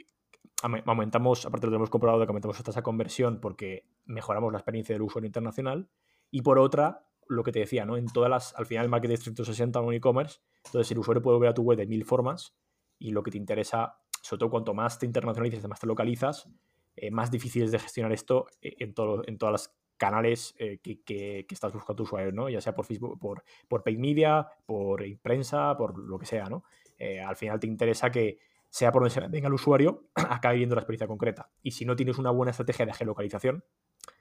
aumentamos, 0.63 1.47
aparte 1.47 1.67
de 1.67 1.71
lo 1.71 1.73
que 1.73 1.77
hemos 1.77 1.91
comprobado, 1.91 2.25
que 2.25 2.31
aumentamos 2.31 2.63
tasa 2.63 2.81
de 2.81 2.85
conversión 2.85 3.41
porque 3.41 3.87
mejoramos 4.05 4.53
la 4.53 4.59
experiencia 4.59 4.95
del 4.95 5.03
usuario 5.03 5.27
internacional. 5.27 5.89
Y 6.31 6.43
por 6.43 6.59
otra, 6.59 7.07
lo 7.29 7.43
que 7.43 7.53
te 7.53 7.61
decía, 7.61 7.85
¿no? 7.85 7.97
En 7.97 8.07
todas 8.07 8.31
las, 8.31 8.55
al 8.55 8.67
final 8.67 8.85
el 8.85 8.91
marketing 8.91 9.17
360 9.17 9.79
en 9.79 9.85
un 9.85 9.95
e-commerce, 9.95 10.41
entonces 10.65 10.91
el 10.93 10.99
usuario 10.99 11.23
puede 11.23 11.39
ver 11.39 11.51
a 11.51 11.55
tu 11.55 11.63
web 11.63 11.79
de 11.79 11.87
mil 11.87 12.05
formas 12.05 12.55
y 12.99 13.11
lo 13.11 13.23
que 13.23 13.31
te 13.31 13.39
interesa, 13.39 13.99
sobre 14.23 14.41
todo 14.41 14.51
cuanto 14.51 14.75
más 14.75 14.99
te 14.99 15.07
internacionalizas, 15.07 15.67
más 15.69 15.81
te 15.81 15.87
localizas, 15.87 16.49
eh, 16.97 17.11
más 17.11 17.31
difícil 17.31 17.65
es 17.65 17.73
de 17.73 17.79
gestionar 17.79 18.13
esto 18.13 18.47
eh, 18.63 18.77
en, 18.79 18.95
todo, 18.95 19.23
en 19.27 19.39
todas 19.39 19.53
las 19.53 19.75
canales 19.97 20.55
que, 20.59 21.03
que, 21.03 21.47
estás 21.49 21.73
buscando 21.73 21.97
tu 21.99 22.03
usuario, 22.03 22.33
¿no? 22.33 22.49
Ya 22.49 22.61
sea 22.61 22.75
por 22.75 22.85
Facebook, 22.85 23.19
por, 23.19 23.45
por 23.69 23.85
paid 23.85 23.99
media, 23.99 24.47
por 24.67 25.03
prensa, 25.21 25.77
por 25.77 25.97
lo 25.97 26.19
que 26.19 26.27
sea, 26.27 26.47
¿no? 26.47 26.65
Eh, 26.99 27.21
al 27.21 27.37
final 27.37 27.61
te 27.61 27.67
interesa 27.67 28.11
que 28.11 28.39
sea 28.71 28.93
por 28.93 29.03
donde 29.03 29.15
se 29.15 29.21
venga 29.29 29.49
el 29.49 29.55
usuario, 29.55 30.09
acabe 30.15 30.57
viendo 30.57 30.75
la 30.75 30.81
experiencia 30.81 31.07
concreta. 31.07 31.51
Y 31.63 31.73
si 31.73 31.85
no 31.85 31.97
tienes 31.97 32.19
una 32.19 32.31
buena 32.31 32.51
estrategia 32.51 32.87
de 32.87 32.93
geolocalización, 32.93 33.65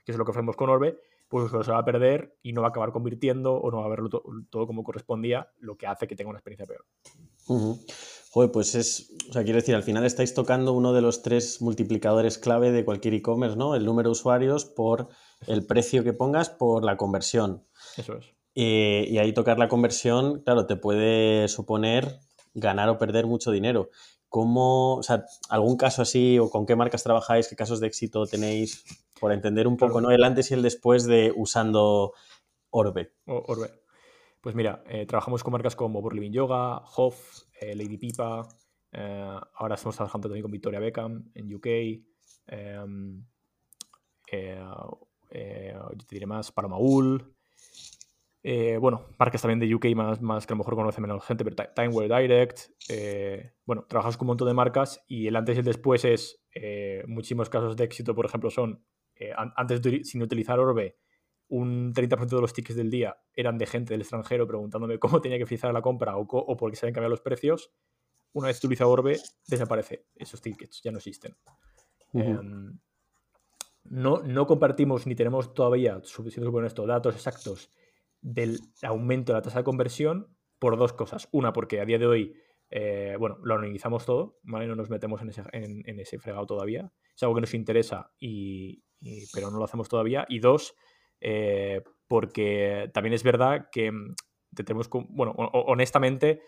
que 0.05 0.11
es 0.11 0.17
lo 0.17 0.25
que 0.25 0.31
hacemos 0.31 0.55
con 0.55 0.69
Orbe, 0.69 0.99
pues 1.27 1.49
se 1.49 1.71
va 1.71 1.79
a 1.79 1.85
perder 1.85 2.37
y 2.43 2.53
no 2.53 2.61
va 2.61 2.67
a 2.67 2.69
acabar 2.69 2.91
convirtiendo 2.91 3.55
o 3.55 3.71
no 3.71 3.77
va 3.77 3.85
a 3.85 3.89
verlo 3.89 4.09
todo 4.09 4.67
como 4.67 4.83
correspondía, 4.83 5.49
lo 5.59 5.77
que 5.77 5.87
hace 5.87 6.07
que 6.07 6.15
tenga 6.15 6.29
una 6.29 6.39
experiencia 6.39 6.65
peor. 6.65 6.85
Joder, 8.31 8.51
pues 8.51 8.75
es, 8.75 9.11
o 9.29 9.33
sea, 9.33 9.43
quiero 9.43 9.57
decir, 9.57 9.75
al 9.75 9.83
final 9.83 10.05
estáis 10.05 10.33
tocando 10.33 10.73
uno 10.73 10.93
de 10.93 11.01
los 11.01 11.21
tres 11.21 11.61
multiplicadores 11.61 12.37
clave 12.37 12.71
de 12.71 12.85
cualquier 12.85 13.13
e-commerce, 13.13 13.55
¿no? 13.55 13.75
El 13.75 13.85
número 13.85 14.09
de 14.09 14.11
usuarios 14.13 14.65
por 14.65 15.09
el 15.47 15.65
precio 15.65 16.03
que 16.03 16.13
pongas 16.13 16.49
por 16.49 16.83
la 16.83 16.97
conversión. 16.97 17.63
Eso 17.97 18.17
es. 18.17 18.33
Eh, 18.55 19.07
y 19.09 19.17
ahí 19.17 19.33
tocar 19.33 19.57
la 19.57 19.67
conversión, 19.67 20.41
claro, 20.41 20.67
te 20.67 20.75
puede 20.75 21.47
suponer 21.47 22.19
ganar 22.53 22.89
o 22.89 22.97
perder 22.97 23.25
mucho 23.25 23.51
dinero. 23.51 23.89
¿Cómo, 24.29 24.95
o 24.95 25.03
sea, 25.03 25.25
algún 25.49 25.77
caso 25.77 26.01
así 26.01 26.39
o 26.39 26.49
con 26.49 26.65
qué 26.65 26.75
marcas 26.75 27.03
trabajáis, 27.03 27.47
qué 27.47 27.55
casos 27.55 27.79
de 27.79 27.87
éxito 27.87 28.25
tenéis, 28.25 28.83
por 29.23 29.31
entender 29.31 29.69
un 29.69 29.77
poco, 29.77 30.01
¿no? 30.01 30.11
El 30.11 30.21
antes 30.21 30.51
y 30.51 30.53
el 30.53 30.61
después 30.61 31.05
de 31.05 31.31
usando 31.33 32.11
Orbe. 32.71 33.13
Orbe. 33.25 33.69
Pues 34.41 34.53
mira, 34.53 34.83
eh, 34.85 35.05
trabajamos 35.05 35.45
con 35.45 35.53
marcas 35.53 35.77
como 35.77 36.09
Living 36.11 36.33
Yoga, 36.33 36.79
Hoff, 36.97 37.43
eh, 37.61 37.73
Lady 37.73 37.97
Pipa, 37.97 38.45
Eh, 38.91 39.39
ahora 39.55 39.75
estamos 39.75 39.95
trabajando 39.95 40.27
también 40.27 40.41
con 40.41 40.51
Victoria 40.51 40.81
Beckham 40.81 41.31
en 41.35 41.55
UK. 41.55 41.67
Em, 42.47 43.23
eh, 44.29 44.61
eh, 45.31 45.73
te 46.05 46.15
diré 46.15 46.25
más, 46.25 46.51
Paloma 46.51 46.75
Eh, 48.43 48.75
bueno, 48.75 49.05
marcas 49.17 49.41
también 49.41 49.61
de 49.61 49.73
UK 49.73 49.85
más, 49.95 50.21
más 50.21 50.45
que 50.45 50.51
a 50.51 50.55
lo 50.55 50.57
mejor 50.57 50.75
conoce 50.75 50.99
menos 50.99 51.25
gente, 51.25 51.45
pero 51.45 51.55
Timeware 51.73 52.13
Direct. 52.13 52.59
bueno, 53.65 53.85
trabajamos 53.87 54.17
con 54.17 54.25
un 54.25 54.31
montón 54.31 54.49
de 54.49 54.53
marcas 54.53 55.01
y 55.07 55.27
el 55.27 55.37
antes 55.37 55.55
y 55.55 55.59
el 55.59 55.65
después 55.65 56.03
es 56.03 56.43
muchísimos 57.07 57.49
casos 57.49 57.77
de 57.77 57.85
éxito, 57.85 58.13
por 58.13 58.25
ejemplo, 58.25 58.49
son 58.49 58.83
antes 59.35 59.81
de, 59.81 60.03
sin 60.03 60.21
utilizar 60.21 60.59
Orbe, 60.59 60.97
un 61.49 61.93
30% 61.93 62.27
de 62.27 62.41
los 62.41 62.53
tickets 62.53 62.75
del 62.75 62.89
día 62.89 63.15
eran 63.33 63.57
de 63.57 63.67
gente 63.67 63.93
del 63.93 64.01
extranjero 64.01 64.47
preguntándome 64.47 64.97
cómo 64.99 65.21
tenía 65.21 65.37
que 65.37 65.45
frizar 65.45 65.73
la 65.73 65.81
compra 65.81 66.17
o, 66.17 66.21
o 66.21 66.57
por 66.57 66.71
qué 66.71 66.77
se 66.77 66.85
habían 66.85 66.95
cambiado 66.95 67.11
los 67.11 67.21
precios. 67.21 67.71
Una 68.33 68.47
vez 68.47 68.57
utiliza 68.57 68.87
Orbe, 68.87 69.19
desaparece. 69.47 70.07
Esos 70.15 70.41
tickets 70.41 70.81
ya 70.81 70.91
no 70.91 70.97
existen. 70.97 71.35
Em, 72.13 72.79
no, 73.83 74.23
no, 74.23 74.47
compartimos 74.47 75.05
ni 75.07 75.15
tenemos 75.15 75.53
todavía, 75.53 76.01
siendo 76.03 76.65
esto, 76.65 76.85
datos 76.85 77.15
exactos 77.15 77.71
del 78.21 78.59
aumento 78.81 79.33
de 79.33 79.39
la 79.39 79.41
tasa 79.41 79.59
de 79.59 79.63
conversión 79.63 80.35
por 80.57 80.77
dos 80.77 80.93
cosas. 80.93 81.27
Una, 81.31 81.53
porque 81.53 81.81
a 81.81 81.85
día 81.85 81.99
de 81.99 82.07
hoy, 82.07 82.35
eh, 82.75 83.15
bueno, 83.19 83.37
lo 83.43 83.53
analizamos 83.53 84.03
todo, 84.03 84.39
¿vale? 84.41 84.65
No 84.65 84.75
nos 84.75 84.89
metemos 84.89 85.21
en 85.21 85.29
ese, 85.29 85.43
en, 85.51 85.99
ese, 85.99 86.17
fregado 86.17 86.47
todavía. 86.47 86.91
Es 87.15 87.21
algo 87.21 87.35
que 87.35 87.41
nos 87.41 87.53
interesa, 87.53 88.11
y, 88.19 88.83
pero 89.31 89.51
no 89.51 89.59
lo 89.59 89.65
hacemos 89.65 89.87
todavía. 89.87 90.25
Y 90.27 90.39
dos, 90.39 90.73
eh, 91.21 91.83
porque 92.07 92.89
también 92.91 93.13
es 93.13 93.21
verdad 93.21 93.69
que 93.71 93.91
mm, 93.91 94.15
tenemos, 94.55 94.89
bueno, 94.89 95.33
honestamente, 95.33 96.41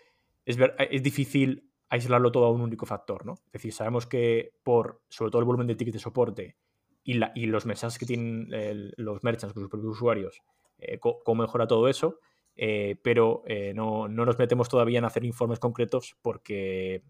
es, 0.44 0.56
difícil 1.00 1.70
aislarlo 1.90 2.32
todo 2.32 2.46
a 2.46 2.50
un 2.50 2.60
único 2.60 2.86
factor, 2.86 3.24
¿no? 3.24 3.34
Es 3.46 3.52
decir, 3.52 3.72
sabemos 3.72 4.08
que 4.08 4.52
por, 4.64 5.02
sobre 5.08 5.30
todo 5.30 5.38
el 5.38 5.46
volumen 5.46 5.68
de 5.68 5.76
tickets 5.76 5.94
de 5.94 6.00
soporte 6.00 6.56
y, 7.04 7.14
la, 7.14 7.30
y 7.36 7.46
los 7.46 7.66
mensajes 7.66 8.00
que 8.00 8.06
tienen 8.06 8.48
los 8.96 9.22
merchants 9.22 9.54
con 9.54 9.62
sus 9.62 9.70
propios 9.70 9.92
usuarios, 9.92 10.42
eh, 10.78 10.98
cómo 10.98 11.42
mejora 11.42 11.68
todo 11.68 11.86
eso, 11.86 12.18
eh, 12.56 12.96
pero 13.02 13.42
no, 13.74 14.08
no, 14.08 14.24
nos 14.24 14.38
metemos 14.38 14.68
todavía 14.68 14.98
en 14.98 15.04
hacer 15.04 15.24
informes 15.24 15.58
concretos 15.58 16.16
porque, 16.22 17.02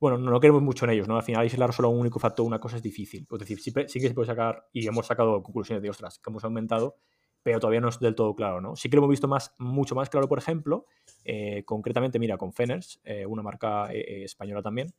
bueno, 0.00 0.18
no, 0.18 0.40
queremos 0.40 0.62
mucho 0.62 0.84
en 0.84 0.92
ellos, 0.92 1.08
¿no? 1.08 1.16
Al 1.16 1.22
final 1.22 1.42
aislar 1.42 1.72
solo 1.72 1.90
un 1.90 2.00
único 2.00 2.18
factor, 2.18 2.46
una 2.46 2.60
cosa 2.60 2.76
es 2.76 2.82
difícil. 2.82 3.26
Es 3.30 3.38
decir, 3.38 3.60
sí, 3.60 3.72
sí 3.86 4.00
que 4.00 4.08
se 4.08 4.14
puede 4.14 4.26
sacar, 4.26 4.68
y 4.72 4.86
hemos 4.86 5.06
sacado 5.06 5.42
conclusiones 5.42 5.82
de, 5.82 5.90
ostras, 5.90 6.18
que 6.18 6.30
hemos 6.30 6.44
aumentado, 6.44 6.96
pero 7.42 7.60
todavía 7.60 7.80
no 7.80 7.88
es 7.88 7.98
del 7.98 8.14
todo 8.14 8.34
claro, 8.34 8.60
¿no? 8.60 8.76
Sí 8.76 8.88
que 8.88 8.96
lo 8.96 9.00
hemos 9.00 9.10
visto 9.10 9.28
más, 9.28 9.54
mucho 9.58 9.94
más 9.94 10.10
claro, 10.10 10.28
por 10.28 10.38
ejemplo, 10.38 10.86
eh, 11.24 11.62
concretamente, 11.64 12.18
mira, 12.18 12.36
con 12.36 12.52
Feners, 12.52 13.00
eh, 13.04 13.26
una 13.26 13.42
marca 13.42 13.92
eh, 13.92 14.24
española 14.24 14.62
también, 14.62 14.92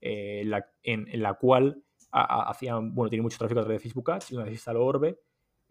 la, 0.00 0.66
en, 0.82 1.06
la 1.22 1.34
cual 1.34 1.82
hacían, 2.10 2.94
bueno, 2.94 3.08
tiene 3.08 3.22
mucho 3.22 3.38
tráfico 3.38 3.60
a 3.60 3.62
través 3.62 3.80
de 3.80 3.82
Facebook 3.82 4.10
Ads 4.10 4.32
y 4.32 4.34
una 4.34 4.44
vez 4.44 4.54
instaló 4.54 4.84
Orbe, 4.84 5.20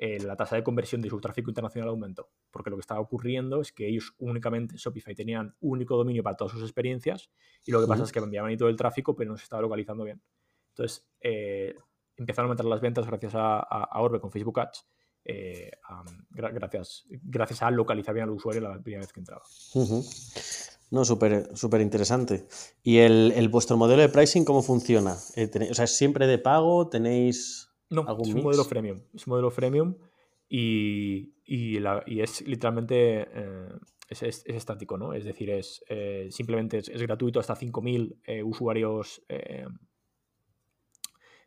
la 0.02 0.36
tasa 0.36 0.56
de 0.56 0.64
conversión 0.64 1.02
de 1.02 1.10
su 1.10 1.22
tráfico 1.22 1.52
internacional 1.52 1.90
aumentó, 1.90 2.32
porque 2.50 2.72
lo 2.72 2.76
que 2.76 2.82
estaba 2.82 3.00
ocurriendo 3.00 3.62
es 3.62 3.72
que 3.72 3.88
ellos 3.88 4.16
únicamente, 4.18 4.76
Shopify, 4.76 5.14
tenían 5.14 5.56
único 5.60 5.96
dominio 5.96 6.24
para 6.24 6.36
todas 6.36 6.54
sus 6.54 6.64
experiencias 6.64 7.30
y 7.66 7.72
lo 7.72 7.80
que 7.80 7.88
pasa 7.88 8.04
es 8.04 8.12
que 8.12 8.18
enviaban 8.18 8.50
ahí 8.50 8.58
todo 8.58 8.70
el 8.70 8.76
tráfico, 8.76 9.16
pero 9.16 9.30
no 9.30 9.38
se 9.38 9.44
estaba 9.44 9.62
localizando 9.62 10.04
bien. 10.04 10.20
Entonces, 10.70 11.08
empezaron 12.18 12.46
a 12.46 12.50
aumentar 12.50 12.66
las 12.66 12.82
ventas 12.82 13.06
gracias 13.06 13.34
a 13.36 14.00
Orbe 14.00 14.20
con 14.20 14.32
Facebook 14.32 14.60
Ads 14.60 14.88
eh, 15.24 15.72
gracias, 16.32 17.06
gracias 17.10 17.62
a 17.62 17.70
localizar 17.70 18.14
bien 18.14 18.24
al 18.24 18.32
usuario 18.32 18.62
la 18.62 18.80
primera 18.82 19.02
vez 19.02 19.14
que 19.14 19.20
entraba. 19.20 19.44
No, 20.90 21.06
súper 21.06 21.56
súper 21.56 21.82
interesante. 21.82 22.48
¿Y 22.84 22.98
el, 22.98 23.50
vuestro 23.50 23.78
modelo 23.78 24.02
de 24.02 24.10
pricing 24.10 24.44
cómo 24.44 24.62
funciona? 24.62 25.16
Eh, 25.36 25.50
o 25.70 25.74
sea, 25.74 25.86
¿es 25.86 25.96
siempre 25.96 26.28
de 26.28 26.38
pago? 26.38 26.90
¿Tenéis 26.90 27.70
no, 27.92 28.06
algún 28.08 28.30
es 28.30 28.34
un 28.34 28.44
modelo 28.44 28.64
freemium. 28.64 29.00
Es 29.14 29.28
un 29.28 29.32
modelo 29.32 29.52
freemium 29.52 29.96
y, 30.50 31.34
y, 31.46 31.78
es 32.20 32.42
literalmente 32.48 33.28
eh, 33.32 33.70
es, 34.10 34.44
estático, 34.46 34.98
¿no? 34.98 35.14
Es 35.14 35.24
decir, 35.24 35.52
es 35.52 35.84
simplemente 36.30 36.80
es, 36.80 37.02
gratuito 37.04 37.40
hasta 37.40 37.56
5.000 37.56 38.44
usuarios 38.44 39.22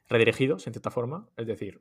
redirigidos, 0.09 0.66
en 0.66 0.72
cierta 0.72 0.90
forma. 0.90 1.28
Es 1.37 1.46
decir, 1.46 1.80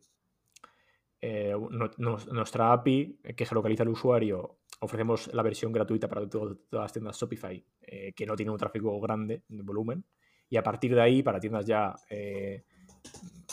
eh, 1.22 1.56
nuestra 1.98 2.74
API 2.74 3.18
eh, 3.24 3.34
que 3.34 3.48
localiza 3.52 3.84
al 3.84 3.90
usuario, 3.90 4.60
ofrecemos 4.82 5.34
la 5.34 5.42
versión 5.42 5.72
gratuita 5.72 6.10
para 6.10 6.28
todas 6.28 6.58
las 6.70 6.92
tiendas 6.92 7.18
Shopify 7.18 7.64
eh, 7.82 8.12
que 8.14 8.26
no 8.26 8.36
tienen 8.36 8.52
un 8.52 8.58
tráfico 8.58 9.00
grande 9.00 9.44
de 9.48 9.64
volumen. 9.64 10.04
Y 10.50 10.58
a 10.58 10.64
partir 10.64 10.94
de 10.94 11.02
ahí, 11.02 11.24
para 11.24 11.40
tiendas 11.40 11.66
ya, 11.66 11.96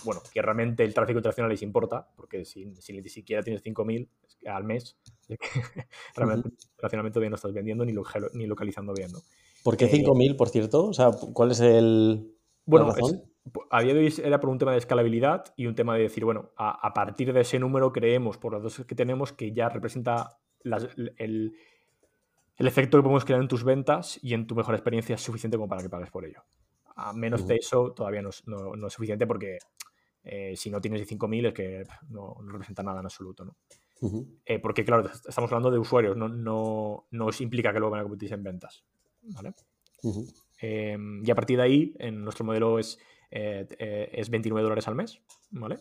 bueno, 0.04 0.22
que 0.32 0.40
realmente 0.40 0.84
el 0.84 0.94
tráfico 0.94 1.18
internacional 1.18 1.50
les 1.50 1.62
importa, 1.62 2.08
porque 2.16 2.44
si, 2.44 2.74
si 2.76 3.08
siquiera 3.08 3.42
tienes 3.42 3.62
5.000 3.62 4.08
al 4.46 4.64
mes, 4.64 4.96
realmente 6.16 6.48
internacionalmente 6.72 7.14
todavía 7.14 7.30
no 7.30 7.36
estás 7.36 7.52
vendiendo 7.52 7.84
ni, 7.84 7.92
ni 8.34 8.46
localizando 8.46 8.92
bien. 8.94 9.12
¿no? 9.12 9.18
¿Por 9.62 9.76
qué 9.76 9.90
5.000, 9.90 10.36
por 10.36 10.48
cierto? 10.48 10.86
O 10.86 10.92
sea, 10.92 11.10
¿cuál 11.32 11.50
es 11.50 11.60
el... 11.60 12.34
Bueno, 12.64 12.94
a 13.70 13.82
día 13.82 13.94
de 13.94 14.00
hoy 14.00 14.14
era 14.22 14.40
por 14.40 14.50
un 14.50 14.58
tema 14.58 14.72
de 14.72 14.78
escalabilidad 14.78 15.44
y 15.56 15.66
un 15.66 15.74
tema 15.74 15.94
de 15.96 16.02
decir, 16.02 16.24
bueno, 16.24 16.50
a, 16.56 16.92
partir 16.92 17.32
de 17.32 17.40
ese 17.40 17.58
número 17.58 17.92
creemos, 17.92 18.38
por 18.38 18.52
los 18.52 18.62
dos 18.62 18.86
que 18.86 18.94
tenemos, 18.94 19.32
que 19.32 19.52
ya 19.52 19.68
representa 19.68 20.38
el, 21.16 21.54
efecto 22.58 22.98
que 22.98 23.02
podemos 23.02 23.24
crear 23.24 23.40
en 23.40 23.48
tus 23.48 23.64
ventas 23.64 24.18
y 24.22 24.34
en 24.34 24.46
tu 24.46 24.54
mejor 24.54 24.74
experiencia 24.74 25.14
es 25.14 25.22
suficiente 25.22 25.56
como 25.56 25.68
para 25.68 25.82
que 25.82 25.88
pagues 25.88 26.10
por 26.10 26.24
ello. 26.24 26.42
A 26.96 27.12
menos 27.12 27.46
de 27.46 27.56
eso 27.56 27.92
todavía 27.92 28.22
no 28.22 28.30
es, 28.30 28.92
suficiente 28.92 29.26
porque 29.26 29.58
eh, 30.22 30.54
si 30.56 30.70
no 30.70 30.80
tienes 30.80 31.08
5.000 31.08 31.48
es 31.48 31.54
que 31.54 31.84
no, 32.08 32.36
representa 32.46 32.82
nada 32.82 33.00
en 33.00 33.06
absoluto, 33.06 33.44
¿no? 33.44 33.56
Eh, 34.46 34.58
porque, 34.58 34.84
claro, 34.84 35.06
estamos 35.10 35.50
hablando 35.50 35.70
de 35.70 35.78
usuarios, 35.78 36.16
no, 36.16 36.28
no, 36.28 37.06
no 37.10 37.28
implica 37.38 37.72
que 37.72 37.78
luego 37.78 37.90
van 37.90 38.00
a 38.00 38.04
competir 38.04 38.32
en 38.32 38.42
ventas, 38.42 38.82
¿vale? 39.22 39.52
Em, 40.58 41.22
y 41.24 41.30
a 41.30 41.34
partir 41.34 41.58
de 41.58 41.62
ahí, 41.62 41.94
en 41.98 42.22
nuestro 42.24 42.44
modelo 42.44 42.78
es 42.78 42.98
eh, 43.30 44.10
es 44.12 44.28
29 44.28 44.62
dólares 44.62 44.88
al 44.88 44.94
mes, 44.94 45.20
¿vale? 45.50 45.78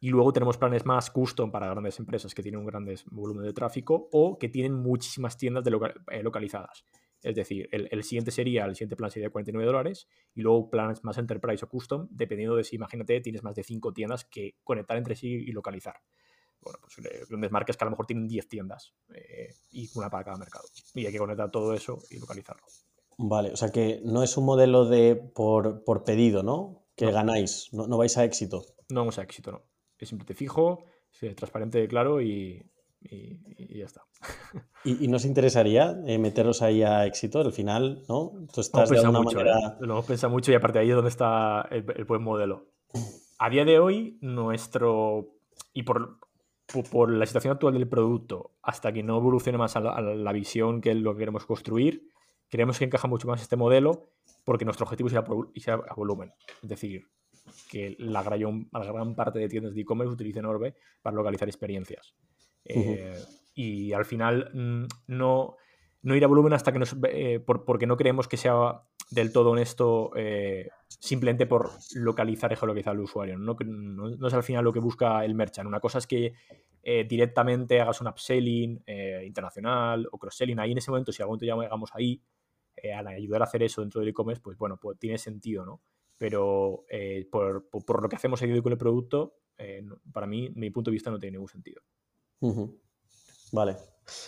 Y 0.00 0.10
luego 0.10 0.32
tenemos 0.32 0.58
planes 0.58 0.84
más 0.84 1.10
custom 1.10 1.50
para 1.50 1.68
grandes 1.70 1.98
empresas 1.98 2.34
que 2.34 2.42
tienen 2.42 2.60
un 2.60 2.66
gran 2.66 2.86
volumen 3.10 3.44
de 3.44 3.52
tráfico 3.52 4.08
o 4.12 4.38
que 4.38 4.48
tienen 4.48 4.74
muchísimas 4.74 5.36
tiendas 5.36 5.64
eh, 5.66 6.22
localizadas. 6.22 6.84
Es 7.24 7.34
decir, 7.34 7.70
el, 7.72 8.04
siguiente 8.04 8.30
sería, 8.30 8.66
el 8.66 8.74
siguiente 8.76 8.96
plan 8.96 9.10
sería 9.10 9.30
49 9.30 9.66
dólares 9.66 10.06
y 10.34 10.42
luego 10.42 10.68
planes 10.68 11.02
más 11.04 11.16
enterprise 11.16 11.64
o 11.64 11.68
custom, 11.68 12.06
dependiendo 12.10 12.54
de 12.54 12.64
si, 12.64 12.76
imagínate, 12.76 13.18
tienes 13.22 13.42
más 13.42 13.54
de 13.54 13.62
5 13.62 13.94
tiendas 13.94 14.26
que 14.26 14.56
conectar 14.62 14.98
entre 14.98 15.16
sí 15.16 15.28
y 15.28 15.50
localizar. 15.52 15.96
Bueno, 16.60 16.78
pues 16.82 17.28
grandes 17.28 17.50
marcas 17.50 17.78
que 17.78 17.84
a 17.84 17.86
lo 17.86 17.92
mejor 17.92 18.06
tienen 18.06 18.28
10 18.28 18.46
tiendas 18.46 18.94
y 19.70 19.88
una 19.94 20.10
para 20.10 20.24
cada 20.24 20.36
mercado. 20.36 20.64
Y 20.94 21.06
hay 21.06 21.12
que 21.12 21.18
conectar 21.18 21.50
todo 21.50 21.72
eso 21.72 22.02
y 22.10 22.18
localizarlo. 22.18 22.66
Vale, 23.16 23.52
o 23.52 23.56
sea 23.56 23.70
que 23.70 24.02
no 24.04 24.22
es 24.22 24.36
un 24.36 24.44
modelo 24.44 24.84
de 24.84 25.16
por, 25.16 26.04
pedido, 26.04 26.42
¿no? 26.42 26.84
Que 26.94 27.10
ganáis, 27.10 27.72
no, 27.72 27.96
vais 27.96 28.18
a 28.18 28.24
éxito. 28.24 28.66
No 28.90 29.00
vamos 29.00 29.18
a 29.18 29.22
éxito, 29.22 29.50
no. 29.50 29.62
Es 29.98 30.10
simplemente 30.10 30.34
fijo, 30.34 30.84
es 31.22 31.34
transparente, 31.34 31.88
claro 31.88 32.20
y, 32.20 32.70
ya 33.10 33.84
está. 33.84 34.02
¿Y, 34.84 35.08
nos 35.08 35.24
interesaría 35.24 35.96
eh, 36.06 36.18
meteros 36.18 36.62
ahí 36.62 36.82
a 36.82 37.06
éxito 37.06 37.40
al 37.40 37.52
final, 37.52 38.04
no? 38.08 38.32
Tú 38.52 38.60
estás 38.60 38.90
de 38.90 38.98
alguna 38.98 39.20
mucho, 39.20 39.38
manera... 39.38 39.58
¿eh? 39.58 39.72
Lo 39.80 39.94
hemos 39.94 40.06
pensado 40.06 40.32
mucho 40.32 40.52
y 40.52 40.54
aparte 40.54 40.78
ahí 40.78 40.90
es 40.90 40.94
donde 40.94 41.10
está 41.10 41.62
el, 41.70 41.82
buen 42.04 42.22
modelo. 42.22 42.66
A 43.38 43.50
día 43.50 43.64
de 43.64 43.78
hoy, 43.78 44.18
nuestro... 44.20 45.28
Y 45.72 45.82
por, 45.82 46.18
por, 46.90 47.10
la 47.10 47.26
situación 47.26 47.52
actual 47.52 47.74
del 47.74 47.88
producto, 47.88 48.52
hasta 48.62 48.92
que 48.92 49.02
no 49.02 49.18
evolucione 49.18 49.58
más 49.58 49.76
a 49.76 49.80
la, 49.80 49.92
a 49.92 50.00
la 50.00 50.32
visión 50.32 50.80
que 50.80 50.90
es 50.90 50.96
lo 50.96 51.12
que 51.14 51.20
queremos 51.20 51.46
construir, 51.46 52.08
creemos 52.48 52.78
que 52.78 52.84
encaja 52.84 53.08
mucho 53.08 53.26
más 53.26 53.42
este 53.42 53.56
modelo 53.56 54.10
porque 54.44 54.64
nuestro 54.64 54.84
objetivo 54.84 55.08
es 55.08 55.14
ir 55.14 55.70
a, 55.70 55.94
volumen. 55.96 56.32
Es 56.62 56.68
decir, 56.68 57.08
que 57.70 57.96
la 57.98 58.22
gran, 58.22 58.68
la 58.72 58.84
gran 58.84 59.14
parte 59.14 59.38
de 59.38 59.48
tiendas 59.48 59.74
de 59.74 59.80
e-commerce 59.80 60.12
utilicen 60.12 60.44
Orbe 60.44 60.74
para 61.02 61.16
localizar 61.16 61.48
experiencias. 61.48 62.14
Eh, 62.64 63.14
y 63.54 63.92
al 63.92 64.04
final 64.04 64.50
mm, 64.52 64.86
no, 65.08 65.56
no 66.02 66.16
ir 66.16 66.24
a 66.24 66.28
volumen 66.28 66.52
hasta 66.52 66.72
que 66.72 66.78
nos... 66.78 66.96
Eh, 67.08 67.40
porque 67.40 67.86
no 67.86 67.96
creemos 67.96 68.28
que 68.28 68.36
sea 68.36 68.82
del 69.10 69.32
todo 69.32 69.50
honesto 69.50 70.10
eh, 70.16 70.70
simplemente 70.88 71.46
por 71.46 71.70
localizar 71.94 72.52
y 72.52 72.56
geolocalizar 72.56 72.92
al 72.92 73.00
usuario. 73.00 73.38
No, 73.38 73.56
no, 73.64 74.26
es 74.26 74.34
al 74.34 74.42
final 74.42 74.64
lo 74.64 74.72
que 74.72 74.80
busca 74.80 75.24
el 75.24 75.34
merchant. 75.34 75.68
Una 75.68 75.80
cosa 75.80 75.98
es 75.98 76.06
que 76.06 76.32
directamente 77.08 77.80
hagas 77.80 78.02
un 78.02 78.08
upselling 78.08 78.82
internacional 79.24 80.06
o 80.12 80.18
cross-selling. 80.18 80.58
Ahí 80.58 80.72
en 80.72 80.78
ese 80.78 80.90
momento, 80.90 81.12
si 81.12 81.22
algún 81.22 81.38
momento 81.38 81.62
llegamos 81.62 81.90
ahí, 81.94 82.20
al 82.94 83.06
ayudar 83.06 83.40
a 83.40 83.44
hacer 83.44 83.62
eso 83.62 83.80
dentro 83.80 84.00
del 84.00 84.10
e-commerce, 84.10 84.42
pues 84.42 84.58
bueno, 84.58 84.76
pues 84.76 84.98
tiene 84.98 85.16
sentido, 85.16 85.64
¿no? 85.64 85.80
Pero 86.18 86.84
por, 87.30 88.02
lo 88.02 88.08
que 88.10 88.16
hacemos 88.16 88.42
ahí 88.42 88.60
con 88.60 88.72
el 88.72 88.78
producto, 88.78 89.38
para 90.12 90.26
mí, 90.26 90.50
mi 90.54 90.68
punto 90.68 90.90
de 90.90 90.92
vista, 90.92 91.10
no 91.10 91.18
tiene 91.18 91.36
ningún 91.36 91.48
sentido. 91.48 91.80
Vale. 93.52 93.76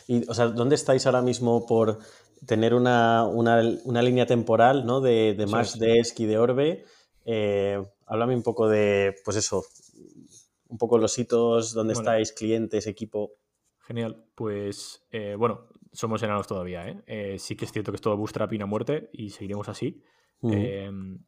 Y, 0.08 0.28
o 0.28 0.34
sea, 0.34 0.46
¿dónde 0.46 0.74
estáis 0.74 1.06
ahora 1.06 1.22
mismo 1.22 1.66
por 1.66 1.98
tener 2.46 2.74
una, 2.74 3.26
línea 4.02 4.26
temporal 4.26 4.86
¿no? 4.86 5.00
de, 5.00 5.34
de 5.34 5.46
más 5.46 5.78
de 5.78 5.94
Desk 5.94 6.20
y 6.20 6.26
de 6.26 6.38
Orbe. 6.38 6.84
Eh, 7.24 7.82
háblame 8.06 8.34
un 8.34 8.42
poco 8.42 8.68
de, 8.68 9.14
pues 9.24 9.36
eso, 9.36 9.64
un 10.68 10.78
poco 10.78 10.98
los 10.98 11.18
hitos, 11.18 11.72
dónde 11.72 11.94
estáis, 11.94 12.32
clientes, 12.32 12.86
equipo. 12.86 13.32
Genial. 13.80 14.24
Pues 14.34 15.06
eh, 15.10 15.34
bueno, 15.36 15.68
somos 15.92 16.22
enanos 16.22 16.46
todavía. 16.46 16.88
¿eh? 16.88 17.02
¿eh? 17.06 17.36
sí 17.38 17.56
que 17.56 17.64
es 17.64 17.72
cierto 17.72 17.92
que 17.92 17.96
es 17.96 18.02
todo 18.02 18.16
bootstrap 18.16 18.52
a 18.60 18.66
muerte 18.66 19.10
y 19.12 19.30
seguiremos 19.30 19.68
así. 19.68 20.02
Em, 20.42 21.18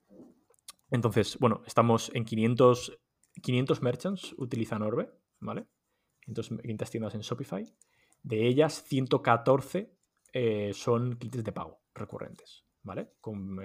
entonces, 0.91 1.39
bueno, 1.39 1.63
estamos 1.67 2.11
en 2.15 2.25
500, 2.25 2.99
500 3.43 3.83
merchants 3.83 4.35
utilizan 4.37 4.83
Orbe, 4.83 5.11
¿vale? 5.41 5.67
500, 6.29 6.91
tiendas 6.91 7.15
en 7.15 7.21
Shopify. 7.21 7.65
De 8.23 8.47
ellas, 8.47 8.83
114 8.85 9.91
eh, 10.33 10.73
son 10.75 11.17
clientes 11.17 11.45
de 11.45 11.53
pago 11.53 11.81
recurrentes, 11.95 12.65
¿vale? 12.83 13.13
Con, 13.21 13.59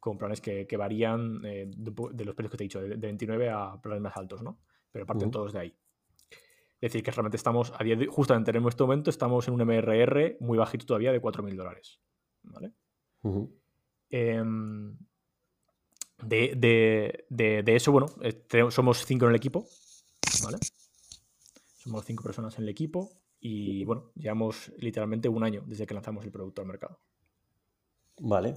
con 0.00 0.18
planes 0.18 0.40
que, 0.40 0.76
varían 0.76 1.40
de, 1.40 1.70
los 2.24 2.34
precios 2.34 2.50
que 2.50 2.56
te 2.58 2.64
he 2.64 2.66
dicho, 2.66 2.80
de, 2.80 2.96
29 2.96 3.50
a 3.50 3.80
planes 3.80 4.02
más 4.02 4.16
altos, 4.16 4.42
¿no? 4.42 4.58
Pero 4.92 5.06
parten 5.06 5.30
todos 5.30 5.52
de 5.52 5.60
ahí. 5.60 5.76
Es 6.80 6.92
decir, 6.92 7.02
que 7.02 7.10
realmente 7.10 7.38
estamos, 7.38 7.72
a 7.78 7.82
día 7.82 7.96
de, 7.96 8.06
justamente 8.06 8.50
en 8.50 8.68
este 8.68 8.82
momento, 8.82 9.08
estamos 9.08 9.48
en 9.48 9.54
un 9.54 9.64
MRR 9.64 10.36
muy 10.40 10.58
bajito 10.58 10.84
todavía 10.84 11.12
de 11.12 11.22
4.000 11.22 11.56
dólares. 11.56 12.00
¿Vale? 12.42 12.72
Em, 14.10 14.94
de, 16.22 17.24
eso, 17.66 17.92
bueno, 17.92 18.08
eh, 18.20 18.44
somos 18.70 19.06
cinco 19.06 19.24
en 19.24 19.30
el 19.30 19.36
equipo. 19.36 19.66
¿Vale? 20.42 20.58
Somos 21.84 22.06
cinco 22.06 22.24
personas 22.24 22.56
en 22.56 22.64
el 22.64 22.70
equipo 22.70 23.10
y, 23.40 23.84
bueno, 23.84 24.10
llevamos 24.14 24.72
literalmente 24.78 25.28
un 25.28 25.44
año 25.44 25.62
desde 25.66 25.86
que 25.86 25.92
lanzamos 25.92 26.24
el 26.24 26.32
producto 26.32 26.62
al 26.62 26.68
mercado. 26.68 26.98
Vale. 28.20 28.54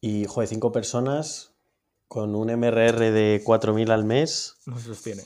Y, 0.00 0.24
joder, 0.24 0.48
cinco 0.48 0.72
personas, 0.72 1.54
con 2.08 2.34
un 2.34 2.46
MRR 2.48 3.10
de 3.10 3.42
4.000 3.44 3.90
al 3.90 4.06
mes. 4.06 4.56
No 4.64 4.78
se 4.78 4.86
sostiene. 4.86 5.22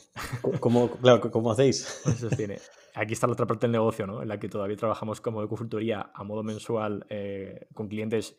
¿Cómo, 0.59 0.91
claro, 0.91 1.31
¿cómo 1.31 1.53
hacéis? 1.53 2.03
No 2.05 2.13
se 2.13 2.19
sostiene. 2.19 2.59
Aquí 2.97 3.13
está 3.13 3.29
la 3.29 3.35
otra 3.35 3.47
parte 3.47 3.67
del 3.67 3.73
negocio, 3.73 4.09
¿no? 4.09 4.23
En 4.23 4.29
la 4.29 4.41
que 4.41 4.49
todavía 4.49 4.77
trabajamos 4.77 5.21
como 5.21 5.41
de 5.41 5.47
consultoría 5.47 6.11
a 6.13 6.25
modo 6.25 6.43
mensual 6.43 7.07
eh, 7.09 7.69
con 7.75 7.87
clientes 7.87 8.37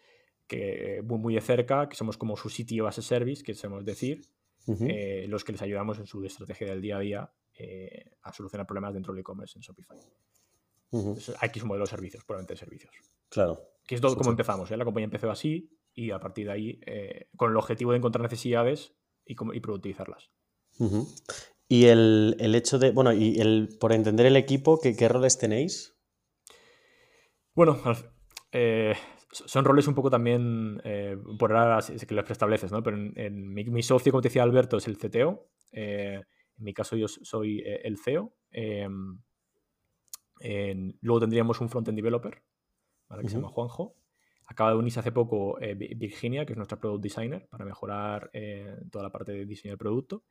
que 0.47 1.01
muy, 1.05 1.17
muy 1.17 1.35
de 1.35 1.41
cerca, 1.41 1.87
que 1.87 1.95
somos 1.95 2.17
como 2.17 2.35
su 2.35 2.49
sitio 2.49 2.87
as 2.87 2.97
a 2.97 3.01
service, 3.01 3.41
que 3.41 3.53
sabemos 3.53 3.85
decir, 3.85 4.21
eh, 4.67 5.27
los 5.29 5.45
que 5.45 5.53
les 5.53 5.61
ayudamos 5.61 5.97
en 5.99 6.07
su 6.07 6.25
estrategia 6.25 6.67
del 6.67 6.81
día 6.81 6.97
a 6.97 6.99
día 6.99 7.31
eh, 7.57 8.11
a 8.21 8.33
solucionar 8.33 8.65
problemas 8.67 8.93
dentro 8.93 9.13
del 9.13 9.21
e-commerce 9.21 9.57
en 9.57 9.61
Shopify. 9.61 9.97
aquí 11.39 11.59
es 11.59 11.63
un 11.63 11.69
modelo 11.69 11.85
de 11.85 11.89
servicios, 11.89 12.23
puramente 12.23 12.53
de 12.53 12.57
servicios. 12.57 12.93
Claro. 13.29 13.59
Que 13.85 13.95
es 13.95 14.01
todo 14.01 14.15
como 14.15 14.31
empezamos. 14.31 14.69
La 14.71 14.85
compañía 14.85 15.05
empezó 15.05 15.31
así, 15.31 15.69
y 15.97 16.11
a 16.11 16.19
partir 16.19 16.45
de 16.45 16.51
ahí 16.51 16.79
eh, 16.85 17.27
con 17.35 17.49
el 17.49 17.57
objetivo 17.57 17.91
de 17.91 17.97
encontrar 17.97 18.21
necesidades 18.21 18.93
y, 19.25 19.33
y 19.33 19.59
productivizarlas. 19.59 20.29
Y 21.67 21.85
el, 21.85 22.35
hecho 22.55 22.77
de, 22.77 22.91
bueno, 22.91 23.11
y 23.11 23.39
el, 23.41 23.75
por 23.79 23.91
entender 23.91 24.27
el 24.27 24.37
equipo, 24.37 24.79
¿qué, 24.79 24.95
qué 24.95 25.09
roles 25.09 25.39
tenéis? 25.39 25.97
Bueno, 27.55 27.81
eh, 28.51 28.93
son 29.31 29.65
roles 29.65 29.87
un 29.87 29.95
poco 29.95 30.11
también, 30.11 30.79
eh, 30.83 31.17
por 31.39 31.51
ahora 31.53 31.79
que 31.85 32.13
los 32.13 32.25
preestableces, 32.25 32.71
¿no? 32.71 32.83
Pero 32.83 32.97
en, 32.97 33.53
mi, 33.53 33.81
socio, 33.81 34.11
como 34.11 34.21
te 34.21 34.29
decía 34.29 34.43
Alberto, 34.43 34.77
es 34.77 34.87
el 34.87 34.97
CTO. 34.97 35.49
En 36.57 36.63
mi 36.63 36.73
caso 36.73 36.95
yo 36.95 37.07
soy 37.07 37.63
el 37.65 37.97
CEO. 37.97 38.33
luego 41.01 41.19
tendríamos 41.19 41.61
un 41.61 41.69
front-end 41.69 41.95
developer, 41.95 42.43
que 43.21 43.29
se 43.29 43.35
llama 43.35 43.49
Juanjo. 43.49 43.95
Acaba 44.45 44.71
de 44.71 44.77
unirse 44.77 44.99
hace 44.99 45.11
poco 45.11 45.59
eh, 45.59 45.73
Virginia, 45.73 46.45
que 46.45 46.53
es 46.53 46.57
nuestra 46.57 46.79
product 46.79 47.03
designer, 47.03 47.47
para 47.49 47.65
mejorar 47.65 48.29
eh, 48.33 48.77
toda 48.91 49.03
la 49.03 49.11
parte 49.11 49.33
de 49.33 49.45
diseño 49.45 49.73
del 49.73 49.77
producto. 49.77 50.23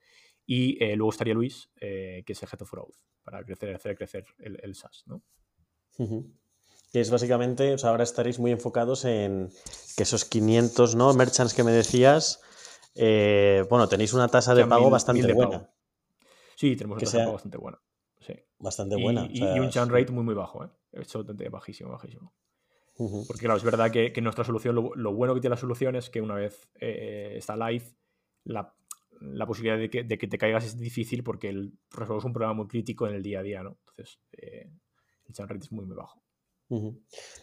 Y 0.47 0.83
eh, 0.83 0.97
luego 0.97 1.11
estaría 1.11 1.35
Luis, 1.35 1.71
que 1.79 2.25
es 2.27 2.43
el 2.43 2.49
Head 2.49 2.63
of 2.63 2.71
Growth, 2.71 2.95
para 3.23 3.45
crecer, 3.45 3.75
hacer 3.75 3.97
crecer 3.97 4.25
el, 4.39 4.75
SaaS. 4.75 5.05
¿no? 5.07 5.23
Que 6.93 7.01
es 7.01 7.11
básicamente, 7.11 7.75
o 7.75 7.79
sea, 7.79 7.91
ahora 7.91 8.05
estaréis 8.05 8.39
muy 8.39 8.53
enfocados 8.53 9.05
en 9.05 9.51
que 9.97 10.05
esos 10.05 10.25
500 10.25 10.95
¿no? 10.95 11.13
merchants 11.15 11.53
que 11.53 11.65
me 11.65 11.73
decías, 11.73 12.41
bueno, 12.95 13.89
tenéis 13.89 14.15
una 14.15 14.29
tasa 14.29 14.55
de 14.55 14.67
pago 14.67 14.89
bastante 14.89 15.31
buena. 15.33 15.69
Sí, 16.57 16.75
tenemos 16.75 16.97
una 16.97 17.05
tasa 17.05 17.19
de 17.19 17.31
bastante 17.31 17.59
buena. 17.59 17.81
Sí. 18.19 18.35
Bastante 18.59 18.97
buena. 18.97 19.29
Y, 19.31 19.43
un 19.43 19.69
churn 19.69 19.91
rate 19.91 20.11
muy, 20.11 20.25
muy 20.25 20.35
bajo, 20.35 20.65
¿eh? 20.65 20.71
Bajísimo, 21.51 21.91
bajísimo. 21.91 22.35
Porque 22.97 23.41
claro, 23.41 23.59
es 23.59 23.63
verdad 23.63 23.91
que, 23.91 24.21
nuestra 24.23 24.43
solución, 24.43 24.75
lo, 24.75 25.13
bueno 25.13 25.35
que 25.35 25.41
tiene 25.41 25.55
la 25.55 25.61
solución 25.61 25.97
es 25.97 26.09
que 26.09 26.23
una 26.23 26.35
vez 26.35 26.67
eh, 26.81 27.35
está 27.37 27.55
live, 27.55 27.85
la, 28.45 28.75
posibilidad 29.47 29.77
de 29.77 29.91
que, 29.91 30.29
te 30.29 30.39
caigas 30.39 30.65
es 30.65 30.79
difícil 30.79 31.23
porque 31.23 31.51
el, 31.51 31.75
resolvemos 31.91 32.25
un 32.25 32.33
problema 32.33 32.55
muy 32.55 32.67
crítico 32.67 33.07
en 33.07 33.15
el 33.15 33.23
día 33.23 33.41
a 33.41 33.43
día, 33.43 33.63
¿no? 33.63 33.77
Entonces, 33.91 34.19
eh, 34.33 34.71
el 35.27 35.35
churn 35.35 35.49
rate 35.49 35.65
es 35.65 35.73
muy, 35.73 35.85
muy 35.85 35.97
bajo. 35.97 36.23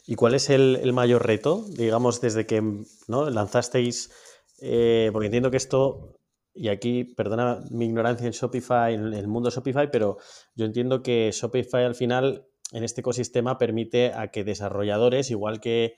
¿Y 0.07 0.15
cuál 0.15 0.33
es 0.33 0.49
el, 0.49 0.91
mayor 0.91 1.25
reto, 1.25 1.65
digamos, 1.69 2.19
desde 2.19 2.47
que 2.47 2.61
¿no? 3.07 3.29
lanzasteis? 3.29 4.11
Eh, 4.59 5.09
porque 5.13 5.27
entiendo 5.27 5.51
que 5.51 5.57
esto, 5.57 6.19
y 6.53 6.67
aquí, 6.67 7.03
perdona 7.03 7.61
mi 7.71 7.85
ignorancia 7.85 8.27
en 8.27 8.33
Shopify, 8.33 8.93
en 8.93 9.13
el 9.13 9.27
mundo 9.27 9.49
Shopify, 9.49 9.89
pero 9.89 10.17
yo 10.55 10.65
entiendo 10.65 11.01
que 11.01 11.31
Shopify 11.31 11.83
al 11.83 11.95
final 11.95 12.47
en 12.71 12.83
este 12.83 13.01
ecosistema 13.01 13.57
permite 13.57 14.13
a 14.13 14.29
que 14.29 14.43
desarrolladores, 14.43 15.31
igual 15.31 15.59
que 15.59 15.95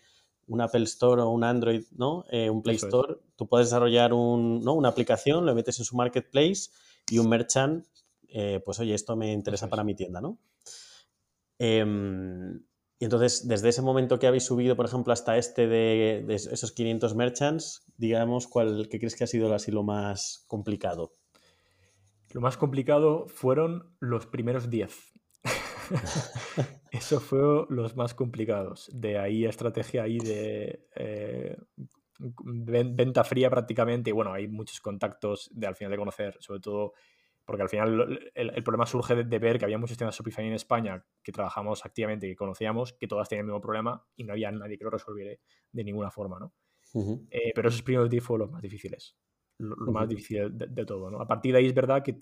un 0.47 0.61
Apple 0.61 0.83
Store 0.83 1.21
o 1.21 1.29
un 1.29 1.43
Android, 1.43 1.83
¿no? 1.91 2.25
Eh, 2.29 2.49
un 2.49 2.61
Play 2.61 2.75
Store, 2.75 3.15
tú 3.35 3.47
puedes 3.47 3.67
desarrollar 3.67 4.13
una 4.13 4.89
aplicación, 4.89 5.45
lo 5.45 5.55
metes 5.55 5.79
en 5.79 5.85
su 5.85 5.95
marketplace 5.95 6.69
y 7.09 7.17
un 7.17 7.29
merchant, 7.29 7.85
eh, 8.29 8.61
pues 8.63 8.79
oye, 8.79 8.93
esto 8.93 9.15
me 9.15 9.31
interesa 9.31 9.69
para 9.69 9.83
mi 9.83 9.95
tienda, 9.95 10.21
¿no? 10.21 10.37
Em, 11.57 12.61
y 12.99 13.05
entonces, 13.05 13.47
desde 13.47 13.69
ese 13.69 13.81
momento 13.81 14.19
que 14.19 14.27
habéis 14.27 14.43
subido, 14.43 14.75
por 14.75 14.85
ejemplo, 14.85 15.13
hasta 15.13 15.37
este 15.37 15.67
de, 15.67 16.25
esos 16.29 16.71
500 16.71 17.15
merchants, 17.15 17.84
digamos, 17.97 18.47
¿cuál, 18.47 18.87
¿qué 18.89 18.99
crees 18.99 19.15
que 19.15 19.23
ha 19.23 19.27
sido 19.27 19.53
así 19.53 19.71
lo 19.71 19.83
más 19.83 20.45
complicado? 20.47 21.11
Lo 22.31 22.41
más 22.41 22.57
complicado 22.57 23.27
fueron 23.27 23.95
los 23.99 24.25
primeros 24.25 24.69
10. 24.69 25.13
Eso 26.91 27.19
fue 27.19 27.65
los 27.69 27.95
más 27.95 28.13
complicados. 28.13 28.89
De 28.93 29.17
ahí 29.17 29.45
estrategia 29.45 30.03
ahí 30.03 30.17
de 30.17 30.87
eh, 30.95 31.57
venta 32.19 33.23
fría 33.23 33.49
prácticamente. 33.49 34.09
Y 34.09 34.13
bueno, 34.13 34.33
hay 34.33 34.47
muchos 34.47 34.81
contactos 34.81 35.49
de 35.53 35.67
al 35.67 35.75
final 35.75 35.91
de 35.91 35.97
conocer, 35.97 36.37
sobre 36.39 36.59
todo 36.59 36.93
porque 37.45 37.61
al 37.61 37.69
final 37.69 38.31
el, 38.33 38.63
problema 38.63 38.87
surge 38.87 39.23
de, 39.23 39.39
ver 39.39 39.59
que 39.59 39.65
había 39.65 39.77
muchas 39.77 39.97
tiendas 39.97 40.17
Shopify 40.17 40.47
en 40.47 40.53
España 40.53 41.05
que 41.23 41.31
trabajamos 41.31 41.85
activamente, 41.85 42.27
que 42.27 42.35
conocíamos, 42.35 42.93
que 42.93 43.07
todas 43.07 43.29
tenían 43.29 43.45
el 43.45 43.51
mismo 43.51 43.61
problema 43.61 44.03
y 44.15 44.23
no 44.23 44.33
había 44.33 44.51
nadie 44.51 44.79
que 44.79 44.83
lo 44.83 44.89
resolviera 44.89 45.39
de 45.71 45.83
ninguna 45.83 46.09
forma, 46.09 46.39
¿no? 46.39 46.53
Eh, 47.29 47.51
pero 47.53 47.69
esos 47.69 47.81
primeros 47.81 48.09
días 48.09 48.23
fueron 48.23 48.47
los 48.47 48.53
más 48.53 48.61
difíciles, 48.61 49.17
lo, 49.57 49.75
más 49.91 50.07
difícil 50.07 50.57
de, 50.57 50.67
de, 50.67 50.85
todo, 50.85 51.11
¿no? 51.11 51.19
A 51.19 51.27
partir 51.27 51.51
de 51.51 51.59
ahí 51.59 51.65
es 51.65 51.73
verdad 51.73 52.01
que 52.01 52.17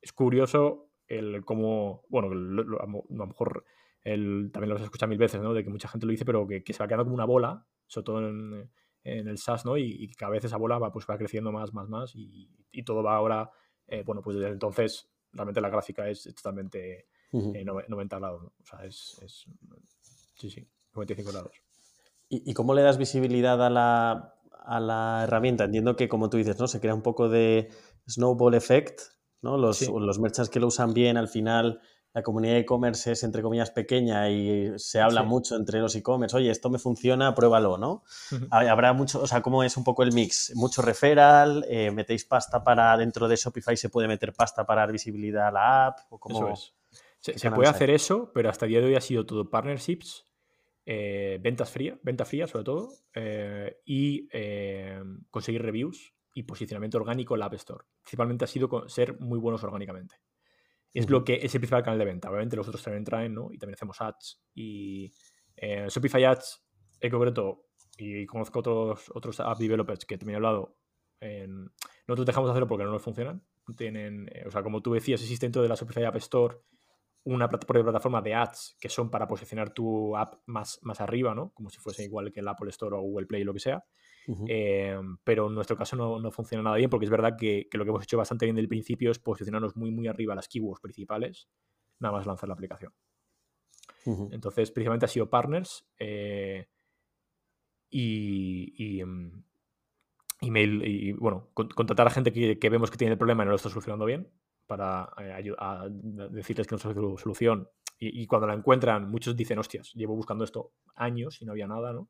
es 0.00 0.12
curioso 0.12 0.90
el 1.06 1.44
cómo, 1.44 2.04
bueno, 2.08 2.28
a 2.28 2.86
lo 2.86 3.26
mejor 3.26 3.64
el, 4.02 4.50
también 4.52 4.70
lo 4.70 4.76
has 4.76 4.82
escuchado 4.82 5.08
mil 5.08 5.18
veces, 5.18 5.40
¿no? 5.40 5.54
De 5.54 5.64
que 5.64 5.70
mucha 5.70 5.88
gente 5.88 6.06
lo 6.06 6.12
dice, 6.12 6.24
pero 6.24 6.46
que, 6.46 6.62
se 6.66 6.78
va 6.78 6.86
quedando 6.86 7.04
como 7.04 7.14
una 7.14 7.24
bola, 7.24 7.66
sobre 7.86 8.04
todo 8.04 8.28
en, 8.28 8.70
el 9.04 9.38
SaaS, 9.38 9.64
¿no? 9.64 9.78
Y, 9.78 10.08
cada 10.14 10.32
vez 10.32 10.44
esa 10.44 10.58
bola 10.58 10.78
va, 10.78 10.92
pues, 10.92 11.06
va 11.08 11.16
creciendo 11.16 11.50
más, 11.50 11.72
más, 11.72 11.88
más 11.88 12.12
y, 12.14 12.82
todo 12.84 13.02
va 13.02 13.16
ahora, 13.16 13.50
eh, 13.86 14.02
bueno, 14.04 14.22
pues 14.22 14.36
desde 14.36 14.52
entonces 14.52 15.10
realmente 15.32 15.60
la 15.60 15.68
gráfica 15.68 16.08
es 16.08 16.22
totalmente 16.34 17.08
90 17.32 18.16
eh, 18.16 18.20
grados, 18.20 18.44
O 18.44 18.64
sea, 18.64 18.84
es, 18.84 19.20
es, 19.22 19.46
sí, 20.36 20.50
sí, 20.50 20.68
95 20.94 21.32
grados. 21.32 21.67
¿Y, 22.28 22.52
cómo 22.54 22.74
le 22.74 22.82
das 22.82 22.98
visibilidad 22.98 23.64
a 23.64 23.70
la, 23.70 24.34
a 24.64 24.80
la 24.80 25.22
herramienta? 25.24 25.64
Entiendo 25.64 25.96
que, 25.96 26.08
como 26.08 26.28
tú 26.28 26.36
dices, 26.36 26.58
¿no? 26.58 26.68
Se 26.68 26.80
crea 26.80 26.94
un 26.94 27.02
poco 27.02 27.28
de 27.28 27.70
snowball 28.06 28.54
effect, 28.54 29.00
¿no? 29.40 29.56
Los, 29.56 29.88
los 29.88 30.18
merchants 30.18 30.50
que 30.50 30.60
lo 30.60 30.66
usan 30.66 30.92
bien, 30.92 31.16
al 31.16 31.28
final 31.28 31.80
la 32.14 32.22
comunidad 32.22 32.54
de 32.54 32.60
e-commerce 32.60 33.12
es, 33.12 33.22
entre 33.22 33.42
comillas, 33.42 33.70
pequeña 33.70 34.30
y 34.30 34.72
se 34.78 35.00
habla 35.00 35.22
mucho 35.22 35.56
entre 35.56 35.78
los 35.80 35.94
e-commerce, 35.94 36.36
oye, 36.36 36.50
esto 36.50 36.70
me 36.70 36.78
funciona, 36.78 37.34
pruébalo, 37.34 37.76
¿no? 37.76 38.02
Habrá 38.50 38.92
mucho, 38.92 39.20
o 39.20 39.26
sea, 39.26 39.42
¿cómo 39.42 39.62
es 39.62 39.76
un 39.76 39.84
poco 39.84 40.02
el 40.02 40.12
mix? 40.12 40.52
Mucho 40.54 40.82
referral, 40.82 41.64
eh, 41.68 41.90
metéis 41.90 42.24
pasta 42.24 42.64
para, 42.64 42.96
dentro 42.96 43.28
de 43.28 43.36
Shopify 43.36 43.76
se 43.76 43.90
puede 43.90 44.08
meter 44.08 44.32
pasta 44.32 44.64
para 44.64 44.82
dar 44.82 44.92
visibilidad 44.92 45.48
a 45.48 45.52
la 45.52 45.86
app, 45.86 45.98
o 46.10 46.18
cómo... 46.18 46.38
Eso 46.38 46.52
es. 46.52 46.74
Se, 47.40 47.50
puede 47.50 47.68
hacer 47.68 47.90
eso, 47.90 48.30
pero 48.32 48.48
hasta 48.48 48.64
el 48.64 48.70
día 48.70 48.80
de 48.80 48.86
hoy 48.86 48.94
ha 48.94 49.00
sido 49.00 49.26
todo 49.26 49.50
partnerships, 49.50 50.24
eh, 50.90 51.38
ventas 51.42 51.70
frías, 51.70 51.98
venta 52.02 52.24
fría 52.24 52.46
sobre 52.46 52.64
todo, 52.64 52.88
eh, 53.14 53.76
y 53.84 54.26
conseguir 55.28 55.60
reviews 55.60 56.14
y 56.32 56.44
posicionamiento 56.44 56.96
orgánico 56.96 57.34
en 57.34 57.40
la 57.40 57.46
App 57.46 57.54
Store. 57.54 57.84
Principalmente 58.02 58.46
ha 58.46 58.48
sido 58.48 58.88
ser 58.88 59.20
muy 59.20 59.38
buenos 59.38 59.62
orgánicamente. 59.64 60.16
Es 60.94 61.10
lo 61.10 61.24
que 61.24 61.34
es 61.42 61.54
el 61.54 61.60
principal 61.60 61.82
canal 61.82 61.98
de 61.98 62.06
venta. 62.06 62.30
Obviamente 62.30 62.56
los 62.56 62.66
otros 62.66 62.82
también 62.82 63.04
traen, 63.04 63.34
¿no? 63.34 63.52
Y 63.52 63.58
también 63.58 63.74
hacemos 63.74 64.00
ads. 64.00 64.42
Y 64.54 65.12
eh, 65.56 65.88
Shopify 65.90 66.24
Ads 66.24 66.66
en 67.00 67.10
concreto, 67.10 67.66
y 67.98 68.24
conozco 68.24 68.60
otros, 68.60 69.12
otros 69.14 69.40
app 69.40 69.58
developers 69.58 70.06
que 70.06 70.16
también 70.16 70.36
he 70.36 70.36
hablado, 70.36 70.78
en, 71.20 71.64
nosotros 72.06 72.24
dejamos 72.24 72.48
de 72.48 72.52
hacerlo 72.52 72.66
porque 72.66 72.84
no 72.84 72.92
nos 72.92 73.02
funcionan. 73.02 73.44
Tienen, 73.76 74.30
eh, 74.32 74.44
o 74.46 74.50
sea, 74.50 74.62
como 74.62 74.80
tú 74.80 74.94
decías, 74.94 75.20
existe 75.20 75.44
dentro 75.44 75.60
de 75.60 75.68
la 75.68 75.74
Shopify 75.74 76.04
App 76.04 76.16
Store 76.16 76.56
una 77.24 77.48
plataforma 77.48 78.22
de 78.22 78.34
ads 78.34 78.76
que 78.80 78.88
son 78.88 79.10
para 79.10 79.26
posicionar 79.26 79.70
tu 79.70 80.16
app 80.16 80.34
más, 80.46 80.78
más 80.82 81.00
arriba, 81.00 81.34
¿no? 81.34 81.50
Como 81.52 81.70
si 81.70 81.78
fuese 81.78 82.04
igual 82.04 82.32
que 82.32 82.40
el 82.40 82.48
Apple 82.48 82.70
Store 82.70 82.96
o 82.96 83.00
Google 83.00 83.26
Play, 83.26 83.44
lo 83.44 83.52
que 83.52 83.60
sea. 83.60 83.84
Eh, 84.46 84.98
pero 85.24 85.46
en 85.46 85.54
nuestro 85.54 85.76
caso 85.76 85.96
no, 85.96 86.20
no, 86.20 86.30
funciona 86.30 86.62
nada 86.62 86.76
bien 86.76 86.90
porque 86.90 87.06
es 87.06 87.10
verdad 87.10 87.34
que, 87.38 87.66
que, 87.70 87.78
lo 87.78 87.84
que 87.84 87.90
hemos 87.90 88.02
hecho 88.02 88.18
bastante 88.18 88.44
bien 88.44 88.56
del 88.56 88.68
principio 88.68 89.10
es 89.10 89.18
posicionarnos 89.18 89.74
muy, 89.74 89.90
muy 89.90 90.06
arriba 90.06 90.34
las 90.34 90.48
keywords 90.48 90.82
principales, 90.82 91.48
nada 91.98 92.12
más 92.12 92.26
lanzar 92.26 92.48
la 92.48 92.54
aplicación. 92.54 92.92
Entonces, 94.30 94.70
principalmente 94.70 95.04
ha 95.04 95.08
sido 95.08 95.28
partners 95.28 95.86
eh, 95.98 96.66
y, 97.90 98.72
y, 98.76 99.04
mm, 99.04 99.44
email 100.40 100.82
y, 100.84 101.12
bueno, 101.12 101.50
contratar 101.52 102.06
a 102.06 102.10
gente 102.10 102.32
que, 102.32 102.58
que, 102.58 102.70
vemos 102.70 102.90
que 102.90 102.96
tiene 102.96 103.12
el 103.12 103.18
problema 103.18 103.42
y 103.42 103.46
no 103.46 103.50
lo 103.50 103.56
está 103.56 103.68
solucionando 103.68 104.06
bien 104.06 104.30
para 104.68 105.10
eh, 105.18 105.52
a 105.58 105.88
decirles 105.88 106.66
que 106.68 106.76
no 106.76 106.76
es 106.76 106.82
su 106.82 107.18
solución. 107.18 107.68
Y, 107.98 108.22
y, 108.22 108.26
cuando 108.26 108.46
la 108.46 108.54
encuentran, 108.54 109.10
muchos 109.10 109.34
dicen, 109.34 109.58
hostias, 109.58 109.92
llevo 109.94 110.14
buscando 110.14 110.44
esto 110.44 110.74
años 110.94 111.42
y 111.42 111.46
no 111.46 111.52
había 111.52 111.66
nada, 111.66 111.92
¿no? 111.92 112.08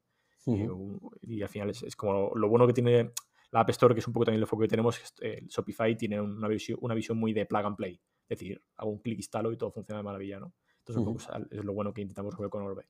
y, 1.23 1.43
al 1.43 1.49
final 1.49 1.71
es, 1.71 1.97
como 1.97 2.35
lo, 2.35 2.49
bueno 2.49 2.67
que 2.67 2.73
tiene 2.73 3.13
la 3.51 3.61
App 3.61 3.71
Store, 3.71 3.95
que 3.95 4.01
es 4.01 4.07
un 4.07 4.13
poco 4.13 4.27
también 4.27 4.43
el 4.43 4.47
foco 4.47 4.63
que 4.63 4.69
tenemos, 4.69 5.01
eh, 5.21 5.43
Shopify 5.47 5.97
tiene 5.97 6.21
una 6.21 6.49
visión, 6.49 6.79
una 6.83 6.95
visión 6.95 7.19
muy 7.19 7.33
de 7.33 7.47
plug 7.47 7.65
and 7.65 7.77
play. 7.77 8.01
Es 8.29 8.39
decir, 8.39 8.63
hago 8.77 8.91
un 8.91 8.99
clic, 8.99 9.19
instalo 9.19 9.53
y 9.53 9.57
todo 9.57 9.71
funciona 9.71 9.99
de 9.99 10.05
maravilla, 10.05 10.41
¿no? 10.41 10.53
Entonces, 10.79 10.97
un 10.97 11.05
poco 11.05 11.47
es 11.51 11.65
lo 11.65 11.73
bueno 11.73 11.93
que 11.93 12.03
intentamos 12.03 12.37
ver 12.37 12.51
con 12.51 12.63
Orbe. 12.63 12.87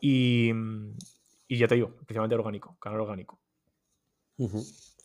Y, 0.00 0.50
y, 1.48 1.58
ya 1.58 1.68
te 1.68 1.74
digo, 1.74 1.94
principalmente 1.96 2.34
orgánico, 2.34 2.76
canal 2.78 3.00
orgánico. 3.00 3.40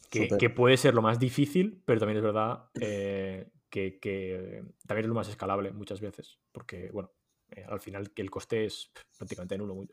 Que, 0.09 0.27
que, 0.27 0.49
puede 0.49 0.77
ser 0.77 0.93
lo 0.93 1.01
más 1.01 1.19
difícil, 1.19 1.81
pero 1.85 1.99
también 1.99 2.17
es 2.17 2.23
verdad 2.23 2.69
eh, 2.79 3.49
que, 3.69 3.99
que, 3.99 4.63
también 4.85 5.05
es 5.05 5.09
lo 5.09 5.15
más 5.15 5.29
escalable 5.29 5.71
muchas 5.71 6.01
veces. 6.01 6.39
Porque, 6.51 6.89
bueno, 6.91 7.11
eh, 7.51 7.65
al 7.67 7.79
final 7.79 8.11
que 8.11 8.21
el 8.21 8.31
coste 8.31 8.65
es 8.65 8.91
prácticamente 9.17 9.57
nulo. 9.57 9.75
Muy, 9.75 9.89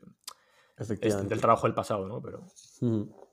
es 0.77 1.29
del 1.29 1.39
trabajo 1.39 1.67
del 1.67 1.73
pasado, 1.73 2.07
¿no? 2.07 2.21
Pero... 2.21 2.45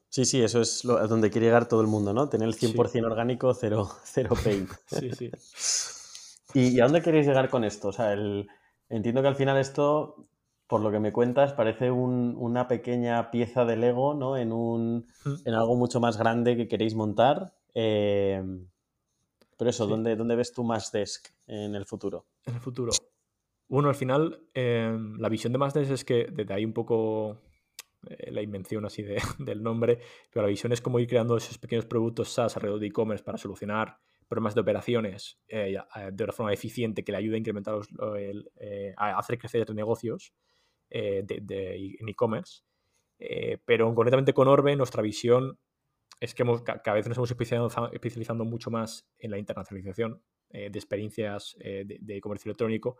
Sí, 0.08 0.26
sí, 0.26 0.42
eso 0.42 0.60
es 0.60 0.84
lo, 0.84 0.98
a 0.98 1.06
donde 1.06 1.30
quiere 1.30 1.46
llegar 1.46 1.68
todo 1.68 1.80
el 1.80 1.86
mundo, 1.86 2.12
¿no? 2.12 2.28
Tener 2.28 2.46
el 2.46 2.54
100% 2.54 3.06
orgánico, 3.06 3.54
cero, 3.54 3.88
cero 4.04 4.36
paint. 4.44 4.70
sí, 4.86 5.10
sí. 5.12 5.30
¿Y, 6.54 6.80
a 6.80 6.84
dónde 6.84 7.00
queréis 7.00 7.26
llegar 7.26 7.48
con 7.48 7.64
esto? 7.64 7.88
O 7.88 7.92
sea, 7.92 8.12
el, 8.12 8.46
entiendo 8.90 9.22
que 9.22 9.28
al 9.28 9.36
final 9.36 9.56
esto, 9.56 10.28
por 10.72 10.80
lo 10.80 10.90
que 10.90 11.00
me 11.00 11.12
cuentas, 11.12 11.52
parece 11.52 11.90
un, 11.90 12.34
una 12.38 12.66
pequeña 12.66 13.30
pieza 13.30 13.66
de 13.66 13.76
Lego, 13.76 14.14
¿no? 14.14 14.38
En, 14.38 14.52
un, 14.52 15.06
en 15.44 15.52
algo 15.52 15.76
mucho 15.76 16.00
más 16.00 16.16
grande 16.16 16.56
que 16.56 16.66
queréis 16.66 16.94
montar. 16.94 17.52
Eh, 17.74 18.42
pero 19.58 19.68
eso, 19.68 19.84
sí. 19.84 19.90
¿dónde, 19.90 20.16
¿dónde 20.16 20.34
ves 20.34 20.54
tú 20.54 20.64
más 20.64 20.90
Desk 20.90 21.28
en 21.46 21.74
el 21.74 21.84
futuro? 21.84 22.24
En 22.46 22.54
el 22.54 22.60
futuro. 22.62 22.90
Bueno, 23.68 23.90
al 23.90 23.94
final, 23.94 24.46
eh, 24.54 24.96
la 25.18 25.28
visión 25.28 25.52
de 25.52 25.58
Mazdes 25.58 25.90
es 25.90 26.06
que 26.06 26.28
desde 26.32 26.54
ahí 26.54 26.64
un 26.64 26.72
poco 26.72 27.36
eh, 28.08 28.30
la 28.30 28.40
invención 28.40 28.86
así 28.86 29.02
de, 29.02 29.20
del 29.40 29.62
nombre, 29.62 29.98
pero 30.32 30.46
la 30.46 30.48
visión 30.48 30.72
es 30.72 30.80
como 30.80 30.98
ir 31.00 31.06
creando 31.06 31.36
esos 31.36 31.58
pequeños 31.58 31.84
productos 31.84 32.30
SaaS 32.30 32.56
alrededor 32.56 32.80
de 32.80 32.86
e-commerce 32.86 33.22
para 33.22 33.36
solucionar 33.36 33.98
problemas 34.26 34.54
de 34.54 34.62
operaciones 34.62 35.38
eh, 35.48 35.76
de 36.12 36.24
una 36.24 36.32
forma 36.32 36.54
eficiente 36.54 37.04
que 37.04 37.12
le 37.12 37.18
ayude 37.18 37.34
a 37.34 37.40
incrementar, 37.40 37.74
los, 37.74 37.88
el, 38.16 38.50
a 38.96 39.18
hacer 39.18 39.36
crecer 39.36 39.70
negocios 39.74 40.32
eh, 40.94 41.22
de, 41.24 41.96
en 41.98 42.08
e-commerce. 42.08 42.62
pero 43.64 43.94
concretamente 43.94 44.34
con 44.34 44.48
Orbe, 44.48 44.76
nuestra 44.76 45.02
visión 45.02 45.58
es 46.20 46.34
que 46.34 46.42
hemos, 46.42 46.62
cada 46.62 46.94
vez 46.94 47.08
nos 47.08 47.16
hemos 47.16 47.30
especializado, 47.30 47.90
especializando 47.92 48.44
mucho 48.44 48.70
más 48.70 49.08
en 49.18 49.30
la 49.30 49.38
internacionalización 49.38 50.22
de 50.50 50.66
experiencias 50.66 51.56
de, 51.58 52.20
comercio 52.20 52.50
electrónico 52.50 52.98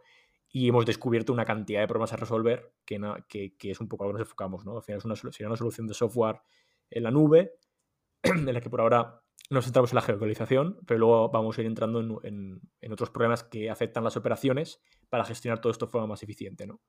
y 0.53 0.69
hemos 0.69 0.85
descubierto 0.85 1.33
una 1.33 1.47
cantidad 1.47 1.81
de 1.81 1.89
problemas 1.89 2.13
a 2.13 2.17
resolver 2.17 2.75
que, 2.85 3.01
que, 3.27 3.57
que 3.57 3.71
es 3.71 3.81
un 3.81 3.89
poco 3.89 4.05
a 4.05 4.07
lo 4.07 4.13
que 4.13 4.19
nos 4.19 4.27
enfocamos. 4.27 4.65
¿no? 4.65 4.77
Al 4.77 4.83
final 4.83 4.99
es 4.99 5.05
una, 5.05 5.17
sería 5.17 5.49
una 5.49 5.57
solución 5.57 5.87
de 5.87 5.95
software 5.95 6.43
en 6.91 7.03
la 7.03 7.11
nube, 7.11 7.55
en 8.23 8.53
la 8.53 8.61
que 8.61 8.69
por 8.69 8.83
ahora 8.83 9.23
nos 9.51 9.65
centramos 9.65 9.93
en 9.93 9.97
la 9.97 10.03
geolocalización, 10.03 10.79
pero 10.87 11.01
luego 11.01 11.31
vamos 11.31 11.57
a 11.57 11.61
ir 11.63 11.67
entrando 11.67 12.01
en, 12.01 12.19
en, 12.23 12.61
en, 12.81 12.93
otros 12.93 13.11
problemas 13.11 13.45
que 13.45 13.71
afectan 13.71 14.05
las 14.05 14.17
operaciones 14.17 14.81
para 15.09 15.25
gestionar 15.25 15.61
todo 15.61 15.71
esto 15.71 15.87
de 15.87 15.93
forma 15.93 16.07
más 16.07 16.23
eficiente. 16.23 16.67
¿no? 16.67 16.81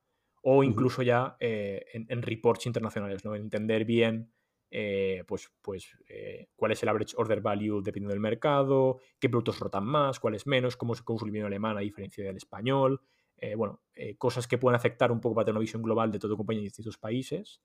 O 0.43 0.63
incluso 0.63 1.01
uh 1.01 1.03
-huh. 1.03 1.07
ya 1.07 1.37
eh, 1.39 1.85
en, 1.93 2.05
en, 2.09 2.21
reports 2.21 2.65
internacionales, 2.65 3.23
¿no? 3.25 3.35
entender 3.35 3.85
bien 3.85 4.29
eh, 4.75 5.23
pues, 5.27 5.51
pues 5.61 5.95
eh, 6.09 6.47
cuál 6.55 6.71
es 6.71 6.81
el 6.81 6.89
average 6.89 7.13
order 7.15 7.41
value 7.41 7.79
dependiendo 7.83 8.09
del 8.09 8.19
mercado, 8.19 8.97
qué 9.19 9.29
productos 9.29 9.59
rotan 9.59 9.85
más, 9.85 10.19
cuáles 10.19 10.47
menos, 10.47 10.75
cómo 10.75 10.95
se 10.95 11.03
consume 11.03 11.37
el 11.37 11.45
alemán 11.45 11.77
a 11.77 11.81
diferencia 11.81 12.23
del 12.23 12.37
español, 12.37 12.99
eh, 13.37 13.53
bueno, 13.53 13.83
cosas 14.17 14.47
que 14.47 14.57
pueden 14.57 14.75
afectar 14.75 15.11
un 15.11 15.21
poco 15.21 15.35
para 15.35 15.45
tener 15.45 15.57
una 15.57 15.61
visión 15.61 15.83
global 15.83 16.11
de 16.11 16.17
toda 16.17 16.35
compañía 16.35 16.61
y 16.61 16.63
distintos 16.63 16.97
países. 16.97 17.61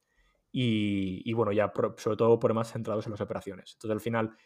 Y, 0.53 1.23
y, 1.25 1.33
bueno, 1.33 1.51
ya 1.53 1.73
pro, 1.73 1.95
sobre 1.97 2.19
todo 2.19 2.39
problemas 2.39 2.73
centrados 2.73 3.07
en 3.07 3.13
las 3.13 3.21
operaciones. 3.23 3.73
Entonces, 3.73 3.95
al 3.95 4.01
final, 4.01 4.37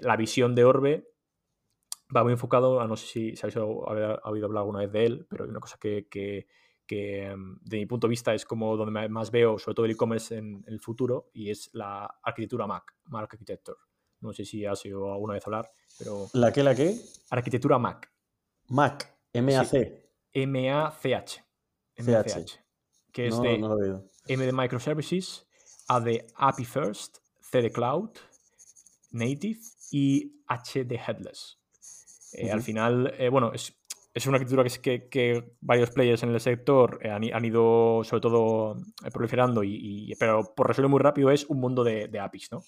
la 0.00 0.16
visión 0.16 0.56
de 0.56 0.64
Orbe 0.64 1.08
va 2.14 2.24
muy 2.24 2.32
enfocado 2.32 2.80
a, 2.80 2.88
no 2.88 2.96
sé 2.96 3.06
si, 3.06 3.36
si 3.36 3.46
habéis 3.46 3.56
oído, 3.58 4.20
oído 4.24 4.46
hablar 4.46 4.62
alguna 4.62 4.80
vez 4.80 4.90
de 4.90 5.04
él, 5.04 5.26
pero 5.28 5.44
hay 5.44 5.50
una 5.50 5.60
cosa 5.60 5.76
que, 5.80 6.08
que, 6.08 6.48
que 6.88 7.26
em, 7.26 7.58
de 7.62 7.76
mi 7.76 7.86
punto 7.86 8.08
de 8.08 8.10
vista 8.10 8.34
es 8.34 8.44
como 8.44 8.76
donde 8.76 9.08
más 9.08 9.30
veo, 9.30 9.58
sobre 9.58 9.74
todo 9.76 9.86
el 9.86 9.92
e-commerce 9.92 10.36
en, 10.36 10.64
en, 10.66 10.72
el 10.72 10.80
futuro, 10.80 11.30
y 11.34 11.50
es 11.50 11.70
la 11.74 12.18
arquitectura 12.22 12.66
Mac, 12.66 12.96
Mac 13.04 13.32
Architecture. 13.32 13.76
No 14.20 14.32
sé 14.32 14.44
si 14.44 14.64
has 14.64 14.84
oído 14.84 15.12
alguna 15.12 15.34
vez 15.34 15.46
hablar, 15.46 15.70
pero... 15.98 16.28
¿La 16.32 16.50
qué, 16.50 16.64
la 16.64 16.74
qué? 16.74 16.96
Arquitectura 17.30 17.78
Mac. 17.78 18.10
Mac, 18.68 19.16
M-A-C. 19.32 20.10
M-A-C-H. 20.32 21.44
C-H. 21.96 22.64
Que 23.12 23.26
es 23.28 23.36
no, 23.36 23.42
de 23.42 23.58
no 23.58 23.74
lo 23.74 24.04
M 24.26 24.44
de 24.44 24.52
Microservices, 24.52 25.46
A 25.88 26.00
de 26.00 26.26
API 26.36 26.64
First, 26.64 27.18
C 27.40 27.62
de 27.62 27.70
Cloud, 27.70 28.10
Native 29.10 29.60
y 29.90 30.42
H 30.46 30.84
de 30.84 30.96
Headless. 30.96 31.58
Eh, 32.32 32.44
uh 32.44 32.48
-huh. 32.48 32.52
Al 32.52 32.62
final, 32.62 33.14
eh, 33.18 33.28
bueno, 33.30 33.52
es, 33.52 33.77
es, 34.18 34.26
una 34.26 34.36
arquitectura 34.36 34.64
que, 35.10 35.56
varios 35.60 35.90
players 35.90 36.22
en 36.22 36.30
el 36.30 36.40
sector 36.40 36.98
eh, 37.02 37.10
han, 37.10 37.44
ido 37.44 38.02
sobre 38.04 38.20
todo 38.20 38.76
eh, 39.04 39.10
proliferando, 39.12 39.64
y, 39.64 40.14
pero 40.18 40.54
por 40.54 40.68
resolver 40.68 40.90
muy 40.90 41.00
rápido 41.00 41.30
es 41.30 41.46
un 41.46 41.60
mundo 41.60 41.84
de, 41.84 42.08
de 42.08 42.20
APIs, 42.20 42.52
¿no? 42.52 42.62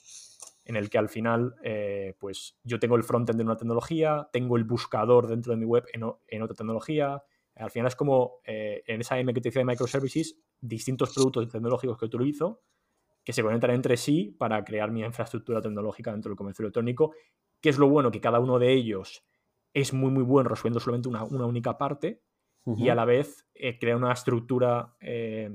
en 0.64 0.76
el 0.76 0.88
que 0.88 0.98
al 0.98 1.08
final, 1.08 1.56
eh, 1.64 2.14
pues 2.18 2.56
yo 2.62 2.78
tengo 2.78 2.94
el 2.94 3.02
frontend 3.02 3.38
de 3.38 3.44
una 3.44 3.56
tecnología, 3.56 4.28
tengo 4.32 4.56
el 4.56 4.64
buscador 4.64 5.26
dentro 5.26 5.52
de 5.52 5.56
mi 5.56 5.64
web 5.64 5.84
en, 5.92 6.42
otra 6.42 6.54
tecnología, 6.54 7.22
al 7.56 7.70
final 7.70 7.88
es 7.88 7.96
como 7.96 8.38
en 8.44 9.00
esa 9.00 9.18
M 9.18 9.34
que 9.34 9.40
te 9.40 9.50
de 9.50 9.64
microservices, 9.64 10.38
distintos 10.60 11.12
productos 11.12 11.48
tecnológicos 11.48 11.98
que 11.98 12.04
utilizo 12.04 12.62
que 13.24 13.32
se 13.32 13.42
conectan 13.42 13.72
entre 13.72 13.96
sí 13.96 14.34
para 14.38 14.64
crear 14.64 14.90
mi 14.90 15.02
infraestructura 15.02 15.60
tecnológica 15.60 16.12
dentro 16.12 16.30
del 16.30 16.36
comercio 16.36 16.62
electrónico. 16.62 17.14
que 17.60 17.68
es 17.68 17.78
lo 17.78 17.88
bueno? 17.88 18.10
Que 18.10 18.20
cada 18.20 18.40
uno 18.40 18.58
de 18.58 18.72
ellos 18.72 19.22
es 19.72 19.92
muy, 19.92 20.10
muy 20.10 20.22
bueno 20.22 20.50
resolviendo 20.50 20.80
solamente 20.80 21.08
una, 21.08 21.24
una 21.24 21.46
única 21.46 21.78
parte 21.78 22.22
uh 22.64 22.74
-huh. 22.74 22.84
y 22.84 22.88
a 22.88 22.94
la 22.94 23.04
vez 23.04 23.46
eh, 23.54 23.78
crea 23.78 23.96
una 23.96 24.12
estructura 24.12 24.94
eh, 25.00 25.54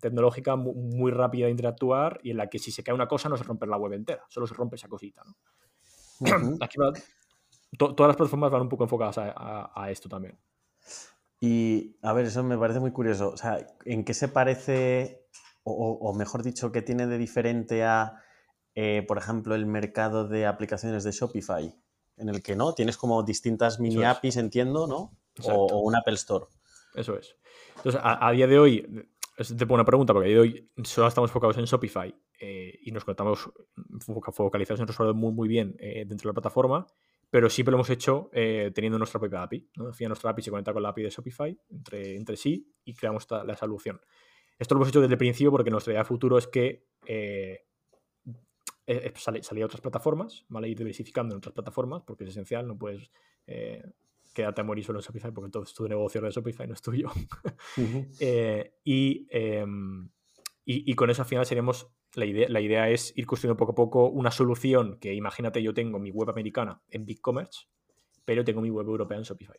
tecnológica 0.00 0.56
muy, 0.56 0.74
muy, 0.74 1.10
rápida 1.10 1.46
de 1.46 1.52
interactuar 1.52 2.20
y 2.22 2.30
en 2.30 2.36
la 2.38 2.48
que 2.48 2.58
si 2.58 2.70
se 2.72 2.82
cae 2.82 2.94
una 2.94 3.06
cosa 3.06 3.28
no 3.28 3.36
se 3.36 3.44
rompe 3.44 3.66
la 3.66 3.76
web 3.76 3.92
entera, 3.92 4.24
solo 4.28 4.46
se 4.46 4.54
rompe 4.54 4.76
esa 4.76 4.88
cosita. 4.88 5.22
¿no? 5.24 5.34
Uh 6.20 6.24
-huh. 6.56 6.58
Aquí 6.60 6.78
va, 6.78 6.92
to, 7.76 7.94
todas 7.94 8.08
las 8.08 8.16
plataformas 8.16 8.50
van 8.50 8.62
un 8.62 8.68
poco 8.68 8.84
enfocadas 8.84 9.18
a, 9.18 9.32
a, 9.36 9.84
a 9.84 9.90
esto 9.90 10.08
también. 10.08 10.38
Y 11.40 11.96
a 12.02 12.12
ver, 12.12 12.26
eso 12.26 12.42
me 12.42 12.58
parece 12.58 12.80
muy 12.80 12.90
curioso. 12.90 13.30
O 13.30 13.36
sea, 13.36 13.64
¿en 13.84 14.04
qué 14.04 14.14
se 14.14 14.28
parece, 14.28 15.26
o, 15.62 15.72
o 16.00 16.14
mejor 16.14 16.42
dicho, 16.42 16.72
qué 16.72 16.82
tiene 16.82 17.06
de 17.06 17.18
diferente 17.18 17.84
a, 17.84 18.20
eh, 18.74 19.04
por 19.06 19.18
ejemplo, 19.18 19.54
el 19.54 19.66
mercado 19.66 20.26
de 20.26 20.46
aplicaciones 20.46 21.04
de 21.04 21.12
Shopify? 21.12 21.74
En 22.18 22.28
el 22.28 22.42
que 22.42 22.56
no, 22.56 22.74
tienes 22.74 22.96
como 22.96 23.22
distintas 23.22 23.80
mini 23.80 24.04
APIs, 24.04 24.36
entiendo, 24.36 24.86
¿no? 24.86 25.16
O, 25.44 25.66
o, 25.66 25.78
un 25.80 25.94
Apple 25.94 26.14
Store. 26.14 26.46
Eso 26.94 27.16
es. 27.16 27.36
Entonces, 27.76 28.00
a, 28.02 28.26
a, 28.26 28.32
día 28.32 28.46
de 28.46 28.58
hoy, 28.58 29.08
es 29.36 29.48
te 29.56 29.66
pongo 29.66 29.74
una 29.74 29.84
pregunta, 29.84 30.12
porque 30.12 30.26
a 30.26 30.28
día 30.28 30.36
de 30.36 30.42
hoy 30.42 30.70
solo 30.84 31.06
estamos 31.06 31.30
enfocados 31.30 31.56
en 31.58 31.64
Shopify 31.64 32.14
eh, 32.40 32.78
y 32.82 32.90
nos 32.90 33.04
conectamos 33.04 33.48
focalizados 34.32 34.80
en 34.80 34.86
nuestro 34.86 35.14
muy, 35.14 35.32
muy 35.32 35.48
bien 35.48 35.76
eh, 35.78 36.04
dentro 36.06 36.28
de 36.28 36.30
la 36.30 36.40
plataforma 36.40 36.86
pero 37.30 37.50
siempre 37.50 37.72
lo 37.72 37.76
hemos 37.76 37.90
hecho 37.90 38.30
eh, 38.32 38.70
teniendo 38.74 38.98
nuestra 38.98 39.20
propia 39.20 39.42
API. 39.42 39.70
¿no? 39.76 39.88
Al 39.88 39.94
final, 39.94 40.10
nuestra 40.10 40.30
API 40.30 40.42
se 40.42 40.50
conecta 40.50 40.72
con 40.72 40.82
la 40.82 40.90
API 40.90 41.02
de 41.02 41.10
Shopify 41.10 41.58
entre, 41.68 42.16
entre 42.16 42.36
sí 42.36 42.72
y 42.84 42.94
creamos 42.94 43.26
la 43.30 43.56
solución. 43.56 44.00
Esto 44.58 44.74
lo 44.74 44.80
hemos 44.80 44.88
hecho 44.88 45.00
desde 45.00 45.14
el 45.14 45.18
principio 45.18 45.50
porque 45.50 45.70
nuestra 45.70 45.92
idea 45.92 46.04
futuro 46.04 46.38
es 46.38 46.46
que 46.46 46.86
eh, 47.06 47.66
eh, 48.88 49.12
sale, 49.16 49.62
a 49.62 49.66
otras 49.66 49.80
plataformas, 49.80 50.44
¿vale? 50.48 50.68
Ir 50.68 50.78
diversificando 50.78 51.34
en 51.34 51.38
otras 51.38 51.54
plataformas 51.54 52.02
porque 52.06 52.24
es 52.24 52.30
esencial, 52.30 52.66
no 52.66 52.78
puedes 52.78 53.10
eh, 53.46 53.82
quedarte 54.34 54.62
a 54.62 54.64
morir 54.64 54.84
solo 54.84 54.98
en 54.98 55.04
Shopify 55.04 55.32
porque 55.32 55.50
todo 55.50 55.64
tu 55.64 55.88
negocio 55.88 56.20
de 56.20 56.30
Shopify, 56.30 56.66
no 56.66 56.74
es 56.74 56.82
tuyo. 56.82 57.08
Uh 57.76 57.82
-huh. 57.82 58.72
y, 58.84 59.26
em, 59.30 60.10
Y, 60.70 60.94
con 60.96 61.08
eso 61.08 61.22
al 61.22 61.28
final 61.28 61.46
seríamos, 61.46 61.88
la 62.14 62.26
idea, 62.26 62.46
la 62.48 62.60
idea 62.60 62.90
es 62.90 63.16
ir 63.16 63.24
construyendo 63.24 63.56
poco 63.56 63.72
a 63.72 63.74
poco 63.74 64.10
una 64.10 64.30
solución 64.30 64.98
que 64.98 65.14
imagínate 65.14 65.62
yo 65.62 65.72
tengo 65.72 65.98
mi 65.98 66.10
web 66.10 66.28
americana 66.28 66.82
en 66.90 67.06
BigCommerce, 67.06 67.68
pero 68.26 68.44
tengo 68.44 68.60
mi 68.60 68.70
web 68.70 68.86
europea 68.86 69.16
en 69.16 69.24
Shopify. 69.24 69.58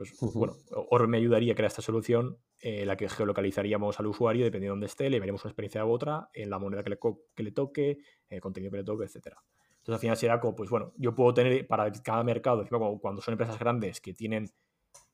Pues 0.00 0.14
bueno, 0.32 0.56
Orbe 0.88 1.06
me 1.08 1.18
ayudaría 1.18 1.52
a 1.52 1.54
crear 1.54 1.68
esta 1.68 1.82
solución, 1.82 2.38
eh, 2.62 2.86
la 2.86 2.96
que 2.96 3.06
geolocalizaríamos 3.06 4.00
al 4.00 4.06
usuario 4.06 4.46
dependiendo 4.46 4.72
de 4.72 4.76
dónde 4.76 4.86
esté, 4.86 5.10
le 5.10 5.20
veríamos 5.20 5.44
una 5.44 5.50
experiencia 5.50 5.84
u 5.84 5.90
otra, 5.90 6.30
en 6.32 6.48
la 6.48 6.58
moneda 6.58 6.82
que 6.82 6.88
le, 6.88 6.98
que 7.34 7.42
le 7.42 7.52
toque, 7.52 7.98
el 8.30 8.40
contenido 8.40 8.70
que 8.70 8.78
le 8.78 8.84
toque, 8.84 9.04
etc. 9.04 9.16
Entonces 9.16 9.92
al 9.92 9.98
final 9.98 10.16
será 10.16 10.40
como, 10.40 10.56
pues 10.56 10.70
bueno, 10.70 10.94
yo 10.96 11.14
puedo 11.14 11.34
tener 11.34 11.66
para 11.66 11.92
cada 11.92 12.24
mercado, 12.24 12.66
cuando 12.98 13.20
son 13.20 13.32
empresas 13.32 13.58
grandes 13.58 14.00
que 14.00 14.14
tienen 14.14 14.50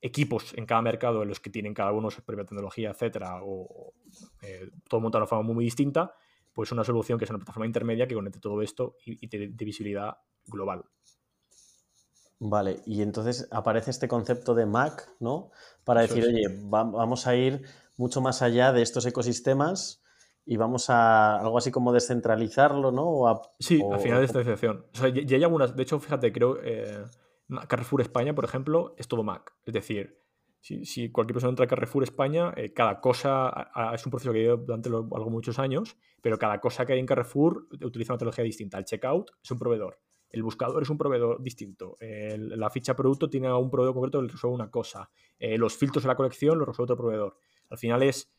equipos 0.01 0.55
en 0.55 0.67
cada 0.67 0.83
mercado 0.83 1.25
en 1.25 1.31
los 1.31 1.41
que 1.41 1.51
tienen 1.51 1.75
cada 1.75 1.91
uno 1.91 2.09
su 2.09 2.23
propia 2.23 2.45
tecnología, 2.45 2.91
etcétera, 2.91 3.41
o 3.43 3.93
eh, 4.43 4.71
todo 4.89 5.01
montado 5.01 5.19
de 5.19 5.25
una 5.25 5.29
forma 5.29 5.53
muy, 5.53 5.65
distinta, 5.65 6.15
pues 6.53 6.71
una 6.71 6.85
solución 6.85 7.19
que 7.19 7.25
es 7.25 7.31
una 7.31 7.41
plataforma 7.41 7.67
intermedia 7.67 8.07
que 8.07 8.15
conecte 8.15 8.39
todo 8.39 8.63
esto 8.63 8.99
y, 9.05 9.19
y 9.21 9.27
de 9.27 9.65
visibilidad 9.65 10.17
global. 10.47 10.85
Vale, 12.39 12.81
y 12.85 13.03
entonces 13.03 13.49
aparece 13.51 13.91
este 13.91 14.09
concepto 14.09 14.55
de 14.55 14.67
Mac, 14.67 15.09
¿no? 15.21 15.51
Para 15.85 16.03
decir, 16.03 16.25
oye, 16.25 16.45
vamos 16.65 17.27
a 17.27 17.35
ir 17.35 17.63
mucho 17.97 18.21
más 18.21 18.43
allá 18.43 18.73
de 18.73 18.83
estos 18.83 19.07
ecosistemas 19.07 20.03
y 20.45 20.59
vamos 20.59 20.91
a 20.91 21.39
algo 21.39 21.57
así 21.57 21.71
como 21.71 21.93
descentralizarlo, 21.93 22.93
¿no? 22.93 23.43
sí, 23.59 23.83
al 23.91 24.01
final 24.01 24.21
de 24.21 24.27
esta 24.27 24.41
O 24.41 24.85
sea, 24.93 25.09
ya 25.09 25.37
hay 25.37 25.45
algunas, 25.45 25.75
de 25.75 25.83
hecho, 25.83 25.99
fíjate, 25.99 26.31
creo, 26.33 26.59
eh, 26.63 27.05
Carrefour 27.69 28.03
España, 28.03 28.35
por 28.35 28.45
ejemplo, 28.45 28.95
es 28.99 29.09
todo 29.09 29.23
Mac. 29.23 29.53
Es 29.65 29.73
decir, 29.73 30.21
si, 30.61 31.11
cualquier 31.11 31.35
persona 31.35 31.51
entra 31.51 31.65
a 31.65 31.69
Carrefour 31.69 32.03
España, 32.03 32.53
eh, 32.57 32.73
cada 32.73 33.01
cosa 33.01 33.71
es 33.95 34.05
un 34.05 34.11
proceso 34.11 34.33
que 34.33 34.41
lleva 34.41 34.57
durante 34.57 34.89
algo 34.89 35.31
muchos 35.31 35.59
años, 35.59 35.97
pero 36.21 36.39
cada 36.39 36.61
cosa 36.61 36.85
que 36.85 36.93
hay 36.93 36.99
en 36.99 37.07
Carrefour 37.07 37.67
utiliza 37.83 38.13
una 38.13 38.19
tecnología 38.19 38.45
distinta. 38.45 38.79
El 38.79 38.85
checkout 38.85 39.31
es 39.43 39.51
un 39.51 39.59
proveedor. 39.59 39.99
El 40.31 40.43
buscador 40.43 40.83
es 40.83 40.91
un 40.91 40.99
proveedor 40.99 41.43
distinto. 41.43 41.97
la 42.01 42.71
ficha 42.71 42.95
producto 42.95 43.31
tiene 43.31 43.53
un 43.53 43.71
proveedor 43.71 43.95
concreto 43.95 44.21
que 44.21 44.29
resuelve 44.29 44.55
una 44.55 44.71
cosa. 44.71 45.11
Eh, 45.39 45.57
los 45.57 45.77
filtros 45.77 46.05
de 46.05 46.09
la 46.09 46.17
colección 46.17 46.59
los 46.59 46.67
resuelve 46.67 46.93
otro 46.93 46.97
proveedor. 46.97 47.37
Al 47.71 47.79
final 47.79 48.03
es, 48.03 48.33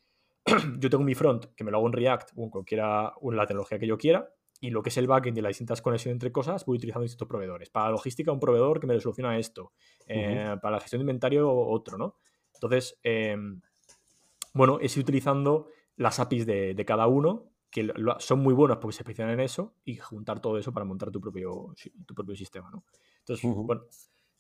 yo 0.80 0.90
tengo 0.90 1.04
mi 1.04 1.16
front, 1.16 1.46
que 1.56 1.64
me 1.64 1.72
lo 1.72 1.78
hago 1.78 1.88
en 1.88 1.94
React 1.94 2.32
o 2.36 2.44
en 2.44 2.50
cualquiera, 2.50 3.14
o 3.22 3.32
en 3.32 3.38
la 3.38 3.48
tecnología 3.48 3.80
que 3.80 3.88
yo 3.88 3.98
quiera, 3.98 4.30
y 4.60 4.70
lo 4.72 4.82
que 4.82 4.90
es 4.90 4.98
el 4.98 5.08
backend 5.08 5.38
y 5.38 5.42
las 5.42 5.52
distintas 5.52 5.82
conexiones 5.82 6.16
entre 6.16 6.32
cosas, 6.32 6.66
voy 6.66 6.78
utilizando 6.78 7.04
distintos 7.04 7.28
proveedores. 7.28 7.70
Para 7.70 7.88
la 7.88 7.92
logística, 7.92 8.32
un 8.32 8.40
proveedor 8.40 8.80
que 8.80 8.88
me 8.88 9.00
soluciona 9.00 9.38
esto. 9.38 9.72
Eh, 10.08 10.56
para 10.62 10.76
la 10.76 10.80
gestión 10.80 11.00
de 11.00 11.04
inventario, 11.04 11.52
otro, 11.52 11.98
¿no? 11.98 12.16
Entonces, 12.54 13.00
em, 13.04 13.62
bueno, 14.54 14.80
es 14.82 14.98
ir 14.98 15.04
utilizando 15.04 15.68
las 15.96 16.20
APIs 16.20 16.46
de, 16.46 16.84
cada 16.86 17.08
uno, 17.08 17.52
que 17.78 17.93
son 18.17 18.39
muy 18.39 18.55
buenas 18.55 18.78
porque 18.78 18.95
se 18.95 19.03
especializan 19.03 19.39
en 19.39 19.45
eso, 19.45 19.75
y 19.86 19.97
juntar 19.97 20.39
todo 20.39 20.57
eso 20.57 20.73
para 20.73 20.84
montar 20.84 21.11
tu 21.11 21.21
propio, 21.21 21.75
tu 22.07 22.15
propio 22.15 22.36
sistema, 22.36 22.71
¿no? 22.71 22.84
Entonces, 23.19 23.47
bueno, 23.53 23.84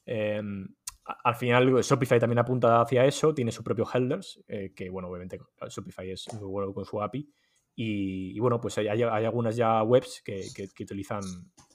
em, 0.05 0.67
al 1.05 1.35
final 1.35 1.83
Shopify 1.83 2.19
también 2.19 2.39
apunta 2.39 2.81
hacia 2.81 3.05
eso, 3.05 3.35
tiene 3.35 3.51
su 3.51 3.63
propio 3.63 3.85
headers, 3.93 4.43
eh, 4.47 4.73
que 4.75 4.89
bueno, 4.89 5.09
obviamente 5.09 5.39
Shopify 5.69 6.09
es 6.09 6.33
muy 6.33 6.47
bueno 6.47 6.73
con 6.73 6.83
su 6.83 6.99
API, 6.99 7.29
y, 7.79 8.39
bueno, 8.39 8.59
pues 8.59 8.75
hay, 8.79 8.87
algunas 8.87 9.55
ya 9.55 9.83
webs 9.83 10.23
que, 10.25 10.43
utilizan 10.79 11.21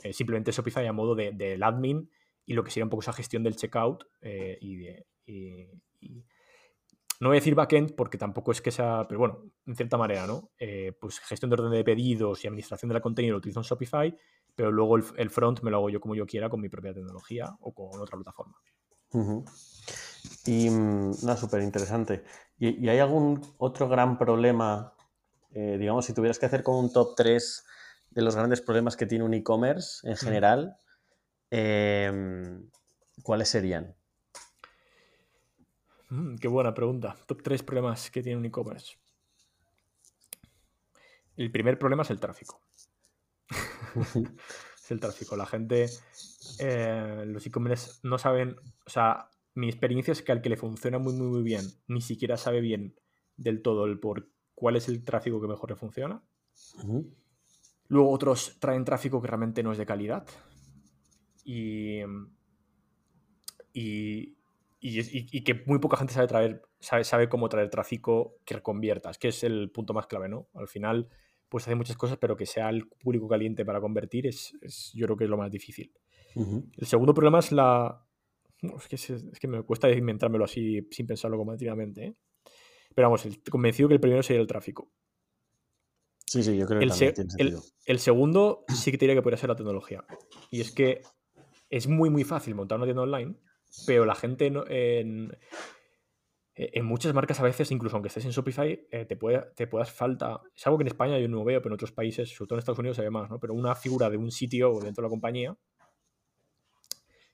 eh, 0.03 0.13
simplemente 0.13 0.51
Shopify 0.51 0.85
a 0.89 0.93
modo 0.93 1.15
del 1.15 1.39
de, 1.39 1.57
admin 1.63 2.11
y 2.45 2.55
lo 2.55 2.65
que 2.65 2.73
sería 2.73 2.87
un 2.87 2.91
poco 2.91 3.03
esa 3.03 3.13
gestión 3.13 3.45
del 3.45 3.55
checkout 3.55 4.03
eh, 4.21 4.59
y, 4.61 4.79
de, 4.79 5.07
no 7.23 7.29
voy 7.29 7.37
a 7.37 7.41
decir 7.41 7.55
backend 7.55 7.95
porque 7.95 8.19
tampoco 8.19 8.51
es 8.51 8.61
que 8.61 8.73
sea, 8.73 9.07
pero 9.09 9.21
bueno, 9.21 9.45
en 9.65 9.77
cierta 9.77 9.97
manera, 9.97 10.27
¿no? 10.27 10.51
Eh, 10.59 10.93
pues 11.01 11.21
gestión 11.21 11.51
de 11.51 11.55
orden 11.55 11.71
de 11.71 11.85
pedidos 11.85 12.43
y 12.43 12.49
administración 12.49 12.89
de 12.89 12.95
la 12.95 13.01
contenido 13.01 13.35
lo 13.35 13.39
utilizo 13.39 13.61
en 13.61 13.65
Shopify, 13.65 14.17
pero 14.57 14.73
luego 14.73 14.97
el, 14.97 15.31
front 15.31 15.61
me 15.63 15.71
lo 15.71 15.77
hago 15.77 15.89
yo 15.89 16.01
como 16.01 16.17
yo 16.17 16.27
quiera 16.27 16.51
con 16.51 16.61
mi 16.61 16.69
propia 16.69 16.93
tecnología 16.93 17.57
o 17.61 17.73
con 17.73 18.01
otra 18.01 18.17
plataforma. 18.17 18.57
Y 20.47 20.69
mm, 20.69 21.11
nada, 21.23 21.37
súper 21.37 21.63
interesante. 21.63 22.25
¿Y, 22.59 22.89
hay 22.89 22.99
algún 22.99 23.41
otro 23.59 23.89
gran 23.89 24.19
problema 24.19 24.93
eh, 25.55 25.77
digamos, 25.79 26.07
si 26.07 26.15
tuvieras 26.15 26.41
que 26.41 26.47
hacer 26.47 26.65
como 26.65 26.81
un 26.81 26.93
top 26.93 27.15
3 27.15 27.65
de 28.11 28.23
los 28.23 28.35
grandes 28.35 28.61
problemas 28.61 28.97
que 28.97 29.07
tiene 29.07 29.25
un 29.25 29.35
e-commerce 29.35 30.09
en 30.09 30.17
general, 30.17 30.77
em, 31.51 32.69
¿cuáles 33.23 33.49
serían? 33.49 33.95
Mm, 36.13 36.37
qué 36.37 36.47
buena 36.47 36.75
pregunta. 36.75 37.17
Top 37.27 37.43
3 37.43 37.63
problemas 37.63 38.11
que 38.11 38.23
tiene 38.23 38.37
un 38.37 38.45
e-commerce. 38.45 38.99
El 41.39 41.51
primer 41.51 41.79
problema 41.79 42.03
es 42.03 42.11
el 42.11 42.21
tráfico. 42.21 42.61
es 44.85 44.91
el 44.91 45.01
tráfico. 45.01 45.37
La 45.37 45.47
gente, 45.47 45.87
eh, 46.59 47.25
los 47.27 47.47
e-commerce 47.47 48.01
no 48.03 48.19
saben, 48.19 48.57
o 48.87 48.91
sea, 48.91 49.31
mi 49.55 49.71
experiencia 49.71 50.13
es 50.13 50.21
que 50.21 50.33
al 50.33 50.43
que 50.43 50.51
le 50.51 50.59
funciona 50.59 50.99
muy, 50.99 51.15
muy, 51.15 51.29
muy 51.29 51.43
bien, 51.43 51.65
ni 51.89 52.03
siquiera 52.03 52.37
sabe 52.37 52.61
bien 52.61 52.95
del 53.39 53.63
todo 53.63 53.87
el 53.87 53.99
por 53.99 54.29
cuál 54.55 54.77
es 54.77 54.89
el 54.89 55.05
tráfico 55.05 55.41
que 55.41 55.49
mejor 55.49 55.71
le 55.71 55.77
funciona. 55.77 56.23
Luego 57.89 58.11
otros 58.11 58.59
traen 58.61 58.85
tráfico 58.85 59.23
que 59.23 59.29
realmente 59.29 59.63
no 59.63 59.73
es 59.73 59.79
de 59.79 59.87
calidad. 59.87 60.27
Y, 61.43 62.01
y, 63.73 64.37
que 64.83 65.63
muy 65.67 65.79
poca 65.79 65.97
gente 65.97 66.13
sabe, 66.13 66.27
traer, 66.27 66.63
sabe, 66.81 67.29
cómo 67.29 67.49
traer 67.49 67.71
tráfico 67.71 68.39
que 68.45 68.61
conviertas, 68.61 69.17
que 69.17 69.29
es 69.29 69.45
el 69.45 69.71
punto 69.71 69.95
más 69.95 70.09
clave, 70.09 70.29
¿no? 70.29 70.49
Al 70.55 70.67
final, 70.67 71.09
pues 71.49 71.65
hace 71.65 71.77
muchas 71.77 71.97
cosas, 71.97 72.19
pero 72.19 72.37
que 72.37 72.47
sea 72.47 72.69
el 72.69 72.89
público 72.89 73.29
caliente 73.29 73.65
para 73.65 73.81
convertir 73.81 74.27
es, 74.27 74.53
yo 74.93 75.07
creo 75.07 75.17
que 75.17 75.25
es 75.25 75.31
lo 75.31 75.37
más 75.37 75.51
difícil. 75.51 75.93
El 76.35 76.87
segundo 76.87 77.15
problema 77.15 77.39
es 77.39 77.53
la... 77.53 78.05
Es 78.91 79.39
que, 79.39 79.49
me 79.49 79.63
cuesta 79.63 79.91
inventármelo 79.91 80.45
así 80.45 80.87
sin 80.91 81.07
pensarlo 81.07 81.37
completamente. 81.37 82.05
¿eh? 82.05 82.17
Pero 82.95 83.09
vamos, 83.09 83.27
convencido 83.51 83.89
que 83.89 83.95
el 83.95 84.01
primero 84.01 84.23
sería 84.23 84.41
el 84.41 84.47
tráfico. 84.47 84.91
Sí, 86.27 86.43
sí, 86.43 86.57
yo 86.57 86.67
creo 86.67 86.79
que 86.79 86.85
el, 86.85 86.91
también 86.91 87.15
tiene 87.15 87.31
sentido. 87.31 87.63
El, 87.85 87.99
segundo 87.99 88.65
sí 88.69 88.91
que 88.91 88.97
diría 88.97 89.15
que 89.15 89.23
podría 89.23 89.37
ser 89.37 89.51
la 89.51 89.57
tecnología. 89.57 90.05
Y 90.51 90.61
es 90.61 90.73
que 90.73 91.03
es 91.69 91.87
muy, 91.89 92.11
muy 92.11 92.25
fácil 92.25 92.55
montar 92.55 92.79
una 92.79 92.87
tienda 92.87 93.03
online, 93.03 93.37
pero 93.87 94.05
la 94.05 94.15
gente 94.15 94.47
en, 94.47 95.37
en 96.55 96.85
muchas 96.85 97.15
marcas 97.15 97.41
a 97.41 97.45
veces, 97.45 97.71
incluso 97.71 97.97
aunque 97.97 98.09
estés 98.09 98.25
en 98.25 98.31
Shopify, 98.31 98.87
eh, 98.91 99.05
te, 99.07 99.17
puede, 99.17 99.43
te 99.57 99.67
puedas 99.67 99.91
falta. 99.91 100.41
Es 100.55 100.67
algo 100.67 100.79
que 100.79 100.83
en 100.83 100.89
España 100.89 101.19
yo 101.19 101.29
no 101.29 101.45
veo, 101.45 101.61
pero 101.63 101.73
en 101.73 101.75
otros 101.75 101.93
países, 101.93 102.31
sobre 102.31 102.49
todo 102.49 102.57
en 102.57 102.61
Estados 102.61 102.79
Unidos, 102.79 102.97
se 102.97 103.11
más, 103.11 103.31
¿no? 103.31 103.41
Pero 103.41 103.55
una 103.55 103.75
figura 103.75 104.11
de 104.11 104.17
un 104.17 104.31
sitio 104.31 104.79
dentro 104.81 105.03
de 105.03 105.07
la 105.07 105.11
compañía 105.11 105.57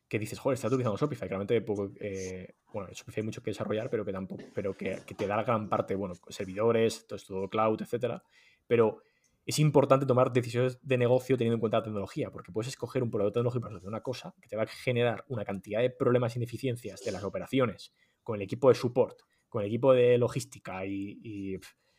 que 0.08 0.18
dices, 0.18 0.38
joder, 0.38 0.54
está 0.54 0.68
utilizando 0.68 0.96
Shopify, 0.96 1.28
poco, 1.66 1.90
eh, 2.00 2.54
bueno, 2.72 2.88
Shopify 2.92 3.20
hay 3.20 3.26
mucho 3.26 3.42
que 3.42 3.50
desarrollar, 3.50 3.90
pero 3.90 4.06
que 4.06 4.12
tampoco, 4.12 4.42
pero 4.54 4.74
que, 4.74 5.02
te 5.04 5.26
da 5.26 5.42
gran 5.42 5.68
parte, 5.68 5.94
bueno, 5.94 6.14
servidores, 6.28 7.06
todo 7.06 7.16
esto, 7.16 7.48
cloud, 7.50 7.82
etcétera, 7.82 8.22
pero 8.66 9.02
es 9.48 9.58
importante 9.58 10.06
tomar 10.06 10.32
decisiones 10.32 10.78
de 10.82 10.98
negocio 10.98 11.36
teniendo 11.36 11.54
en 11.54 11.60
cuenta 11.60 11.78
la 11.78 11.84
tecnología, 11.84 12.30
porque 12.30 12.52
puedes 12.52 12.68
escoger 12.68 13.02
un 13.02 13.10
producto 13.10 13.40
tecnológico 13.40 13.62
para 13.62 13.76
hacer 13.76 13.88
una 13.88 14.02
cosa 14.02 14.34
que 14.40 14.48
te 14.48 14.56
va 14.56 14.62
a 14.62 14.66
generar 14.66 15.24
una 15.28 15.44
cantidad 15.44 15.80
de 15.80 15.90
problemas 15.90 16.36
e 16.36 16.38
ineficiencias 16.38 17.00
de 17.02 17.12
las 17.12 17.24
operaciones 17.24 17.92
con 18.22 18.36
el 18.36 18.42
equipo 18.42 18.68
de 18.68 18.74
support, 18.74 19.20
con 19.48 19.62
el 19.62 19.68
equipo 19.68 19.92
de 19.92 20.18
logística 20.18 20.84
y 20.86 21.58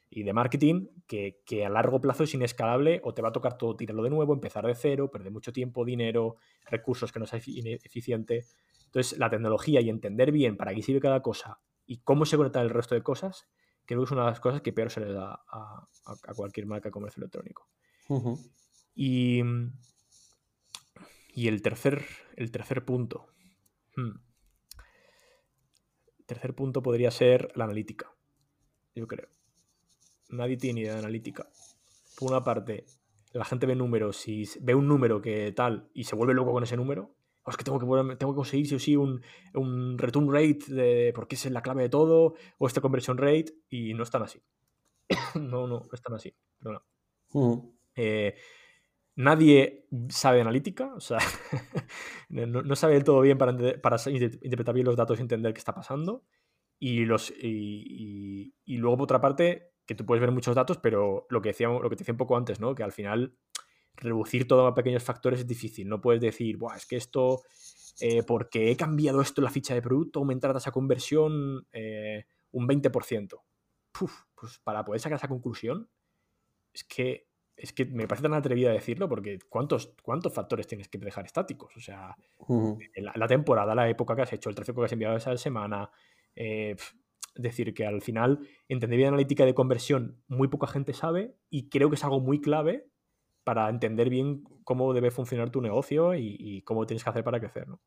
y 0.10 0.24
de 0.24 0.34
marketing 0.34 0.88
que, 1.08 1.66
a 1.66 1.70
largo 1.70 2.02
plazo 2.02 2.24
es 2.24 2.34
inescalable 2.34 3.00
o 3.04 3.14
te 3.14 3.22
va 3.22 3.30
a 3.30 3.32
tocar 3.32 3.58
todo 3.58 3.76
tirarlo 3.76 4.04
de 4.04 4.10
nuevo, 4.10 4.34
empezar 4.34 4.66
de 4.66 4.74
cero, 4.74 5.12
perder 5.12 5.32
mucho 5.32 5.54
tiempo, 5.54 5.86
dinero, 5.86 6.38
recursos 6.66 7.12
que 7.12 7.20
no 7.20 7.28
sea 7.28 7.40
eficiente. 7.40 8.46
Entonces, 8.86 9.20
la 9.20 9.30
tecnología 9.30 9.82
y 9.82 9.90
entender 9.90 10.32
bien 10.32 10.58
para 10.58 10.74
qué 10.74 10.82
sirve 10.82 11.00
cada 11.00 11.22
cosa 11.22 11.60
y 11.86 12.00
cómo 12.00 12.26
se 12.26 12.38
conecta 12.38 12.62
el 12.62 12.72
resto 12.72 12.96
de 12.96 13.04
cosas, 13.04 13.48
creo 13.96 14.02
que 14.02 14.06
es 14.06 14.12
una 14.12 14.26
de 14.26 14.30
las 14.30 14.40
cosas 14.40 14.62
que 14.62 14.72
peor 14.72 14.92
se 14.92 15.00
le 15.00 15.12
da 15.12 15.42
a, 15.52 15.88
cualquier 16.36 16.66
marca 16.66 16.90
de 16.90 16.94
comercio 16.94 17.22
electrónico. 17.22 17.68
y, 18.96 19.42
y, 21.34 21.48
el, 21.48 21.62
tercer, 21.62 22.06
el 22.36 22.52
tercer 22.52 22.86
punto. 22.86 23.28
Hmm. 23.96 24.20
El 26.20 26.26
tercer 26.26 26.54
punto 26.54 26.84
podría 26.84 27.12
ser 27.12 27.52
la 27.56 27.64
analítica, 27.64 28.12
yo 28.94 29.08
creo 29.08 29.28
nadie 30.30 30.58
tiene 30.58 30.82
idea 30.82 30.94
de 30.94 31.00
analítica. 31.00 31.50
Por 32.18 32.32
una 32.32 32.44
parte, 32.44 32.86
la 33.34 33.46
gente 33.46 33.66
ve 33.66 33.76
números 33.76 34.28
y 34.28 34.48
ve 34.62 34.76
un 34.76 34.88
número 34.88 35.22
que 35.22 35.52
tal 35.52 35.90
y 35.94 36.06
se 36.06 36.16
vuelve 36.16 36.34
loco 36.34 36.52
con 36.52 36.64
ese 36.64 36.78
número. 36.78 37.16
Es 37.50 37.58
que 37.58 37.64
tengo 37.64 37.80
que, 37.80 38.16
tengo 38.16 38.34
que 38.34 38.38
conseguir 38.38 38.68
sí 38.68 38.76
o 38.76 38.80
sí 38.80 38.96
un, 38.96 39.22
un, 39.54 39.98
return 39.98 40.32
rate 40.32 40.60
de, 40.68 41.12
porque 41.14 41.36
es 41.36 41.50
la 41.52 41.62
clave 41.62 41.84
de 41.84 41.90
todo, 41.90 42.36
o 42.58 42.68
este 42.68 42.82
conversion 42.82 43.18
rate, 43.18 43.54
y 43.70 43.94
no 43.94 44.04
están 44.04 44.24
así. 44.24 44.42
no, 45.36 45.68
no, 45.68 45.80
no 45.80 45.90
están 45.94 46.16
así. 46.16 46.34
Eh, 47.96 48.36
nadie 49.16 49.88
sabe 50.10 50.42
analítica, 50.42 50.94
o 50.96 51.00
sea, 51.00 51.20
no, 52.30 52.76
sabe 52.76 52.94
del 52.94 53.04
todo 53.04 53.22
bien 53.22 53.38
para, 53.38 53.56
para 53.82 53.98
interpretar 54.08 54.74
bien 54.74 54.86
los 54.86 54.96
datos 54.96 55.20
y 55.20 55.22
entender 55.22 55.54
qué 55.54 55.60
está 55.60 55.74
pasando. 55.74 56.24
Y, 56.82 57.04
los, 57.04 57.34
y 57.42 58.54
luego, 58.66 58.96
por 58.96 59.04
otra 59.04 59.20
parte, 59.20 59.74
que 59.90 59.96
tú 59.96 60.06
puedes 60.06 60.22
ver 60.22 60.32
muchos 60.32 60.54
datos, 60.54 60.78
pero 60.78 61.26
lo 61.30 61.42
que, 61.42 61.50
decíamos, 61.50 61.82
lo 61.82 61.90
que 61.90 61.96
te 61.96 62.02
decía 62.02 62.14
un 62.14 62.20
poco 62.20 62.38
antes, 62.38 62.60
¿no? 62.60 62.76
Que 62.76 62.84
al 62.84 62.92
final 62.92 63.36
reducir 64.00 64.48
todo 64.48 64.66
a 64.66 64.74
pequeños 64.74 65.04
factores 65.04 65.42
es 65.42 65.48
difícil. 65.48 65.88
No 65.88 66.02
puedes 66.02 66.22
decir, 66.22 66.58
Buah, 66.58 66.76
es 66.76 66.86
que 66.86 66.98
esto, 66.98 67.44
eh, 68.00 68.24
porque 68.24 68.72
he 68.72 68.76
cambiado 68.76 69.22
esto 69.22 69.42
en 69.42 69.46
la 69.46 69.52
ficha 69.52 69.74
de 69.74 69.82
producto, 69.82 70.20
aumentar 70.20 70.56
esa 70.56 70.72
conversión 70.72 71.68
eh, 71.72 72.26
un 72.52 72.68
20%. 72.68 73.42
pues 73.92 74.60
para 74.64 74.84
poder 74.84 75.02
sacar 75.02 75.18
esa 75.18 75.28
conclusión, 75.28 75.90
es 76.74 76.84
que, 76.84 77.28
es 77.58 77.74
que 77.74 77.86
me 77.86 78.08
parece 78.08 78.24
tan 78.24 78.34
atrevida 78.34 78.72
decirlo, 78.72 79.10
porque 79.10 79.40
¿cuántos, 79.50 79.94
¿cuántos 80.02 80.34
factores 80.34 80.68
tienes 80.68 80.88
que 80.88 80.98
dejar 80.98 81.26
estáticos? 81.26 81.76
O 81.76 81.82
sea, 81.82 82.16
la, 82.96 83.28
temporada, 83.28 83.76
la 83.76 83.90
época 83.90 84.16
que 84.16 84.22
has 84.22 84.34
hecho, 84.34 84.50
el 84.50 84.56
tráfico 84.56 84.82
que 84.82 84.86
has 84.86 84.92
enviado 84.94 85.18
esa 85.18 85.36
semana. 85.38 85.92
Eh, 86.36 86.76
es 87.36 87.44
decir, 87.44 87.74
que 87.74 87.86
al 87.86 88.02
final, 88.02 88.40
entender 88.68 88.98
bien 88.98 89.10
analítica 89.10 89.46
de 89.46 89.54
conversión, 89.54 90.22
muy 90.28 90.48
poca 90.48 90.68
gente 90.68 90.94
sabe 90.94 91.36
y 91.50 91.70
creo 91.70 91.90
que 91.90 91.96
es 91.96 92.04
algo 92.04 92.20
muy 92.20 92.42
clave 92.42 92.90
para 93.50 93.68
entender 93.68 94.12
bien 94.12 94.44
cómo 94.64 94.94
debe 94.94 95.10
funcionar 95.10 95.50
tu 95.50 95.60
negocio 95.60 96.14
y, 96.14 96.62
cómo 96.68 96.86
tienes 96.86 97.04
que 97.04 97.10
hacer 97.10 97.24
para 97.24 97.40
crecer, 97.40 97.68
¿no? 97.68 97.82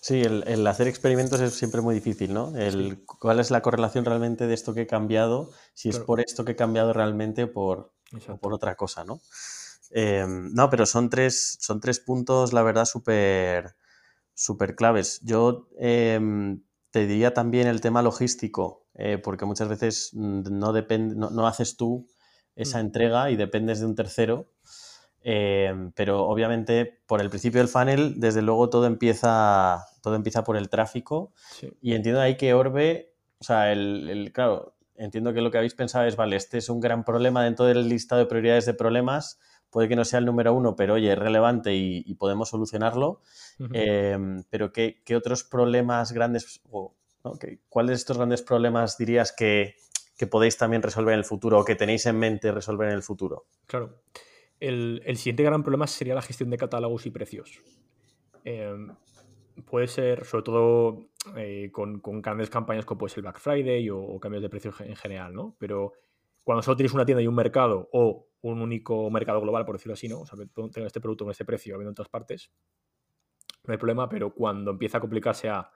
Sí, 0.00 0.20
el, 0.20 0.66
hacer 0.66 0.88
experimentos 0.88 1.40
es 1.40 1.54
siempre 1.54 1.80
muy 1.80 1.94
difícil, 1.94 2.34
¿no? 2.34 2.56
El, 2.56 3.04
¿Cuál 3.06 3.38
es 3.38 3.52
la 3.52 3.62
correlación 3.62 4.04
realmente 4.04 4.48
de 4.48 4.54
esto 4.54 4.74
que 4.74 4.80
he 4.80 4.86
cambiado? 4.88 5.52
Si 5.74 5.90
es 5.90 6.00
por 6.00 6.18
esto 6.18 6.44
que 6.44 6.52
he 6.52 6.56
cambiado 6.56 6.92
realmente 6.92 7.46
por, 7.46 7.92
o 8.28 8.36
por 8.38 8.52
otra 8.52 8.74
cosa, 8.74 9.04
¿no? 9.04 9.20
Em, 9.92 10.52
no, 10.52 10.68
pero 10.70 10.86
son 10.86 11.08
tres, 11.08 11.56
son 11.60 11.78
tres 11.78 12.00
puntos, 12.00 12.52
la 12.52 12.64
verdad, 12.64 12.84
súper 12.84 13.76
súper 14.34 14.74
claves. 14.74 15.20
Yo 15.22 15.68
em, 15.78 16.64
te 16.90 17.06
diría 17.06 17.32
también 17.32 17.68
el 17.68 17.80
tema 17.80 18.02
logístico, 18.02 18.88
eh, 18.94 19.18
porque 19.18 19.44
muchas 19.44 19.68
veces 19.68 20.10
mm, 20.14 20.42
no, 20.50 20.72
depende, 20.72 21.14
no 21.14 21.46
haces 21.46 21.76
tú 21.76 22.08
esa 22.58 22.80
entrega 22.80 23.30
y 23.30 23.36
dependes 23.36 23.80
de 23.80 23.86
un 23.86 23.94
tercero. 23.94 24.50
Eh, 25.22 25.90
pero 25.94 26.26
obviamente 26.26 27.00
por 27.06 27.20
el 27.20 27.30
principio 27.30 27.60
del 27.60 27.68
funnel, 27.68 28.20
desde 28.20 28.42
luego 28.42 28.70
todo 28.70 28.86
empieza, 28.86 29.84
todo 30.02 30.14
empieza 30.14 30.44
por 30.44 30.56
el 30.56 30.68
tráfico. 30.68 31.32
Y 31.80 31.94
entiendo 31.94 32.20
ahí 32.20 32.36
que 32.36 32.54
Orbe, 32.54 33.14
o 33.38 33.44
sea, 33.44 33.72
el, 33.72 34.30
claro, 34.34 34.74
entiendo 34.96 35.32
que 35.32 35.40
lo 35.40 35.50
que 35.50 35.58
habéis 35.58 35.74
pensado 35.74 36.06
es, 36.06 36.16
vale, 36.16 36.36
este 36.36 36.58
es 36.58 36.68
un 36.68 36.80
gran 36.80 37.04
problema 37.04 37.44
dentro 37.44 37.66
del 37.66 37.88
listado 37.88 38.20
de 38.20 38.26
prioridades 38.26 38.66
de 38.66 38.74
problemas. 38.74 39.38
Puede 39.70 39.88
que 39.88 39.96
no 39.96 40.04
sea 40.04 40.18
el 40.18 40.24
número 40.24 40.54
uno, 40.54 40.76
pero 40.76 40.94
oye, 40.94 41.12
es 41.12 41.18
relevante 41.18 41.74
y, 41.74 42.14
podemos 42.14 42.48
solucionarlo. 42.48 43.20
Eh, 43.74 44.18
pero 44.50 44.72
¿qué, 44.72 45.02
otros 45.14 45.44
problemas 45.44 46.12
grandes, 46.12 46.62
o, 46.70 46.96
¿cuáles 47.68 47.90
de 47.90 47.96
estos 47.96 48.16
grandes 48.16 48.42
problemas 48.42 48.96
dirías 48.96 49.32
que, 49.32 49.76
que 50.18 50.26
podéis 50.26 50.58
también 50.58 50.82
resolver 50.82 51.14
en 51.14 51.20
el 51.20 51.24
futuro 51.24 51.60
o 51.60 51.64
que 51.64 51.76
tenéis 51.76 52.04
en 52.06 52.18
mente 52.18 52.50
resolver 52.50 52.88
en 52.88 52.94
el 52.94 53.02
futuro? 53.02 53.46
Claro. 53.66 54.02
El, 54.58 55.00
siguiente 55.16 55.44
gran 55.44 55.62
problema 55.62 55.86
sería 55.86 56.16
la 56.16 56.22
gestión 56.22 56.50
de 56.50 56.58
catálogos 56.58 57.06
y 57.06 57.10
precios. 57.10 57.62
Em, 58.44 58.94
puede 59.64 59.86
ser, 59.86 60.24
sobre 60.24 60.42
todo 60.42 61.10
eh, 61.36 61.70
con, 61.70 62.02
grandes 62.20 62.50
campañas 62.50 62.84
como 62.84 62.98
puede 62.98 63.14
el 63.14 63.22
Black 63.22 63.38
Friday 63.38 63.88
o, 63.90 64.18
cambios 64.18 64.42
de 64.42 64.48
precios 64.48 64.80
en 64.80 64.96
general, 64.96 65.32
¿no? 65.32 65.54
Pero 65.56 65.92
cuando 66.42 66.62
solo 66.62 66.76
tienes 66.76 66.92
una 66.92 67.06
tienda 67.06 67.22
y 67.22 67.28
un 67.28 67.36
mercado 67.36 67.88
o 67.92 68.26
un 68.40 68.60
único 68.60 69.08
mercado 69.10 69.40
global, 69.40 69.64
por 69.64 69.76
decirlo 69.76 69.94
así, 69.94 70.08
¿no? 70.08 70.22
O 70.22 70.26
sea, 70.26 70.36
tengo 70.52 70.86
este 70.86 71.00
producto 71.00 71.24
con 71.24 71.30
este 71.30 71.44
precio 71.44 71.76
habiendo 71.76 71.90
en 71.90 71.94
todas 71.94 72.08
partes, 72.08 72.50
no 73.64 73.72
hay 73.72 73.78
problema, 73.78 74.08
pero 74.08 74.34
cuando 74.34 74.72
empieza 74.72 74.98
a 74.98 75.00
complicarse 75.00 75.48
a 75.48 75.70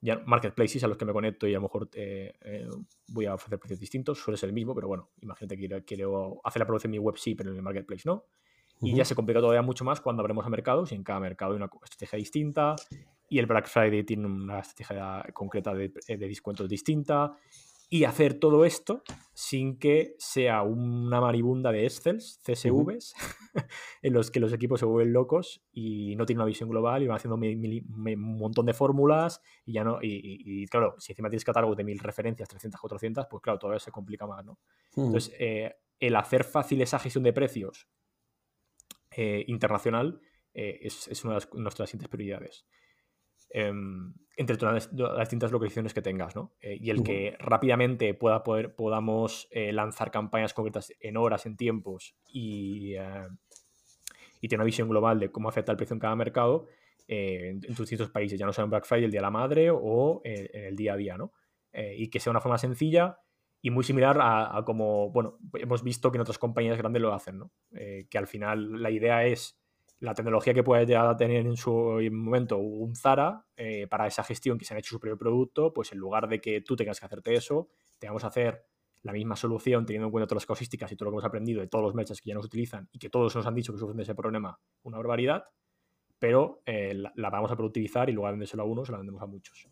ya 0.00 0.22
marketplaces 0.26 0.84
a 0.84 0.88
los 0.88 0.96
que 0.96 1.04
me 1.04 1.12
conecto 1.12 1.46
y 1.46 1.54
a 1.54 1.58
lo 1.58 1.62
mejor 1.62 1.88
eh, 1.94 2.34
eh, 2.42 2.68
voy 3.08 3.26
a 3.26 3.34
ofrecer 3.34 3.58
precios 3.58 3.80
distintos, 3.80 4.18
suele 4.18 4.36
ser 4.36 4.48
el 4.48 4.54
mismo, 4.54 4.74
pero 4.74 4.88
bueno, 4.88 5.10
imagínate 5.20 5.56
que 5.56 5.84
quiero, 5.84 6.40
hacer 6.44 6.60
la 6.60 6.66
producción 6.66 6.90
en 6.90 6.92
mi 6.92 6.98
web 6.98 7.16
sí, 7.16 7.34
pero 7.34 7.50
en 7.50 7.56
el 7.56 7.62
marketplace 7.62 8.02
no. 8.04 8.24
Y 8.82 8.94
ya 8.94 9.06
se 9.06 9.14
complica 9.14 9.40
todavía 9.40 9.62
mucho 9.62 9.84
más 9.84 10.02
cuando 10.02 10.20
abrimos 10.20 10.44
a 10.44 10.50
mercados 10.50 10.92
y 10.92 10.96
en 10.96 11.02
cada 11.02 11.18
mercado 11.18 11.52
hay 11.52 11.56
una 11.56 11.70
estrategia 11.82 12.18
distinta 12.18 12.76
y 13.26 13.38
el 13.38 13.46
Black 13.46 13.68
Friday 13.68 14.04
tiene 14.04 14.26
una 14.26 14.58
estrategia 14.58 15.24
concreta 15.32 15.72
de, 15.72 15.88
de 16.06 16.16
descuentos 16.18 16.68
distinta 16.68 17.34
y 17.88 18.04
hacer 18.04 18.34
todo 18.34 18.64
esto 18.64 19.02
sin 19.32 19.78
que 19.78 20.14
sea 20.18 20.62
una 20.62 21.20
maribunda 21.20 21.70
de 21.70 21.84
Excels, 21.84 22.40
CSVs, 22.42 23.14
en 24.02 24.12
los 24.12 24.30
que 24.30 24.40
los 24.40 24.52
equipos 24.52 24.80
se 24.80 24.86
vuelven 24.86 25.12
locos 25.12 25.62
y 25.72 26.16
no 26.16 26.26
tienen 26.26 26.40
una 26.40 26.46
visión 26.46 26.68
global 26.68 27.02
y 27.02 27.06
van 27.06 27.16
haciendo 27.16 27.36
un 27.36 28.38
montón 28.38 28.66
de 28.66 28.72
fórmulas 28.72 29.40
y 29.64 29.74
ya 29.74 29.84
no, 29.84 29.98
y, 30.02 30.66
claro, 30.66 30.94
si 30.98 31.12
encima 31.12 31.28
tienes 31.28 31.44
catálogo 31.44 31.74
de 31.74 31.84
mil 31.84 31.98
referencias, 31.98 32.48
300, 32.48 32.80
400, 32.80 33.26
pues 33.30 33.42
claro, 33.42 33.58
todavía 33.58 33.80
se 33.80 33.92
complica 33.92 34.26
más, 34.26 34.44
¿no? 34.44 34.58
Entonces, 34.96 35.34
eh, 35.38 35.76
el 36.00 36.16
hacer 36.16 36.44
fácil 36.44 36.80
esa 36.80 36.98
gestión 36.98 37.24
de 37.24 37.32
precios 37.32 37.88
eh, 39.10 39.44
internacional 39.48 40.20
eh, 40.54 40.78
es, 40.82 41.08
es, 41.08 41.24
una 41.24 41.38
de 41.38 41.46
nuestras 41.54 41.90
siguientes 41.90 42.08
prioridades. 42.08 42.66
Em, 43.58 44.12
entre 44.36 44.58
todas 44.58 44.90
las, 44.92 45.18
distintas 45.20 45.50
localizaciones 45.50 45.94
que 45.94 46.02
tengas, 46.02 46.36
¿no? 46.36 46.52
Eh, 46.60 46.76
y 46.78 46.90
el 46.90 47.02
que 47.02 47.38
rápidamente 47.38 48.12
pueda 48.12 48.42
poder, 48.42 48.74
podamos 48.74 49.48
eh, 49.50 49.72
lanzar 49.72 50.10
campañas 50.10 50.52
concretas 50.52 50.92
en 51.00 51.16
horas, 51.16 51.46
en 51.46 51.56
tiempos 51.56 52.14
y, 52.28 52.96
eh, 52.96 53.28
y 54.42 54.48
tener 54.48 54.60
una 54.60 54.66
visión 54.66 54.90
global 54.90 55.18
de 55.18 55.32
cómo 55.32 55.48
afecta 55.48 55.72
el 55.72 55.78
precio 55.78 55.94
en 55.94 56.00
cada 56.00 56.14
mercado 56.16 56.66
en, 57.08 57.60
tus 57.60 57.78
distintos 57.78 58.10
países, 58.10 58.38
ya 58.38 58.44
no 58.44 58.52
sea 58.52 58.64
en 58.64 58.70
Black 58.70 58.84
Friday, 58.84 59.06
el 59.06 59.10
día 59.10 59.20
de 59.20 59.26
la 59.26 59.30
madre 59.30 59.70
o 59.70 60.20
en 60.24 60.48
el 60.52 60.76
día 60.76 60.92
a 60.92 60.96
día, 60.96 61.16
¿no? 61.16 61.32
y 61.72 62.10
que 62.10 62.20
sea 62.20 62.32
una 62.32 62.40
forma 62.40 62.58
sencilla 62.58 63.20
y 63.62 63.70
muy 63.70 63.84
similar 63.84 64.20
a, 64.20 64.54
a, 64.54 64.64
como, 64.64 65.10
bueno, 65.12 65.38
hemos 65.54 65.82
visto 65.82 66.10
que 66.10 66.16
en 66.16 66.22
otras 66.22 66.38
compañías 66.38 66.76
grandes 66.76 67.00
lo 67.00 67.14
hacen, 67.14 67.38
¿no? 67.38 67.52
que 67.70 68.18
al 68.18 68.26
final 68.26 68.82
la 68.82 68.90
idea 68.90 69.24
es 69.24 69.58
la 70.00 70.14
tecnología 70.14 70.52
que 70.52 70.62
puede 70.62 70.84
llegar 70.84 71.06
a 71.06 71.16
tener 71.16 71.46
en 71.46 71.56
su 71.56 71.72
momento 72.12 72.58
un 72.58 72.94
Zara 72.94 73.46
eh, 73.56 73.86
para 73.86 74.06
esa 74.06 74.22
gestión 74.22 74.58
que 74.58 74.64
se 74.64 74.74
han 74.74 74.78
hecho 74.78 74.90
su 74.90 75.00
propio 75.00 75.16
producto, 75.16 75.72
pues 75.72 75.92
en 75.92 75.98
lugar 75.98 76.28
de 76.28 76.40
que 76.40 76.60
tú 76.60 76.76
tengas 76.76 77.00
que 77.00 77.06
hacerte 77.06 77.34
eso, 77.34 77.68
te 77.98 78.06
vamos 78.06 78.24
a 78.24 78.28
hacer 78.28 78.66
la 79.02 79.12
misma 79.12 79.36
solución 79.36 79.86
teniendo 79.86 80.06
en 80.06 80.10
cuenta 80.10 80.26
todas 80.26 80.42
las 80.42 80.46
causísticas 80.46 80.90
y 80.92 80.96
todo 80.96 81.06
lo 81.06 81.10
que 81.12 81.14
hemos 81.16 81.24
aprendido 81.24 81.60
de 81.60 81.68
todos 81.68 81.84
los 81.84 81.94
merchants 81.94 82.20
que 82.20 82.28
ya 82.28 82.34
nos 82.34 82.44
utilizan 82.44 82.88
y 82.92 82.98
que 82.98 83.08
todos 83.08 83.34
nos 83.34 83.46
han 83.46 83.54
dicho 83.54 83.72
que 83.72 83.78
sufren 83.78 83.96
de 83.96 84.02
ese 84.02 84.14
problema 84.14 84.58
una 84.82 84.98
barbaridad, 84.98 85.44
pero 86.18 86.62
eh, 86.66 86.94
la, 86.94 87.30
vamos 87.30 87.50
a 87.50 87.56
productivizar 87.56 88.10
y 88.10 88.12
luego 88.12 88.26
de 88.26 88.32
vendérselo 88.32 88.64
a 88.64 88.66
uno 88.66 88.84
se 88.84 88.92
la 88.92 88.98
vendemos 88.98 89.22
a 89.22 89.26
muchos. 89.26 89.68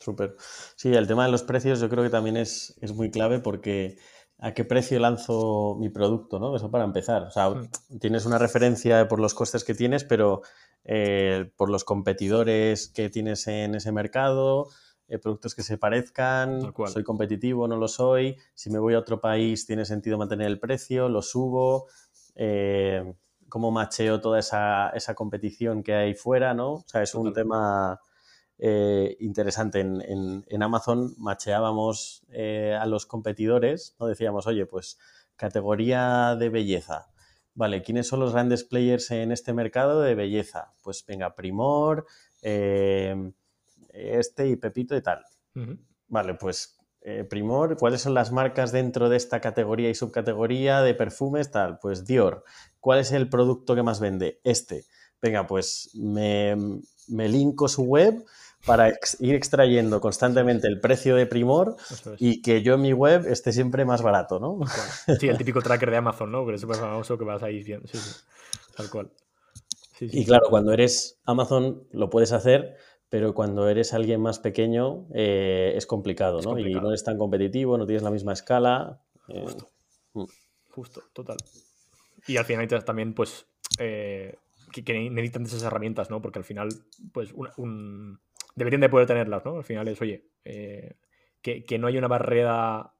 Súper. 0.00 0.36
Sí, 0.76 0.94
el 0.94 1.06
tema 1.06 1.24
de 1.24 1.32
los 1.32 1.42
precios 1.42 1.80
yo 1.80 1.88
creo 1.88 2.04
que 2.04 2.10
también 2.10 2.36
es, 2.36 2.76
es 2.80 2.92
muy 2.94 3.10
clave 3.10 3.40
porque 3.40 3.98
a 4.38 4.52
qué 4.52 4.64
precio 4.64 4.98
lanzo 4.98 5.76
mi 5.78 5.88
producto, 5.88 6.38
¿no? 6.38 6.54
Eso 6.56 6.70
para 6.70 6.84
empezar. 6.84 7.22
O 7.22 7.30
sea, 7.30 7.50
hmm. 7.50 7.98
tienes 8.00 8.26
una 8.26 8.38
referencia 8.38 9.08
por 9.08 9.20
los 9.20 9.34
costes 9.34 9.64
que 9.64 9.74
tienes, 9.74 10.04
pero 10.04 10.42
eh, 10.84 11.50
por 11.56 11.70
los 11.70 11.84
competidores 11.84 12.88
que 12.88 13.08
tienes 13.10 13.46
en 13.46 13.74
ese 13.74 13.92
mercado, 13.92 14.68
eh, 15.08 15.18
productos 15.18 15.54
que 15.54 15.62
se 15.62 15.78
parezcan, 15.78 16.72
soy 16.86 17.04
competitivo, 17.04 17.68
no 17.68 17.76
lo 17.76 17.88
soy, 17.88 18.36
si 18.54 18.70
me 18.70 18.78
voy 18.78 18.94
a 18.94 18.98
otro 18.98 19.20
país 19.20 19.66
tiene 19.66 19.84
sentido 19.84 20.18
mantener 20.18 20.46
el 20.46 20.58
precio, 20.58 21.08
lo 21.08 21.22
subo, 21.22 21.86
eh, 22.34 23.14
cómo 23.48 23.70
macheo 23.70 24.20
toda 24.20 24.40
esa, 24.40 24.90
esa, 24.90 25.14
competición 25.14 25.82
que 25.82 25.94
hay 25.94 26.14
fuera, 26.14 26.54
¿no? 26.54 26.72
O 26.72 26.84
sea, 26.86 27.02
es 27.02 27.14
un 27.14 27.32
tema 27.32 28.00
eh, 28.58 29.16
interesante. 29.20 29.80
En, 29.80 30.62
Amazon 30.62 31.14
macheábamos 31.18 32.24
eh, 32.28 32.76
a 32.78 32.86
los 32.86 33.06
competidores, 33.06 33.96
¿no? 33.98 34.06
Decíamos, 34.06 34.46
oye, 34.46 34.66
pues 34.66 34.98
categoría 35.36 36.36
de 36.38 36.48
belleza. 36.48 37.10
Vale, 37.54 37.82
¿quiénes 37.82 38.08
son 38.08 38.20
los 38.20 38.32
grandes 38.32 38.64
players 38.64 39.10
en 39.10 39.32
este 39.32 39.52
mercado 39.52 40.00
de 40.00 40.14
belleza? 40.14 40.74
Pues 40.82 41.04
venga, 41.06 41.34
Primor, 41.34 42.06
eh, 42.42 43.32
este 43.88 44.48
y 44.48 44.56
Pepito 44.56 44.96
y 44.96 45.02
tal. 45.02 45.24
Vale, 46.08 46.34
pues 46.34 46.78
Primor, 47.28 47.76
¿cuáles 47.76 48.00
son 48.00 48.14
las 48.14 48.32
marcas 48.32 48.72
dentro 48.72 49.08
de 49.08 49.16
esta 49.16 49.40
categoría 49.40 49.90
y 49.90 49.94
subcategoría 49.94 50.80
de 50.82 50.94
perfumes? 50.94 51.50
Tal, 51.50 51.78
pues 51.78 52.06
Dior. 52.06 52.44
¿Cuál 52.80 53.00
es 53.00 53.12
el 53.12 53.28
producto 53.28 53.74
que 53.74 53.82
más 53.82 54.00
vende? 54.00 54.40
Este. 54.42 54.84
Venga, 55.20 55.46
pues 55.46 55.90
me, 55.94 56.56
me 57.08 57.28
linko 57.28 57.68
su 57.68 57.84
web 57.84 58.24
para 58.66 58.88
ir 59.20 59.34
extrayendo 59.34 60.00
constantemente 60.00 60.66
el 60.68 60.80
precio 60.80 61.16
de 61.16 61.26
Primor 61.26 61.76
y 62.18 62.42
que 62.42 62.62
yo 62.62 62.74
en 62.74 62.82
mi 62.82 62.92
web 62.92 63.26
esté 63.26 63.52
siempre 63.52 63.84
más 63.84 64.02
barato, 64.02 64.40
¿no? 64.40 64.60
Sí, 65.20 65.28
el 65.28 65.36
típico 65.38 65.60
tracker 65.60 65.90
de 65.90 65.98
Amazon, 65.98 66.32
¿no? 66.32 66.46
Que 66.46 66.54
es 66.54 66.60
súper 66.60 66.76
famoso 66.76 67.18
que 67.18 67.24
vas 67.24 67.42
ahí 67.42 67.62
viendo. 67.62 67.86
Sí, 67.88 67.98
sí. 67.98 68.20
Tal 68.76 68.90
cual. 68.90 69.10
y 70.00 70.24
claro, 70.24 70.46
cuando 70.48 70.72
eres 70.72 71.20
Amazon 71.24 71.86
lo 71.92 72.10
puedes 72.10 72.32
hacer, 72.32 72.76
pero 73.08 73.34
cuando 73.34 73.68
eres 73.68 73.94
alguien 73.94 74.20
más 74.20 74.38
pequeño 74.38 75.06
eh, 75.14 75.72
es 75.76 75.86
complicado, 75.86 76.40
¿no? 76.40 76.58
Y 76.58 76.74
no 76.74 76.88
eres 76.88 77.04
tan 77.04 77.18
competitivo, 77.18 77.78
no 77.78 77.86
tienes 77.86 78.02
la 78.02 78.10
misma 78.10 78.32
escala. 78.32 79.00
Eh, 79.28 79.40
Justo. 79.42 79.68
Mm. 80.14 80.24
Justo, 80.70 81.02
total. 81.12 81.36
Y 82.26 82.36
al 82.38 82.44
final 82.44 82.66
también, 82.84 83.14
pues, 83.14 83.46
eh, 83.78 84.34
que, 84.72 85.10
necesitan 85.10 85.44
esas 85.44 85.62
herramientas, 85.62 86.10
¿no? 86.10 86.20
Porque 86.20 86.40
al 86.40 86.44
final, 86.44 86.68
pues, 87.12 87.32
un 87.56 88.18
deberían 88.54 88.80
de 88.80 88.88
poder 88.88 89.06
tenerlas, 89.06 89.44
¿no? 89.44 89.56
Al 89.56 89.64
final 89.64 89.88
es, 89.88 90.00
oye, 90.00 90.28
eh, 90.44 90.96
que, 91.40 91.78
no 91.78 91.86
hay 91.86 91.98
una 91.98 92.08
barrera 92.08 92.94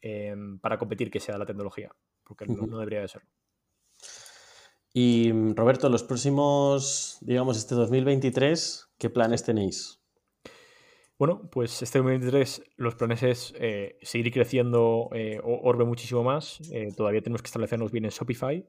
em, 0.00 0.58
para 0.58 0.78
competir 0.78 1.10
que 1.10 1.20
sea 1.20 1.38
la 1.38 1.46
tecnología, 1.46 1.90
porque 2.24 2.46
no, 2.46 2.66
no 2.66 2.78
debería 2.78 3.00
de 3.00 3.08
serlo. 3.08 3.28
Y 4.92 5.32
Roberto, 5.54 5.88
los 5.88 6.02
próximos, 6.02 7.18
digamos, 7.20 7.56
este 7.56 7.74
2023, 7.74 8.88
¿qué 8.98 9.10
planes 9.10 9.44
tenéis? 9.44 10.00
Bueno, 11.20 11.50
pues 11.50 11.82
este 11.82 11.98
2023 11.98 12.62
los 12.78 12.94
planes 12.94 13.22
es 13.22 13.54
eh, 13.58 13.98
seguir 14.00 14.32
creciendo 14.32 15.10
eh, 15.12 15.38
Orbe 15.44 15.84
muchísimo 15.84 16.24
más. 16.24 16.60
Eh, 16.72 16.94
todavía 16.96 17.20
tenemos 17.20 17.42
que 17.42 17.48
establecernos 17.48 17.92
bien 17.92 18.06
en 18.06 18.10
Shopify. 18.10 18.66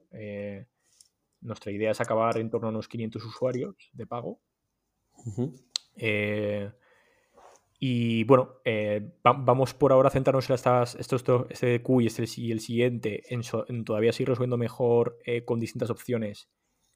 nuestra 1.40 1.72
idea 1.72 1.92
es 1.92 2.00
acabar 2.02 2.36
en 2.36 2.50
torno 2.50 2.68
a 2.68 2.70
unos 2.70 2.88
500 2.88 3.24
usuarios 3.24 3.74
de 3.94 4.06
pago. 4.06 4.38
Y 7.78 8.24
bueno, 8.24 8.56
vamos 9.22 9.74
por 9.74 9.92
ahora 9.92 10.08
a 10.08 10.12
centrarnos 10.12 10.48
en 10.48 10.54
estas, 10.54 10.94
estos, 10.94 11.24
este 11.50 11.82
Q 11.82 12.00
y, 12.00 12.06
este, 12.06 12.22
el 12.22 12.60
siguiente 12.60 13.22
en, 13.28 13.84
todavía 13.84 14.12
seguir 14.12 14.28
resolviendo 14.28 14.56
mejor 14.56 15.18
con 15.44 15.58
distintas 15.60 15.90
opciones 15.90 16.48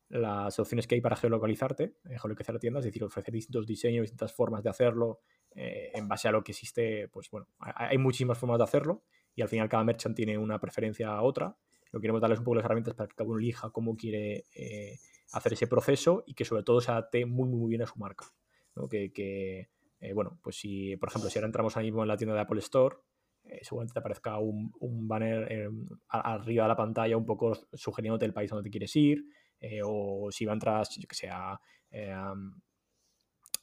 las 0.08 0.58
opciones 0.60 0.86
que 0.86 0.94
hay 0.94 1.00
para 1.00 1.16
geolocalizarte, 1.16 1.96
geolocalizar 2.04 2.58
tiendas, 2.58 2.82
es 2.82 2.92
decir, 2.92 3.02
ofrecer 3.02 3.34
distintos 3.34 3.66
diseños, 3.66 4.02
distintas 4.02 4.32
formas 4.32 4.62
de 4.62 4.70
hacerlo, 4.70 5.20
eh, 5.54 5.90
en 5.94 6.06
base 6.06 6.28
a 6.28 6.32
lo 6.32 6.44
que 6.44 6.52
existe, 6.52 7.08
pues 7.08 7.30
bueno, 7.30 7.48
hay 7.58 7.96
muchísimas 7.98 8.38
formas 8.38 8.58
de 8.58 8.64
hacerlo 8.64 9.04
y 9.34 9.42
al 9.42 9.48
final 9.48 9.68
cada 9.68 9.84
merchant 9.84 10.14
tiene 10.14 10.36
una 10.38 10.60
preferencia 10.60 11.08
a 11.08 11.22
otra. 11.22 11.56
Lo 11.92 12.00
queremos 12.00 12.20
darles 12.20 12.38
un 12.38 12.44
poco 12.44 12.56
las 12.56 12.64
herramientas 12.64 12.94
para 12.94 13.08
que 13.08 13.14
cada 13.14 13.28
uno 13.28 13.38
elija 13.38 13.70
cómo 13.70 13.96
quiere 13.96 14.44
eh, 14.54 14.98
hacer 15.32 15.54
ese 15.54 15.66
proceso 15.66 16.24
y 16.26 16.34
que 16.34 16.44
sobre 16.44 16.62
todo 16.62 16.80
se 16.80 16.90
adapte 16.90 17.24
muy, 17.26 17.48
muy 17.48 17.70
bien 17.70 17.82
a 17.82 17.86
su 17.86 17.98
marca. 17.98 18.26
Que, 18.88 19.68
eh, 20.00 20.12
bueno, 20.12 20.38
pues 20.42 20.56
si, 20.56 20.96
por 20.96 21.08
ejemplo, 21.08 21.30
si 21.30 21.38
ahora 21.38 21.46
entramos 21.46 21.76
ahí 21.76 21.86
mismo 21.86 22.02
en 22.02 22.08
la 22.08 22.16
tienda 22.16 22.34
de 22.34 22.42
Apple 22.42 22.60
Store, 22.60 22.96
seguramente 23.62 23.92
te 23.92 24.00
aparezca 24.00 24.38
un, 24.38 24.72
banner 25.06 25.70
arriba 26.08 26.64
de 26.64 26.68
la 26.68 26.76
pantalla 26.76 27.16
un 27.16 27.24
poco 27.24 27.54
sugiriéndote 27.72 28.24
el 28.24 28.32
país 28.32 28.50
donde 28.50 28.64
te 28.64 28.70
quieres 28.70 28.94
ir, 28.96 29.24
o 29.84 30.28
si 30.30 30.44
va 30.44 30.52
a 30.52 30.54
entrar, 30.54 30.86
yo 30.98 31.08
que 31.08 31.14
sé, 31.14 31.28
a, 31.28 31.58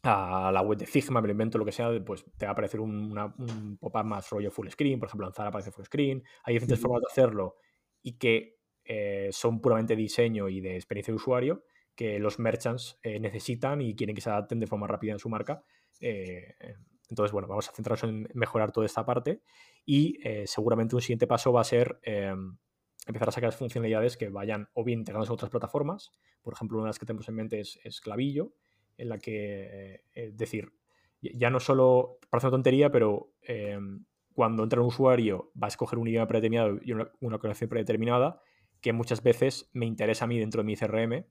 la 0.04 0.62
web 0.62 0.78
de 0.78 0.86
Figma, 0.86 1.22
me 1.22 1.28
lo 1.28 1.32
invento, 1.34 1.58
lo 1.58 1.66
que 1.66 1.72
sea, 1.72 1.90
pues 2.04 2.26
te 2.38 2.46
va 2.46 2.52
a 2.52 2.54
aparecer 2.54 2.80
un 2.80 3.78
pop-up 3.80 4.06
más 4.06 4.30
rollo 4.30 4.52
full 4.52 4.70
screen, 4.70 5.00
por 5.00 5.08
ejemplo, 5.08 5.28
en 5.28 5.34
Zara 5.34 5.50
aparece 5.50 5.72
full 5.72 5.86
screen. 5.86 6.24
Hay 6.44 6.54
diferentes 6.54 6.80
formas 6.80 7.02
de 7.02 7.08
hacerlo 7.12 7.58
y 8.02 8.18
que 8.18 8.58
eh, 8.84 9.30
son 9.32 9.62
puramente 9.62 9.96
diseño 9.96 10.50
y 10.50 10.60
de 10.60 10.76
experiencia 10.76 11.12
de 11.12 11.16
usuario 11.16 11.64
que 11.96 12.20
los 12.20 12.40
merchants 12.40 13.00
eh, 13.04 13.20
necesitan 13.20 13.82
y 13.82 13.96
quieren 13.96 14.16
que 14.16 14.22
se 14.22 14.30
adapten 14.30 14.60
de 14.60 14.68
forma 14.68 14.88
rápida 14.88 15.14
en 15.14 15.20
su 15.20 15.30
marca. 15.30 15.64
Eh, 16.00 16.56
entonces, 17.10 17.32
bueno, 17.32 17.48
vamos 17.48 17.70
a 17.70 17.74
centrarnos 17.74 18.04
en 18.04 18.28
mejorar 18.34 18.72
toda 18.72 18.86
esta 18.86 19.06
parte 19.06 19.42
y 19.86 20.20
seguramente 20.46 20.96
un 20.96 21.02
siguiente 21.02 21.28
paso 21.28 21.54
va 21.54 21.62
a 21.62 21.66
ser 21.66 22.00
em, 22.02 22.58
empezar 23.08 23.30
a 23.30 23.32
sacar 23.32 23.54
funcionalidades 23.54 24.18
que 24.18 24.30
vayan 24.30 24.70
o 24.74 24.84
bien 24.84 25.00
integradas 25.00 25.30
a 25.30 25.34
otras 25.34 25.52
plataformas. 25.52 26.12
Por 26.42 26.54
ejemplo, 26.54 26.78
una 26.78 26.86
de 26.86 26.90
las 26.90 27.00
que 27.00 27.06
tenemos 27.06 27.28
en 27.30 27.36
mente 27.36 27.60
es, 27.60 28.02
Clavillo, 28.02 28.54
en 28.98 29.10
la 29.10 29.20
que, 29.20 30.04
eh, 30.14 30.32
decir, 30.34 30.74
ya 31.22 31.50
no 31.50 31.60
solo, 31.60 32.20
parece 32.30 32.48
una 32.48 32.58
tontería, 32.58 32.92
pero 32.92 33.34
eh, 33.42 33.78
cuando 34.34 34.64
entra 34.64 34.82
un 34.82 34.88
usuario 34.88 35.52
va 35.62 35.68
a 35.68 35.70
escoger 35.70 36.00
un 36.00 36.08
idioma 36.08 36.28
predeterminado 36.28 36.80
y 36.82 36.92
una, 36.92 37.12
una 37.20 37.38
conexión 37.38 37.70
predeterminada, 37.70 38.42
que 38.82 38.94
muchas 38.94 39.24
veces 39.24 39.70
me 39.74 39.86
interesa 39.86 40.26
a 40.26 40.28
mí 40.28 40.38
dentro 40.40 40.62
de 40.62 40.66
mi 40.66 40.76
CRM 40.76 41.26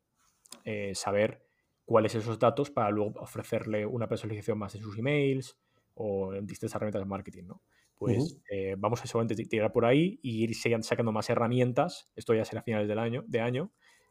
eh, 0.64 0.94
saber 0.94 1.42
cuáles 1.84 2.14
esos 2.14 2.38
datos 2.38 2.70
para 2.70 2.90
luego 2.90 3.20
ofrecerle 3.20 3.86
una 3.86 4.08
personalización 4.08 4.58
más 4.58 4.74
en 4.74 4.82
sus 4.82 4.98
emails 4.98 5.58
o 5.94 6.34
en 6.34 6.46
distintas 6.46 6.74
herramientas 6.76 7.02
de 7.02 7.06
marketing, 7.06 7.44
¿no? 7.44 7.62
Pues 7.96 8.40
vamos 8.78 9.00
a 9.00 9.06
solamente 9.06 9.36
tirar 9.44 9.70
por 9.70 9.84
ahí 9.84 10.18
y 10.24 10.42
ir 10.42 10.56
sacando 10.56 11.12
más 11.12 11.30
herramientas, 11.30 12.10
esto 12.16 12.34
ya 12.34 12.44
será 12.44 12.60
a 12.60 12.64
finales 12.64 12.88
del 12.88 12.98
año, 12.98 13.22
de 13.28 13.40
año, 13.40 13.70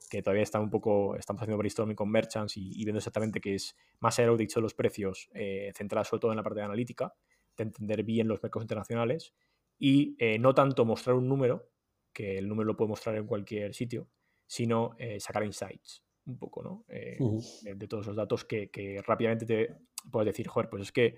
que 0.10 0.22
todavía 0.22 0.44
está 0.44 0.60
un 0.60 0.70
poco, 0.70 1.16
estamos 1.16 1.42
haciendo 1.42 1.58
brainstorming 1.58 1.96
con 1.96 2.10
merchants 2.10 2.58
y, 2.58 2.84
viendo 2.84 2.98
exactamente 2.98 3.40
qué 3.40 3.56
es 3.56 3.76
más 4.00 4.18
allá 4.20 4.32
de 4.32 4.38
dicho 4.38 4.62
los 4.62 4.74
precios, 4.74 5.30
eh, 5.34 5.72
centrada 5.76 6.04
sobre 6.04 6.22
todo 6.22 6.32
en 6.32 6.38
la 6.38 6.44
parte 6.44 6.60
de 6.60 6.66
analítica, 6.66 7.14
de 7.58 7.64
entender 7.64 8.04
bien 8.04 8.28
los 8.28 8.42
mercados 8.42 8.64
internacionales 8.64 9.34
y 9.78 10.16
eh, 10.20 10.38
no 10.40 10.54
tanto 10.54 10.86
mostrar 10.86 11.16
un 11.16 11.28
número, 11.28 11.70
que 12.14 12.38
el 12.38 12.48
número 12.48 12.68
lo 12.68 12.78
puede 12.78 12.90
mostrar 12.90 13.16
en 13.16 13.26
cualquier 13.26 13.74
sitio, 13.74 14.10
sino 14.46 14.96
eh, 14.98 15.20
sacar 15.20 15.44
insights 15.44 16.04
un 16.26 16.38
poco, 16.38 16.64
¿no? 16.64 16.86
Eh, 16.90 17.18
de, 17.62 17.88
todos 17.88 18.08
los 18.08 18.16
datos 18.16 18.46
que, 18.46 18.70
que, 18.70 19.02
rápidamente 19.02 19.46
te 19.46 19.76
puedes 20.12 20.28
decir, 20.28 20.48
joder, 20.48 20.70
pues 20.70 20.84
es 20.84 20.92
que 20.92 21.16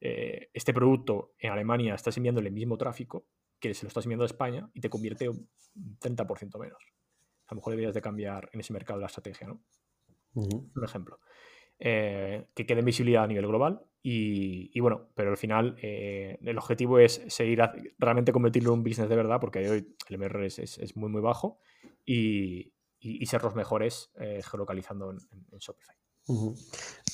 este 0.00 0.74
producto 0.74 1.32
en 1.38 1.50
Alemania 1.50 1.94
estás 1.94 2.14
enviando 2.18 2.42
el 2.42 2.52
mismo 2.52 2.76
tráfico 2.76 3.26
que 3.58 3.72
se 3.72 3.84
lo 3.84 3.88
estás 3.88 4.04
enviando 4.04 4.24
a 4.24 4.26
España 4.26 4.70
y 4.74 4.80
te 4.80 4.90
convierte 4.90 5.30
un 5.30 5.48
30% 5.98 6.58
menos 6.58 6.94
a 7.46 7.54
lo 7.54 7.56
mejor 7.56 7.72
deberías 7.72 7.94
de 7.94 8.02
cambiar 8.02 8.48
en 8.52 8.60
ese 8.60 8.72
mercado 8.72 9.00
la 9.00 9.06
estrategia, 9.06 9.46
¿no? 9.46 9.62
Un 10.34 10.84
ejemplo. 10.84 11.20
Eh, 11.78 12.46
que 12.54 12.66
quede 12.66 12.80
en 12.80 12.84
visibilidad 12.84 13.24
a 13.24 13.26
nivel 13.26 13.46
global 13.46 13.82
y, 14.00 14.78
bueno, 14.80 15.08
pero 15.14 15.30
al 15.30 15.36
final 15.36 15.76
eh, 15.82 16.38
el 16.42 16.58
objetivo 16.58 16.98
es 16.98 17.24
seguir 17.28 17.60
realmente 17.98 18.32
convertirlo 18.32 18.72
en 18.72 18.78
un 18.78 18.84
business 18.84 19.08
de 19.08 19.16
verdad 19.16 19.40
porque 19.40 19.68
hoy 19.68 19.96
el 20.08 20.18
MR 20.18 20.46
es, 20.46 20.96
muy 20.96 21.10
muy 21.10 21.20
bajo 21.20 21.58
y, 22.04 22.73
ser 23.26 23.42
los 23.42 23.54
mejores 23.54 24.10
eh, 24.18 24.40
geolocalizando 24.42 25.10
en, 25.10 25.18
Shopify. 25.58 25.96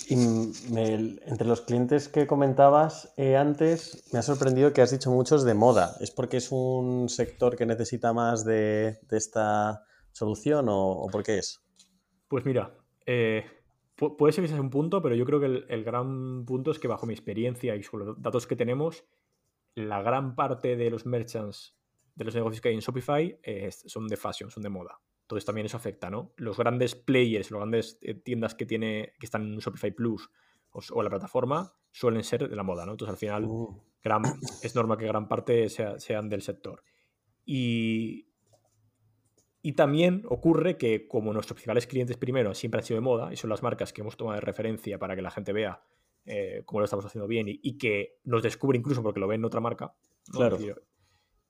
y 0.09 0.15
entre 0.15 1.47
los 1.47 1.61
clientes 1.63 2.09
que 2.09 2.27
comentabas 2.27 3.13
antes, 3.39 4.09
me 4.13 4.19
ha 4.19 4.23
sorprendido 4.23 4.73
que 4.73 4.83
has 4.83 4.91
dicho 4.91 5.11
muchos 5.11 5.45
de 5.45 5.55
moda. 5.55 5.97
¿Es 6.01 6.11
porque 6.11 6.39
es 6.39 6.53
un 6.53 7.09
sector 7.09 7.57
que 7.57 7.67
necesita 7.67 8.13
más 8.13 8.45
de 8.45 8.99
esta 9.11 9.85
solución 10.13 10.67
o, 10.69 11.07
por 11.11 11.23
qué 11.23 11.39
es? 11.39 11.63
Pues 12.29 12.45
mira, 12.45 12.77
eh, 13.07 13.45
puede 13.97 14.33
ser 14.33 14.45
que 14.45 14.49
sea 14.49 14.61
un 14.61 14.71
punto, 14.71 15.03
pero 15.03 15.15
yo 15.15 15.25
creo 15.25 15.41
que 15.41 15.65
el, 15.69 15.85
gran 15.85 16.45
punto 16.45 16.71
es 16.71 16.79
que 16.79 16.89
bajo 16.89 17.07
mi 17.07 17.15
experiencia 17.15 17.75
y 17.77 17.83
con 17.83 18.01
los 18.01 18.23
datos 18.23 18.47
que 18.47 18.57
tenemos, 18.57 19.05
la 19.75 20.03
gran 20.03 20.35
parte 20.35 20.77
de 20.77 20.91
los 20.91 21.07
merchants 21.07 21.77
de 22.15 22.25
los 22.25 22.35
negocios 22.35 22.61
que 22.61 22.69
hay 22.69 22.75
en 22.75 22.81
Shopify 22.81 23.41
son 23.87 24.07
de 24.09 24.17
fashion, 24.17 24.51
son 24.51 24.63
de 24.63 24.69
moda. 24.69 25.01
Entonces 25.31 25.45
también 25.45 25.67
eso 25.67 25.77
afecta, 25.77 26.11
¿no? 26.11 26.33
Los 26.39 26.59
grandes 26.59 26.97
players, 26.97 27.53
las 27.53 27.61
grandes 27.61 27.99
eh, 28.03 28.15
tiendas 28.15 28.57
que 28.57 28.67
tiene, 28.67 29.13
que 29.21 29.27
están 29.27 29.45
en 29.45 29.59
Shopify 29.61 29.93
Plus 29.93 30.29
o, 30.73 31.03
la 31.05 31.09
plataforma, 31.09 31.73
suelen 31.93 32.25
ser 32.25 32.49
de 32.49 32.57
la 32.57 32.65
moda, 32.65 32.85
¿no? 32.85 32.93
Entonces 32.93 33.13
al 33.13 33.17
final 33.17 33.45
uh. 33.45 33.81
es 34.63 34.75
normal 34.75 34.99
que 34.99 35.07
gran 35.07 35.29
parte 35.29 35.69
sean 35.69 36.29
del 36.29 36.43
sector. 36.43 36.83
Y, 37.47 38.27
y 39.63 39.75
también 39.75 40.25
ocurre 40.29 40.77
que 40.77 41.07
como 41.07 41.33
nuestros 41.33 41.55
principales 41.55 41.87
clientes 41.87 42.17
primero 42.17 42.53
siempre 42.53 42.81
han 42.81 42.85
sido 42.85 42.97
de 42.97 43.03
moda 43.03 43.33
y 43.33 43.37
son 43.37 43.51
las 43.51 43.63
marcas 43.63 43.93
que 43.93 44.01
hemos 44.01 44.17
tomado 44.17 44.35
de 44.35 44.41
referencia 44.41 44.99
para 44.99 45.15
que 45.15 45.23
la 45.23 45.31
gente 45.31 45.53
vea 45.53 45.81
eh, 46.25 46.63
cómo 46.65 46.81
lo 46.81 46.87
estamos 46.87 47.07
haciendo 47.07 47.29
bien 47.29 47.47
y, 47.49 47.79
que 47.79 48.19
nos 48.25 48.43
descubre 48.43 48.77
incluso 48.77 49.01
porque 49.01 49.21
lo 49.21 49.29
ven 49.29 49.43
en 49.43 49.45
otra 49.45 49.61
marca, 49.61 49.95
claro. 50.33 50.59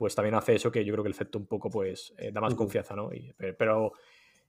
Pues 0.01 0.15
también 0.15 0.35
hace 0.35 0.55
eso 0.55 0.73
que 0.73 0.85
yo 0.85 0.93
creo 0.93 1.05
que 1.05 1.09
el 1.09 1.15
efecto 1.15 1.39
un 1.39 1.47
poco 1.47 1.71
pues 1.71 2.13
eh, 2.19 2.33
da 2.33 2.41
más 2.41 2.55
confianza, 2.55 2.97
¿no? 2.97 3.11
pero 3.57 3.93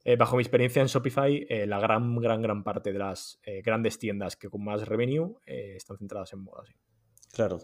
eh, 0.04 0.16
bajo 0.16 0.38
mi 0.38 0.41
experiencia 0.41 0.82
en 0.82 0.88
Shopify, 0.88 1.45
la 1.68 1.80
gran, 1.80 2.16
gran, 2.16 2.41
gran 2.41 2.64
parte 2.64 2.91
de 2.91 2.99
las 2.99 3.39
grandes 3.64 3.99
tiendas 3.99 4.36
que 4.36 4.49
con 4.49 4.64
más 4.64 4.88
revenue 4.88 5.36
están 5.45 5.97
centradas 5.97 6.34
en 6.34 6.39
moda, 6.39 6.64
sí. 6.66 6.74
Claro. 7.34 7.60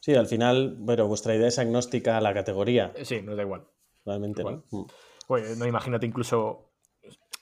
Sí, 0.00 0.14
al 0.14 0.26
final, 0.26 0.76
bueno, 0.78 1.08
vuestra 1.08 1.34
idea 1.34 1.48
es 1.48 1.58
agnóstica 1.58 2.18
a 2.18 2.20
la 2.20 2.34
categoría. 2.34 2.92
Sí, 3.02 3.22
nos 3.22 3.36
da 3.36 3.42
igual 3.42 3.66
realmente 4.04 4.42
no. 4.44 4.64
Mm. 4.70 5.58
no 5.58 5.66
imagínate 5.66 6.06
incluso. 6.06 6.66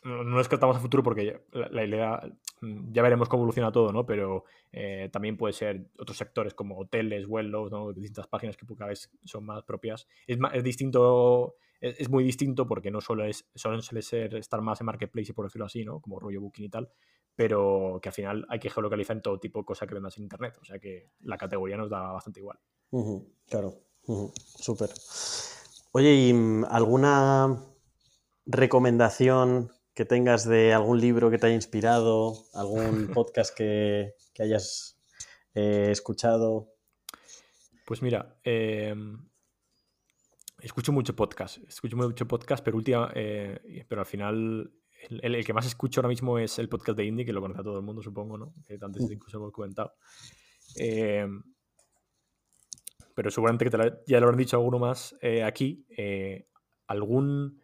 No 0.05 0.39
descartamos 0.39 0.77
a 0.77 0.81
futuro 0.81 1.03
porque 1.03 1.43
la, 1.53 1.85
idea. 1.85 2.21
Mm, 2.61 2.93
ya 2.93 3.03
veremos 3.03 3.29
cómo 3.29 3.43
evoluciona 3.43 3.73
todo, 3.73 3.93
¿no? 3.93 4.05
Pero 4.07 4.45
eh, 4.73 5.09
también 5.13 5.37
puede 5.37 5.53
ser 5.53 5.91
otros 5.99 6.17
sectores 6.17 6.55
como 6.55 6.79
hoteles, 6.79 7.27
vuelos, 7.27 7.71
¿no? 7.71 7.93
distintas 7.93 8.27
páginas 8.27 8.57
que 8.57 8.67
cada 8.67 8.89
vez 8.89 9.11
son 9.25 9.45
más 9.45 9.65
propias. 9.65 10.07
Es, 10.27 10.39
es 10.53 10.65
distinto. 10.65 11.57
Es, 11.81 12.09
muy 12.09 12.25
distinto 12.25 12.67
porque 12.67 12.91
no 12.91 13.01
solo 13.01 13.25
es 13.25 13.49
suele 13.55 14.03
ser 14.03 14.35
estar 14.35 14.61
más 14.61 14.81
en 14.81 14.87
marketplace, 14.87 15.33
por 15.33 15.47
decirlo 15.47 15.67
así, 15.67 15.85
¿no? 15.85 16.01
Como 16.01 16.19
rollo 16.19 16.41
booking 16.41 16.65
y 16.65 16.69
tal, 16.69 16.91
pero 17.37 18.01
que 18.03 18.09
al 18.09 18.13
final 18.13 18.47
hay 18.49 18.59
que 18.59 18.69
geolocalizar 18.69 19.15
en 19.15 19.23
todo 19.23 19.39
tipo 19.39 19.61
de 19.61 19.65
cosas 19.65 19.87
que 19.87 19.95
vendas 19.95 20.17
en 20.17 20.25
internet. 20.25 20.59
O 20.61 20.65
sea 20.65 20.81
que 20.81 21.13
la 21.21 21.39
categoría 21.39 21.77
nos 21.77 21.89
da 21.89 22.11
bastante 22.11 22.41
igual. 22.41 22.59
claro, 23.49 23.75
súper. 24.35 24.91
Oye, 25.93 26.15
¿y 26.15 26.33
mm, 26.33 26.65
alguna 26.65 27.65
recomendación 28.45 29.71
que 29.99 30.05
tengas 30.05 30.49
de 30.49 30.73
algún 30.73 31.01
libro 31.01 31.29
que 31.29 31.39
te 31.39 31.49
haya 31.49 31.57
inspirado, 31.57 32.45
algún 32.55 33.09
podcast 33.15 33.53
que, 33.53 34.15
hayas 34.39 34.97
eh, 35.57 35.89
escuchado? 35.91 36.69
Pues 37.85 38.01
mira, 38.01 38.39
em, 38.45 39.29
escucho 40.61 40.93
mucho 40.93 41.17
podcast, 41.17 41.59
escucho 41.67 41.97
mucho 41.97 42.29
podcast, 42.29 42.65
pero, 42.65 42.77
última, 42.77 43.11
eh, 43.13 43.85
pero 43.89 44.03
al 44.03 44.07
final 44.07 44.73
el, 45.09 45.45
que 45.45 45.53
más 45.53 45.67
escucho 45.67 45.99
ahora 45.99 46.11
mismo 46.11 46.39
es 46.39 46.61
el 46.61 46.69
podcast 46.69 46.97
de 46.97 47.05
Indie, 47.05 47.27
que 47.27 47.33
lo 47.33 47.41
conoce 47.41 47.61
a 47.61 47.65
todo 47.65 47.79
el 47.79 47.85
mundo, 47.85 48.01
supongo, 48.01 48.39
¿no? 48.39 48.55
Que 48.69 48.79
antes 48.81 49.03
mm. 49.03 49.13
incluso 49.13 49.39
hemos 49.39 49.51
comentado. 49.51 49.95
Eh, 50.77 51.27
pero 53.17 53.33
seguramente 53.33 53.69
que 53.69 53.93
ya 54.07 54.21
lo 54.21 54.27
habrán 54.27 54.39
dicho 54.39 54.57
alguno 54.59 54.79
más 54.79 55.17
eh, 55.21 55.43
aquí. 55.43 55.85
Eh, 55.97 56.47
algún, 56.87 57.61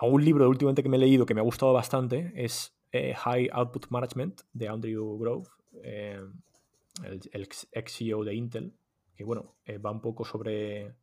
algún 0.00 0.24
libro 0.24 0.48
últimamente 0.48 0.82
que 0.82 0.88
me 0.88 0.96
he 0.96 1.00
leído 1.00 1.26
que 1.26 1.34
me 1.34 1.40
ha 1.40 1.44
gustado 1.44 1.72
bastante 1.72 2.32
es 2.34 2.74
High 2.92 3.50
Output 3.52 3.88
Management 3.90 4.42
de 4.52 4.68
Andrew 4.68 5.18
Grove, 5.18 5.48
el, 5.82 7.42
ex 7.42 7.68
CEO 7.86 8.24
de 8.24 8.34
Intel, 8.34 8.74
que 9.14 9.24
bueno, 9.24 9.56
va 9.84 9.90
un 9.90 10.00
poco 10.00 10.24
sobre... 10.24 10.94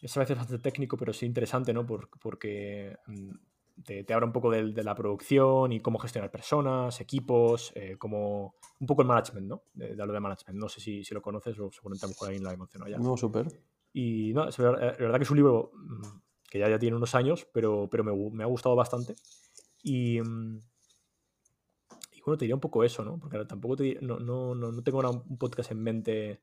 Es 0.00 0.16
a 0.16 0.20
veces 0.20 0.36
bastante 0.36 0.62
técnico, 0.62 0.96
pero 0.96 1.12
sí 1.12 1.26
interesante, 1.26 1.72
¿no? 1.72 1.84
porque 1.84 2.96
mm, 3.06 3.30
te, 3.84 4.04
te, 4.04 4.14
habla 4.14 4.26
un 4.26 4.32
poco 4.32 4.50
de, 4.50 4.84
la 4.84 4.94
producción 4.94 5.72
y 5.72 5.80
cómo 5.80 5.98
gestionar 5.98 6.30
personas, 6.30 7.00
equipos, 7.00 7.72
eh, 7.74 7.96
como 7.98 8.54
un 8.80 8.86
poco 8.86 9.02
el 9.02 9.08
management, 9.08 9.46
¿no? 9.46 9.62
De, 9.74 9.94
de, 9.94 10.06
lo 10.06 10.12
de 10.12 10.20
management. 10.20 10.58
No 10.58 10.68
sé 10.68 10.80
si, 10.80 11.04
si 11.04 11.14
lo 11.14 11.22
conoces 11.22 11.58
o 11.58 11.70
seguramente 11.70 12.06
a 12.06 12.08
lo 12.08 12.10
mejor 12.10 12.28
alguien 12.28 12.44
lo 12.44 12.50
ha 12.50 12.56
mencionado 12.56 12.90
ya. 12.90 12.98
No, 12.98 13.16
súper. 13.16 13.48
Y 13.92 14.32
no, 14.34 14.48
es 14.48 14.56
verdad, 14.56 14.80
la 14.80 15.04
verdad 15.04 15.18
que 15.18 15.24
es 15.24 15.30
un 15.30 15.36
libro 15.36 15.72
mm, 15.74 16.02
que 16.48 16.58
ya, 16.58 16.68
ya 16.68 16.78
tiene 16.78 16.96
unos 16.96 17.14
años, 17.14 17.46
pero, 17.52 17.88
pero 17.90 18.04
me, 18.04 18.12
me 18.32 18.44
ha 18.44 18.46
gustado 18.46 18.74
bastante. 18.74 19.14
Y, 19.82 20.20
mm, 20.20 20.58
y, 22.12 22.20
bueno, 22.24 22.38
te 22.38 22.44
diría 22.44 22.56
un 22.56 22.60
poco 22.60 22.84
eso, 22.84 23.04
¿no? 23.04 23.18
Porque 23.18 23.44
tampoco 23.44 23.76
te, 23.76 23.98
no, 24.00 24.18
no, 24.18 24.54
no, 24.54 24.82
tengo 24.82 25.00
un 25.00 25.38
podcast 25.38 25.70
en 25.70 25.82
mente 25.82 26.42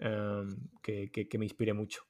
um, 0.00 0.48
que, 0.82 1.10
que, 1.10 1.28
que 1.28 1.38
me 1.38 1.44
inspire 1.46 1.72
mucho 1.72 2.02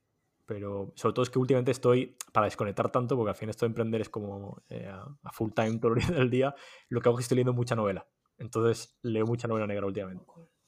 pero 0.49 0.95
sobre 0.97 1.13
todo 1.13 1.23
es 1.25 1.29
que 1.29 1.39
últimamente 1.39 1.73
estoy 1.73 2.17
para 2.33 2.47
desconectar 2.47 2.91
tanto, 2.91 3.17
porque 3.17 3.29
al 3.29 3.37
fin 3.37 3.51
esto 3.51 3.67
de 3.67 3.69
emprender 3.69 4.01
es 4.01 4.09
como 4.09 4.63
eh, 4.71 4.89
a 4.89 5.31
full 5.31 5.51
time 5.55 5.79
todo 5.79 5.93
el 5.93 5.99
día 6.01 6.17
del 6.17 6.31
día, 6.31 6.55
lo 6.89 7.03
que 7.03 7.09
hago 7.11 7.19
es 7.19 7.21
que 7.21 7.25
estoy 7.25 7.37
leyendo 7.37 7.53
mucha 7.53 7.77
novela. 7.77 8.09
Entonces 8.39 8.99
leo 9.03 9.27
mucha 9.27 9.47
novela 9.47 9.67
negra 9.67 9.85
últimamente. 9.85 10.25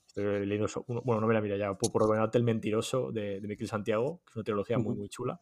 Estoy 0.06 0.44
leyendo, 0.44 0.68
bueno, 1.02 1.22
novela, 1.22 1.40
mira, 1.40 1.56
ya 1.56 1.72
por, 1.78 1.90
por 1.90 2.30
El 2.30 2.44
Mentiroso 2.44 3.10
de, 3.10 3.40
de 3.40 3.48
Miquel 3.48 3.68
Santiago, 3.68 4.20
que 4.26 4.32
es 4.32 4.36
una 4.36 4.44
trilogía 4.44 4.78
muy, 4.78 4.96
muy 4.96 5.08
chula, 5.08 5.40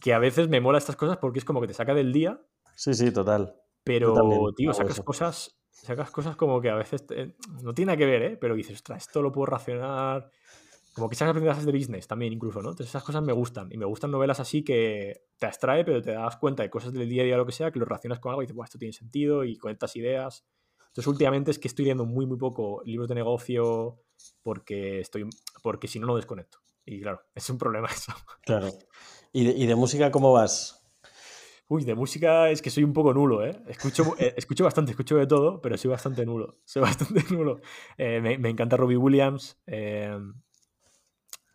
que 0.00 0.12
a 0.14 0.18
veces 0.18 0.48
me 0.48 0.60
mola 0.60 0.78
estas 0.78 0.96
cosas 0.96 1.18
porque 1.18 1.38
es 1.38 1.44
como 1.44 1.60
que 1.60 1.66
te 1.66 1.74
saca 1.74 1.94
del 1.94 2.12
día. 2.12 2.40
Sí, 2.76 2.94
sí, 2.94 3.12
total. 3.12 3.54
Pero, 3.84 4.14
tío, 4.56 4.72
sacas 4.72 5.00
cosas, 5.00 5.60
sacas 5.70 6.10
cosas 6.10 6.36
como 6.36 6.60
que 6.60 6.70
a 6.70 6.74
veces 6.74 7.04
no 7.62 7.74
tiene 7.74 7.92
nada 7.92 7.98
que 7.98 8.06
ver, 8.06 8.22
¿eh? 8.22 8.36
Pero 8.36 8.54
dices, 8.54 8.76
ostras, 8.76 9.06
esto 9.06 9.22
lo 9.22 9.32
puedo 9.32 9.46
racionar 9.46 10.30
como 10.92 11.08
que 11.08 11.14
esas 11.14 11.28
aprendizajes 11.28 11.64
de 11.64 11.72
business 11.72 12.06
también 12.06 12.32
incluso, 12.32 12.60
¿no? 12.62 12.70
Entonces 12.70 12.88
esas 12.88 13.04
cosas 13.04 13.22
me 13.22 13.32
gustan 13.32 13.68
y 13.72 13.78
me 13.78 13.84
gustan 13.84 14.10
novelas 14.10 14.40
así 14.40 14.64
que 14.64 15.22
te 15.38 15.46
abstrae 15.46 15.84
pero 15.84 16.02
te 16.02 16.12
das 16.12 16.36
cuenta 16.36 16.62
de 16.62 16.70
cosas 16.70 16.92
del 16.92 17.08
día 17.08 17.22
a 17.22 17.26
día 17.26 17.36
lo 17.36 17.46
que 17.46 17.52
sea, 17.52 17.70
que 17.70 17.78
lo 17.78 17.84
relacionas 17.84 18.18
con 18.18 18.30
algo 18.30 18.42
y 18.42 18.46
dices, 18.46 18.60
esto 18.64 18.78
tiene 18.78 18.92
sentido 18.92 19.44
y 19.44 19.56
conectas 19.56 19.94
ideas. 19.96 20.44
Entonces 20.88 21.06
últimamente 21.06 21.52
es 21.52 21.58
que 21.58 21.68
estoy 21.68 21.84
leyendo 21.84 22.04
muy 22.04 22.26
muy 22.26 22.36
poco 22.36 22.82
libros 22.84 23.08
de 23.08 23.14
negocio 23.14 24.02
porque 24.42 25.00
estoy 25.00 25.28
porque 25.62 25.86
si 25.86 26.00
no 26.00 26.06
no 26.06 26.16
desconecto. 26.16 26.58
Y 26.84 27.00
claro, 27.00 27.22
es 27.34 27.48
un 27.50 27.58
problema 27.58 27.88
eso. 27.88 28.12
Claro. 28.42 28.68
¿Y 29.32 29.44
de, 29.44 29.52
y 29.52 29.66
de 29.66 29.74
música 29.74 30.10
cómo 30.10 30.32
vas? 30.32 30.80
Uy, 31.70 31.84
de 31.84 31.94
música 31.94 32.50
es 32.50 32.62
que 32.62 32.68
soy 32.68 32.82
un 32.82 32.92
poco 32.92 33.14
nulo, 33.14 33.46
¿eh? 33.46 33.52
Escucho, 33.68 34.16
eh, 34.18 34.34
escucho 34.36 34.64
bastante, 34.64 34.90
escucho 34.90 35.16
de 35.16 35.28
todo, 35.28 35.60
pero 35.60 35.78
soy 35.78 35.88
bastante 35.88 36.26
nulo. 36.26 36.58
Soy 36.64 36.82
bastante 36.82 37.22
nulo. 37.30 37.60
Eh, 37.96 38.20
me, 38.20 38.38
me, 38.38 38.50
encanta 38.50 38.76
Robbie 38.76 38.96
Williams. 38.96 39.56
Eh, 39.68 40.18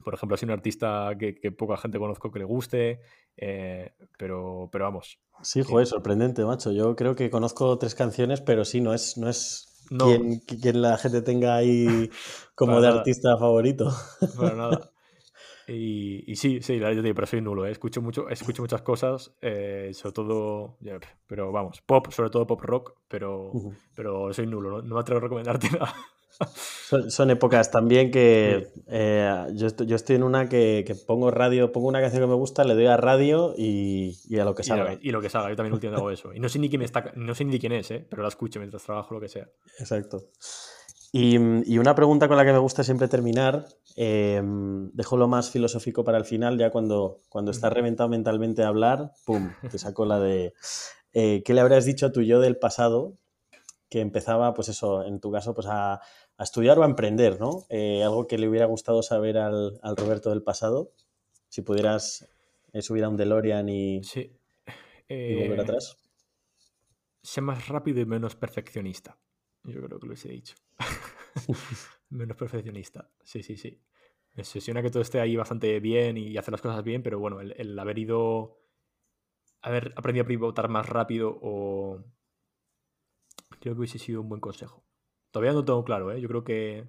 por 0.02 0.14
ejemplo, 0.14 0.38
soy 0.38 0.46
un 0.46 0.54
artista 0.54 1.12
que, 1.20 1.52
poca 1.52 1.76
gente 1.76 2.00
conozco 2.00 2.32
que 2.32 2.40
le 2.40 2.46
guste, 2.46 3.02
pero, 3.36 4.70
pero 4.72 4.86
vamos. 4.86 5.20
Sí, 5.42 5.64
joder, 5.64 5.86
sorprendente, 5.86 6.46
macho. 6.46 6.72
Yo 6.72 6.96
creo 6.96 7.14
que 7.14 7.30
conozco 7.30 7.78
tres 7.78 7.94
canciones, 7.94 8.40
pero 8.40 8.64
sí, 8.64 8.80
no 8.80 8.94
es, 8.94 9.18
no 9.18 9.28
es 9.28 9.86
Quien, 9.90 10.82
la 10.82 10.98
gente 10.98 11.24
tenga 11.24 11.58
ahí 11.58 12.10
como 12.56 12.80
de 12.80 12.88
artista 12.88 13.38
favorito. 13.38 13.92
Para 14.38 14.56
nada. 14.56 14.92
Y, 15.68 16.36
sí, 16.36 16.62
sí, 16.62 16.78
yo 16.78 17.02
digo, 17.02 17.16
pero 17.16 17.28
soy 17.28 17.42
nulo, 17.42 17.66
¿eh? 17.66 17.72
escucho, 17.72 18.02
mucho, 18.02 18.30
escucho 18.30 18.62
muchas 18.62 18.82
cosas, 18.82 19.34
eh, 19.42 19.92
sobre 19.94 20.14
todo, 20.14 20.78
pero 21.28 21.52
vamos, 21.52 21.82
pop, 21.82 22.12
sobre 22.12 22.30
todo 22.30 22.46
pop 22.46 22.62
rock, 22.62 22.94
pero, 23.08 23.52
pero 23.96 24.32
soy 24.34 24.48
nulo, 24.48 24.70
¿no? 24.70 24.82
no 24.82 24.96
me 24.96 25.02
atrevo 25.02 25.20
a 25.20 25.24
recomendarte 25.24 25.70
nada. 25.72 25.96
Son, 27.08 27.30
épocas 27.30 27.72
también 27.72 28.12
que 28.12 28.68
eh, 28.88 29.46
yo, 29.54 29.68
estoy, 29.68 29.88
yo, 29.88 29.96
estoy, 29.96 30.18
en 30.18 30.24
una 30.24 30.50
que, 30.50 30.96
pongo 31.08 31.32
radio, 31.32 31.72
pongo 31.72 31.88
una 31.88 32.02
canción 32.02 32.22
que 32.22 32.28
me 32.28 32.36
gusta, 32.36 32.64
le 32.64 32.74
doy 32.74 32.88
a 32.88 32.98
radio 32.98 33.54
y, 33.58 34.18
a 34.38 34.44
lo 34.44 34.54
que 34.54 34.64
salga. 34.64 34.98
Y, 35.02 35.12
lo 35.12 35.22
que 35.22 35.30
salga, 35.30 35.50
yo 35.50 35.56
también 35.56 35.74
últimamente 35.74 36.02
hago 36.02 36.12
eso. 36.12 36.34
Y 36.34 36.40
no 36.40 36.50
sé 36.50 36.60
ni 36.60 36.70
quién 36.70 36.82
está, 36.82 37.12
no 37.16 37.34
sé 37.34 37.46
ni 37.46 37.58
quién 37.58 37.72
es, 37.72 37.90
¿eh? 37.92 38.06
pero 38.10 38.22
la 38.22 38.28
escucho 38.28 38.60
mientras 38.60 38.84
trabajo, 38.84 39.14
lo 39.14 39.22
que 39.22 39.30
sea. 39.30 39.48
Exacto. 39.80 40.30
Y, 41.18 41.38
una 41.78 41.96
pregunta 41.96 42.28
con 42.28 42.36
la 42.36 42.44
que 42.44 42.52
me 42.52 42.60
gusta 42.60 42.84
siempre 42.84 43.08
terminar, 43.08 43.68
em, 43.96 44.92
dejo 44.92 45.16
lo 45.16 45.30
más 45.30 45.50
filosófico 45.50 46.04
para 46.04 46.18
el 46.18 46.26
final, 46.26 46.58
ya 46.58 46.72
cuando, 46.72 47.22
cuando 47.30 47.52
estás 47.52 47.72
reventado 47.72 48.10
mentalmente 48.10 48.64
a 48.64 48.68
hablar, 48.68 49.14
¡pum! 49.26 49.50
Te 49.72 49.78
saco 49.78 50.06
la 50.06 50.20
de 50.20 50.54
eh, 51.14 51.42
¿qué 51.46 51.54
le 51.54 51.62
habrías 51.62 51.86
dicho 51.86 52.06
a 52.06 52.12
tu 52.12 52.22
yo 52.22 52.42
del 52.42 52.58
pasado 52.58 53.14
que 53.88 54.02
empezaba, 54.02 54.54
pues 54.54 54.68
eso, 54.68 55.06
en 55.06 55.22
tu 55.22 55.32
caso, 55.32 55.54
pues 55.54 55.68
a, 55.70 56.02
estudiar 56.38 56.78
o 56.80 56.84
a 56.84 56.86
emprender, 56.86 57.40
¿no? 57.40 57.64
Eh, 57.70 58.04
algo 58.04 58.28
que 58.28 58.38
le 58.38 58.50
hubiera 58.50 58.66
gustado 58.66 59.02
saber 59.02 59.38
al, 59.38 59.80
Roberto 59.96 60.32
del 60.32 60.44
pasado, 60.44 60.92
si 61.48 61.62
pudieras 61.62 62.28
eh, 62.74 62.82
subir 62.82 63.06
a 63.06 63.10
un 63.10 63.16
DeLorean 63.16 63.70
y, 63.70 64.04
sí. 64.04 64.38
volver 65.08 65.60
eh, 65.60 65.62
atrás. 65.62 65.98
Sé 67.24 67.40
más 67.40 67.70
rápido 67.70 68.02
y 68.02 68.06
menos 68.06 68.36
perfeccionista. 68.36 69.18
Yo 69.66 69.82
creo 69.82 70.00
que 70.00 70.08
lo 70.08 70.14
he 70.14 70.30
dicho. 70.30 70.56
menos 72.10 72.38
perfeccionista. 72.38 73.10
Sí, 73.24 73.44
sí, 73.44 73.58
sí. 73.58 73.82
Me 74.34 74.42
obsesiona 74.42 74.82
que 74.82 74.90
todo 74.90 75.02
esté 75.02 75.20
ahí 75.20 75.36
bastante 75.36 75.80
bien 75.80 76.18
y 76.18 76.38
hacer 76.38 76.52
las 76.52 76.62
cosas 76.62 76.84
bien, 76.84 77.02
pero 77.04 77.20
bueno, 77.20 77.40
el, 77.40 77.54
el 77.58 77.78
haber 77.80 77.98
ido. 78.00 78.60
haber 79.62 79.94
aprendido 79.96 80.24
a 80.24 80.28
pivotar 80.28 80.70
más 80.70 80.88
rápido 80.88 81.38
o 81.42 82.04
creo 83.60 83.74
que 83.74 83.80
hubiese 83.80 84.00
sido 84.00 84.22
un 84.22 84.30
buen 84.30 84.42
consejo. 84.42 84.84
Todavía 85.32 85.54
no 85.54 85.66
tengo 85.66 85.84
claro, 85.84 86.12
¿eh? 86.12 86.22
Yo 86.22 86.28
creo 86.28 86.44
que, 86.44 86.88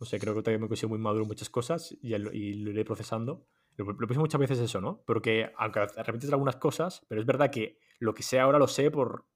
no 0.00 0.06
sé, 0.06 0.18
creo 0.18 0.34
que 0.34 0.42
todavía 0.42 0.66
me 0.66 0.74
he 0.74 0.86
muy 0.86 0.98
maduro 0.98 1.22
en 1.22 1.28
muchas 1.28 1.50
cosas 1.50 1.96
y, 2.00 2.16
lo 2.16 2.32
iré 2.32 2.84
procesando. 2.84 3.46
Lo, 3.76 3.84
lo 3.84 4.06
pienso 4.06 4.20
muchas 4.20 4.40
veces 4.40 4.58
eso, 4.58 4.80
¿no? 4.80 5.02
Porque 5.06 5.52
aunque 5.56 5.80
de 5.80 6.02
repente 6.02 6.26
algunas 6.28 6.56
cosas, 6.56 7.04
pero 7.08 7.20
es 7.20 7.26
verdad 7.26 7.50
que 7.50 7.78
lo 8.00 8.14
que 8.14 8.22
sé 8.22 8.40
ahora 8.40 8.58
lo 8.58 8.66
sé 8.66 8.90
por, 8.90 9.26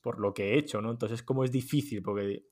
por 0.00 0.20
lo 0.20 0.34
que 0.34 0.54
he 0.54 0.58
hecho, 0.58 0.80
¿no? 0.80 0.90
Entonces, 0.90 1.22
como 1.22 1.44
es 1.44 1.50
difícil, 1.50 2.02
porque 2.02 2.46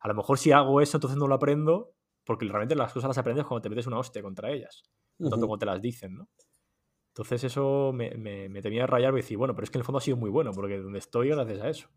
a 0.00 0.08
lo 0.08 0.14
mejor 0.14 0.38
si 0.38 0.52
hago 0.52 0.80
eso, 0.80 0.96
entonces 0.96 1.18
no 1.18 1.28
lo 1.28 1.34
aprendo, 1.34 1.94
porque 2.24 2.46
realmente 2.46 2.74
las 2.74 2.92
cosas 2.92 3.08
las 3.08 3.18
aprendes 3.18 3.46
cuando 3.46 3.62
te 3.62 3.68
metes 3.68 3.86
una 3.86 3.98
hostia 3.98 4.22
contra 4.22 4.50
ellas, 4.50 4.84
no 5.18 5.30
tanto 5.30 5.46
como 5.46 5.58
te 5.58 5.66
las 5.66 5.80
dicen, 5.80 6.14
¿no? 6.14 6.28
Entonces 7.08 7.44
eso 7.44 7.92
me, 7.92 8.12
me, 8.16 8.48
me 8.48 8.62
temía 8.62 8.86
rayar 8.86 9.12
y 9.12 9.16
decir, 9.16 9.36
bueno, 9.36 9.54
pero 9.54 9.64
es 9.64 9.70
que 9.70 9.76
en 9.76 9.80
el 9.80 9.84
fondo 9.84 9.98
ha 9.98 10.00
sido 10.00 10.16
muy 10.16 10.30
bueno, 10.30 10.52
porque 10.52 10.78
donde 10.78 10.98
estoy 10.98 11.28
gracias 11.28 11.60
a 11.60 11.68
eso. 11.68 11.88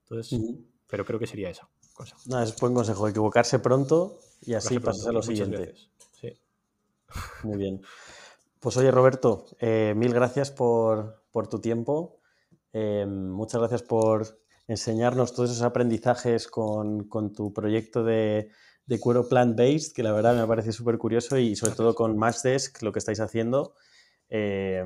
Entonces, 0.00 0.38
pero 0.86 1.06
creo 1.06 1.18
que 1.18 1.26
sería 1.26 1.48
esa 1.48 1.68
cosa. 1.94 2.16
No, 2.26 2.42
es 2.42 2.54
buen 2.60 2.74
consejo, 2.74 3.08
equivocarse 3.08 3.58
pronto 3.60 4.18
y 4.42 4.52
así 4.52 4.78
pasas 4.78 5.06
a 5.06 5.12
lo 5.12 5.22
siguiente. 5.22 5.74
Sí. 6.20 6.36
Muy 7.44 7.56
bien. 7.56 7.82
Pues 8.60 8.76
oye, 8.76 8.90
Roberto, 8.90 9.46
eh, 9.58 9.94
mil 9.96 10.14
gracias 10.14 10.50
por, 10.50 11.24
tu 11.50 11.60
tiempo. 11.60 12.20
Eh, 12.72 13.06
muchas 13.06 13.60
gracias 13.60 13.82
por 13.82 14.26
enseñarnos 14.66 15.34
todos 15.34 15.50
esos 15.50 15.62
aprendizajes 15.62 16.48
con, 16.48 17.08
tu 17.34 17.52
proyecto 17.52 18.04
de, 18.04 18.50
cuero 19.00 19.28
plant-based, 19.28 19.92
que 19.94 20.02
la 20.02 20.12
verdad 20.12 20.36
me 20.36 20.46
parece 20.46 20.72
súper 20.72 20.98
curioso 20.98 21.38
y 21.38 21.56
sobre 21.56 21.74
todo 21.74 21.94
con 21.94 22.16
Matchdesk, 22.16 22.82
lo 22.82 22.92
que 22.92 22.98
estáis 22.98 23.20
haciendo. 23.20 23.74
Eh, 24.28 24.84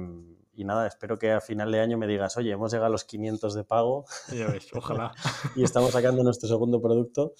y 0.57 0.65
nada, 0.65 0.87
espero 0.87 1.19
que 1.19 1.33
a 1.33 1.41
final 1.43 1.71
de 1.71 1.81
año 1.81 1.99
me 1.99 2.07
digas, 2.07 2.37
oye, 2.39 2.51
hemos 2.51 2.73
llegado 2.73 2.87
a 2.87 2.91
los 2.91 3.05
500 3.05 3.55
de 3.55 3.65
pago. 3.65 4.07
Ya 4.35 4.47
ves, 4.47 4.69
ojalá. 4.75 5.13
y 5.55 5.63
estamos 5.63 5.93
sacando 5.93 6.23
nuestro 6.23 6.49
segundo 6.49 6.81
producto. 6.81 7.35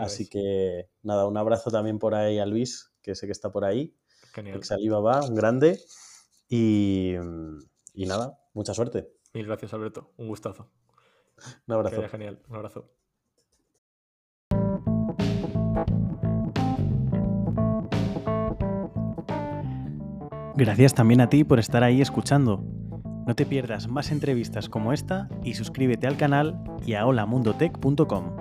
Así 0.00 0.28
que 0.28 0.90
nada, 1.02 1.26
un 1.26 1.38
abrazo 1.38 1.70
también 1.70 1.98
por 1.98 2.14
ahí 2.14 2.38
a 2.38 2.44
Luis, 2.44 2.92
que 3.00 3.14
sé 3.14 3.26
que 3.26 3.32
está 3.32 3.50
por 3.50 3.64
ahí. 3.64 3.96
Genial. 4.34 4.60
va, 5.04 5.24
un 5.24 5.34
grande. 5.34 5.80
Y, 6.50 7.14
y 7.94 8.06
nada, 8.06 8.38
mucha 8.52 8.74
suerte. 8.74 9.17
Mil 9.34 9.46
gracias, 9.46 9.72
Alberto. 9.74 10.12
Un 10.16 10.28
gustazo. 10.28 10.68
Un 11.66 11.74
abrazo. 11.74 12.08
genial. 12.08 12.40
Un 12.48 12.56
abrazo. 12.56 12.90
Gracias 20.56 20.92
también 20.92 21.20
a 21.20 21.28
ti 21.28 21.44
por 21.44 21.60
estar 21.60 21.84
ahí 21.84 22.00
escuchando. 22.00 22.64
No 23.28 23.34
te 23.36 23.46
pierdas 23.46 23.88
más 23.88 24.10
entrevistas 24.10 24.68
como 24.68 24.92
esta 24.92 25.28
y 25.44 25.54
suscríbete 25.54 26.06
al 26.06 26.16
canal 26.16 26.58
y 26.84 26.94
a 26.94 27.06
holamundotech.com. 27.06 28.36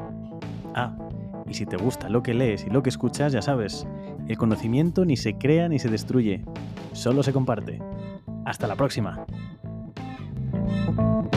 Ah, 0.74 0.98
y 1.46 1.54
si 1.54 1.66
te 1.66 1.78
gusta 1.78 2.10
lo 2.10 2.24
que 2.24 2.34
lees 2.34 2.66
y 2.66 2.70
lo 2.70 2.82
que 2.82 2.90
escuchas, 2.90 3.34
ya 3.34 3.42
sabes, 3.42 3.86
el 4.28 4.38
conocimiento 4.38 5.06
ni 5.06 5.16
se 5.16 5.38
crea 5.38 5.70
ni 5.70 5.78
se 5.78 5.90
destruye, 5.90 6.44
solo 6.94 7.22
se 7.22 7.34
comparte. 7.34 7.82
Hasta 8.46 8.66
la 8.66 8.76
próxima. 8.76 9.26
you 10.68 11.37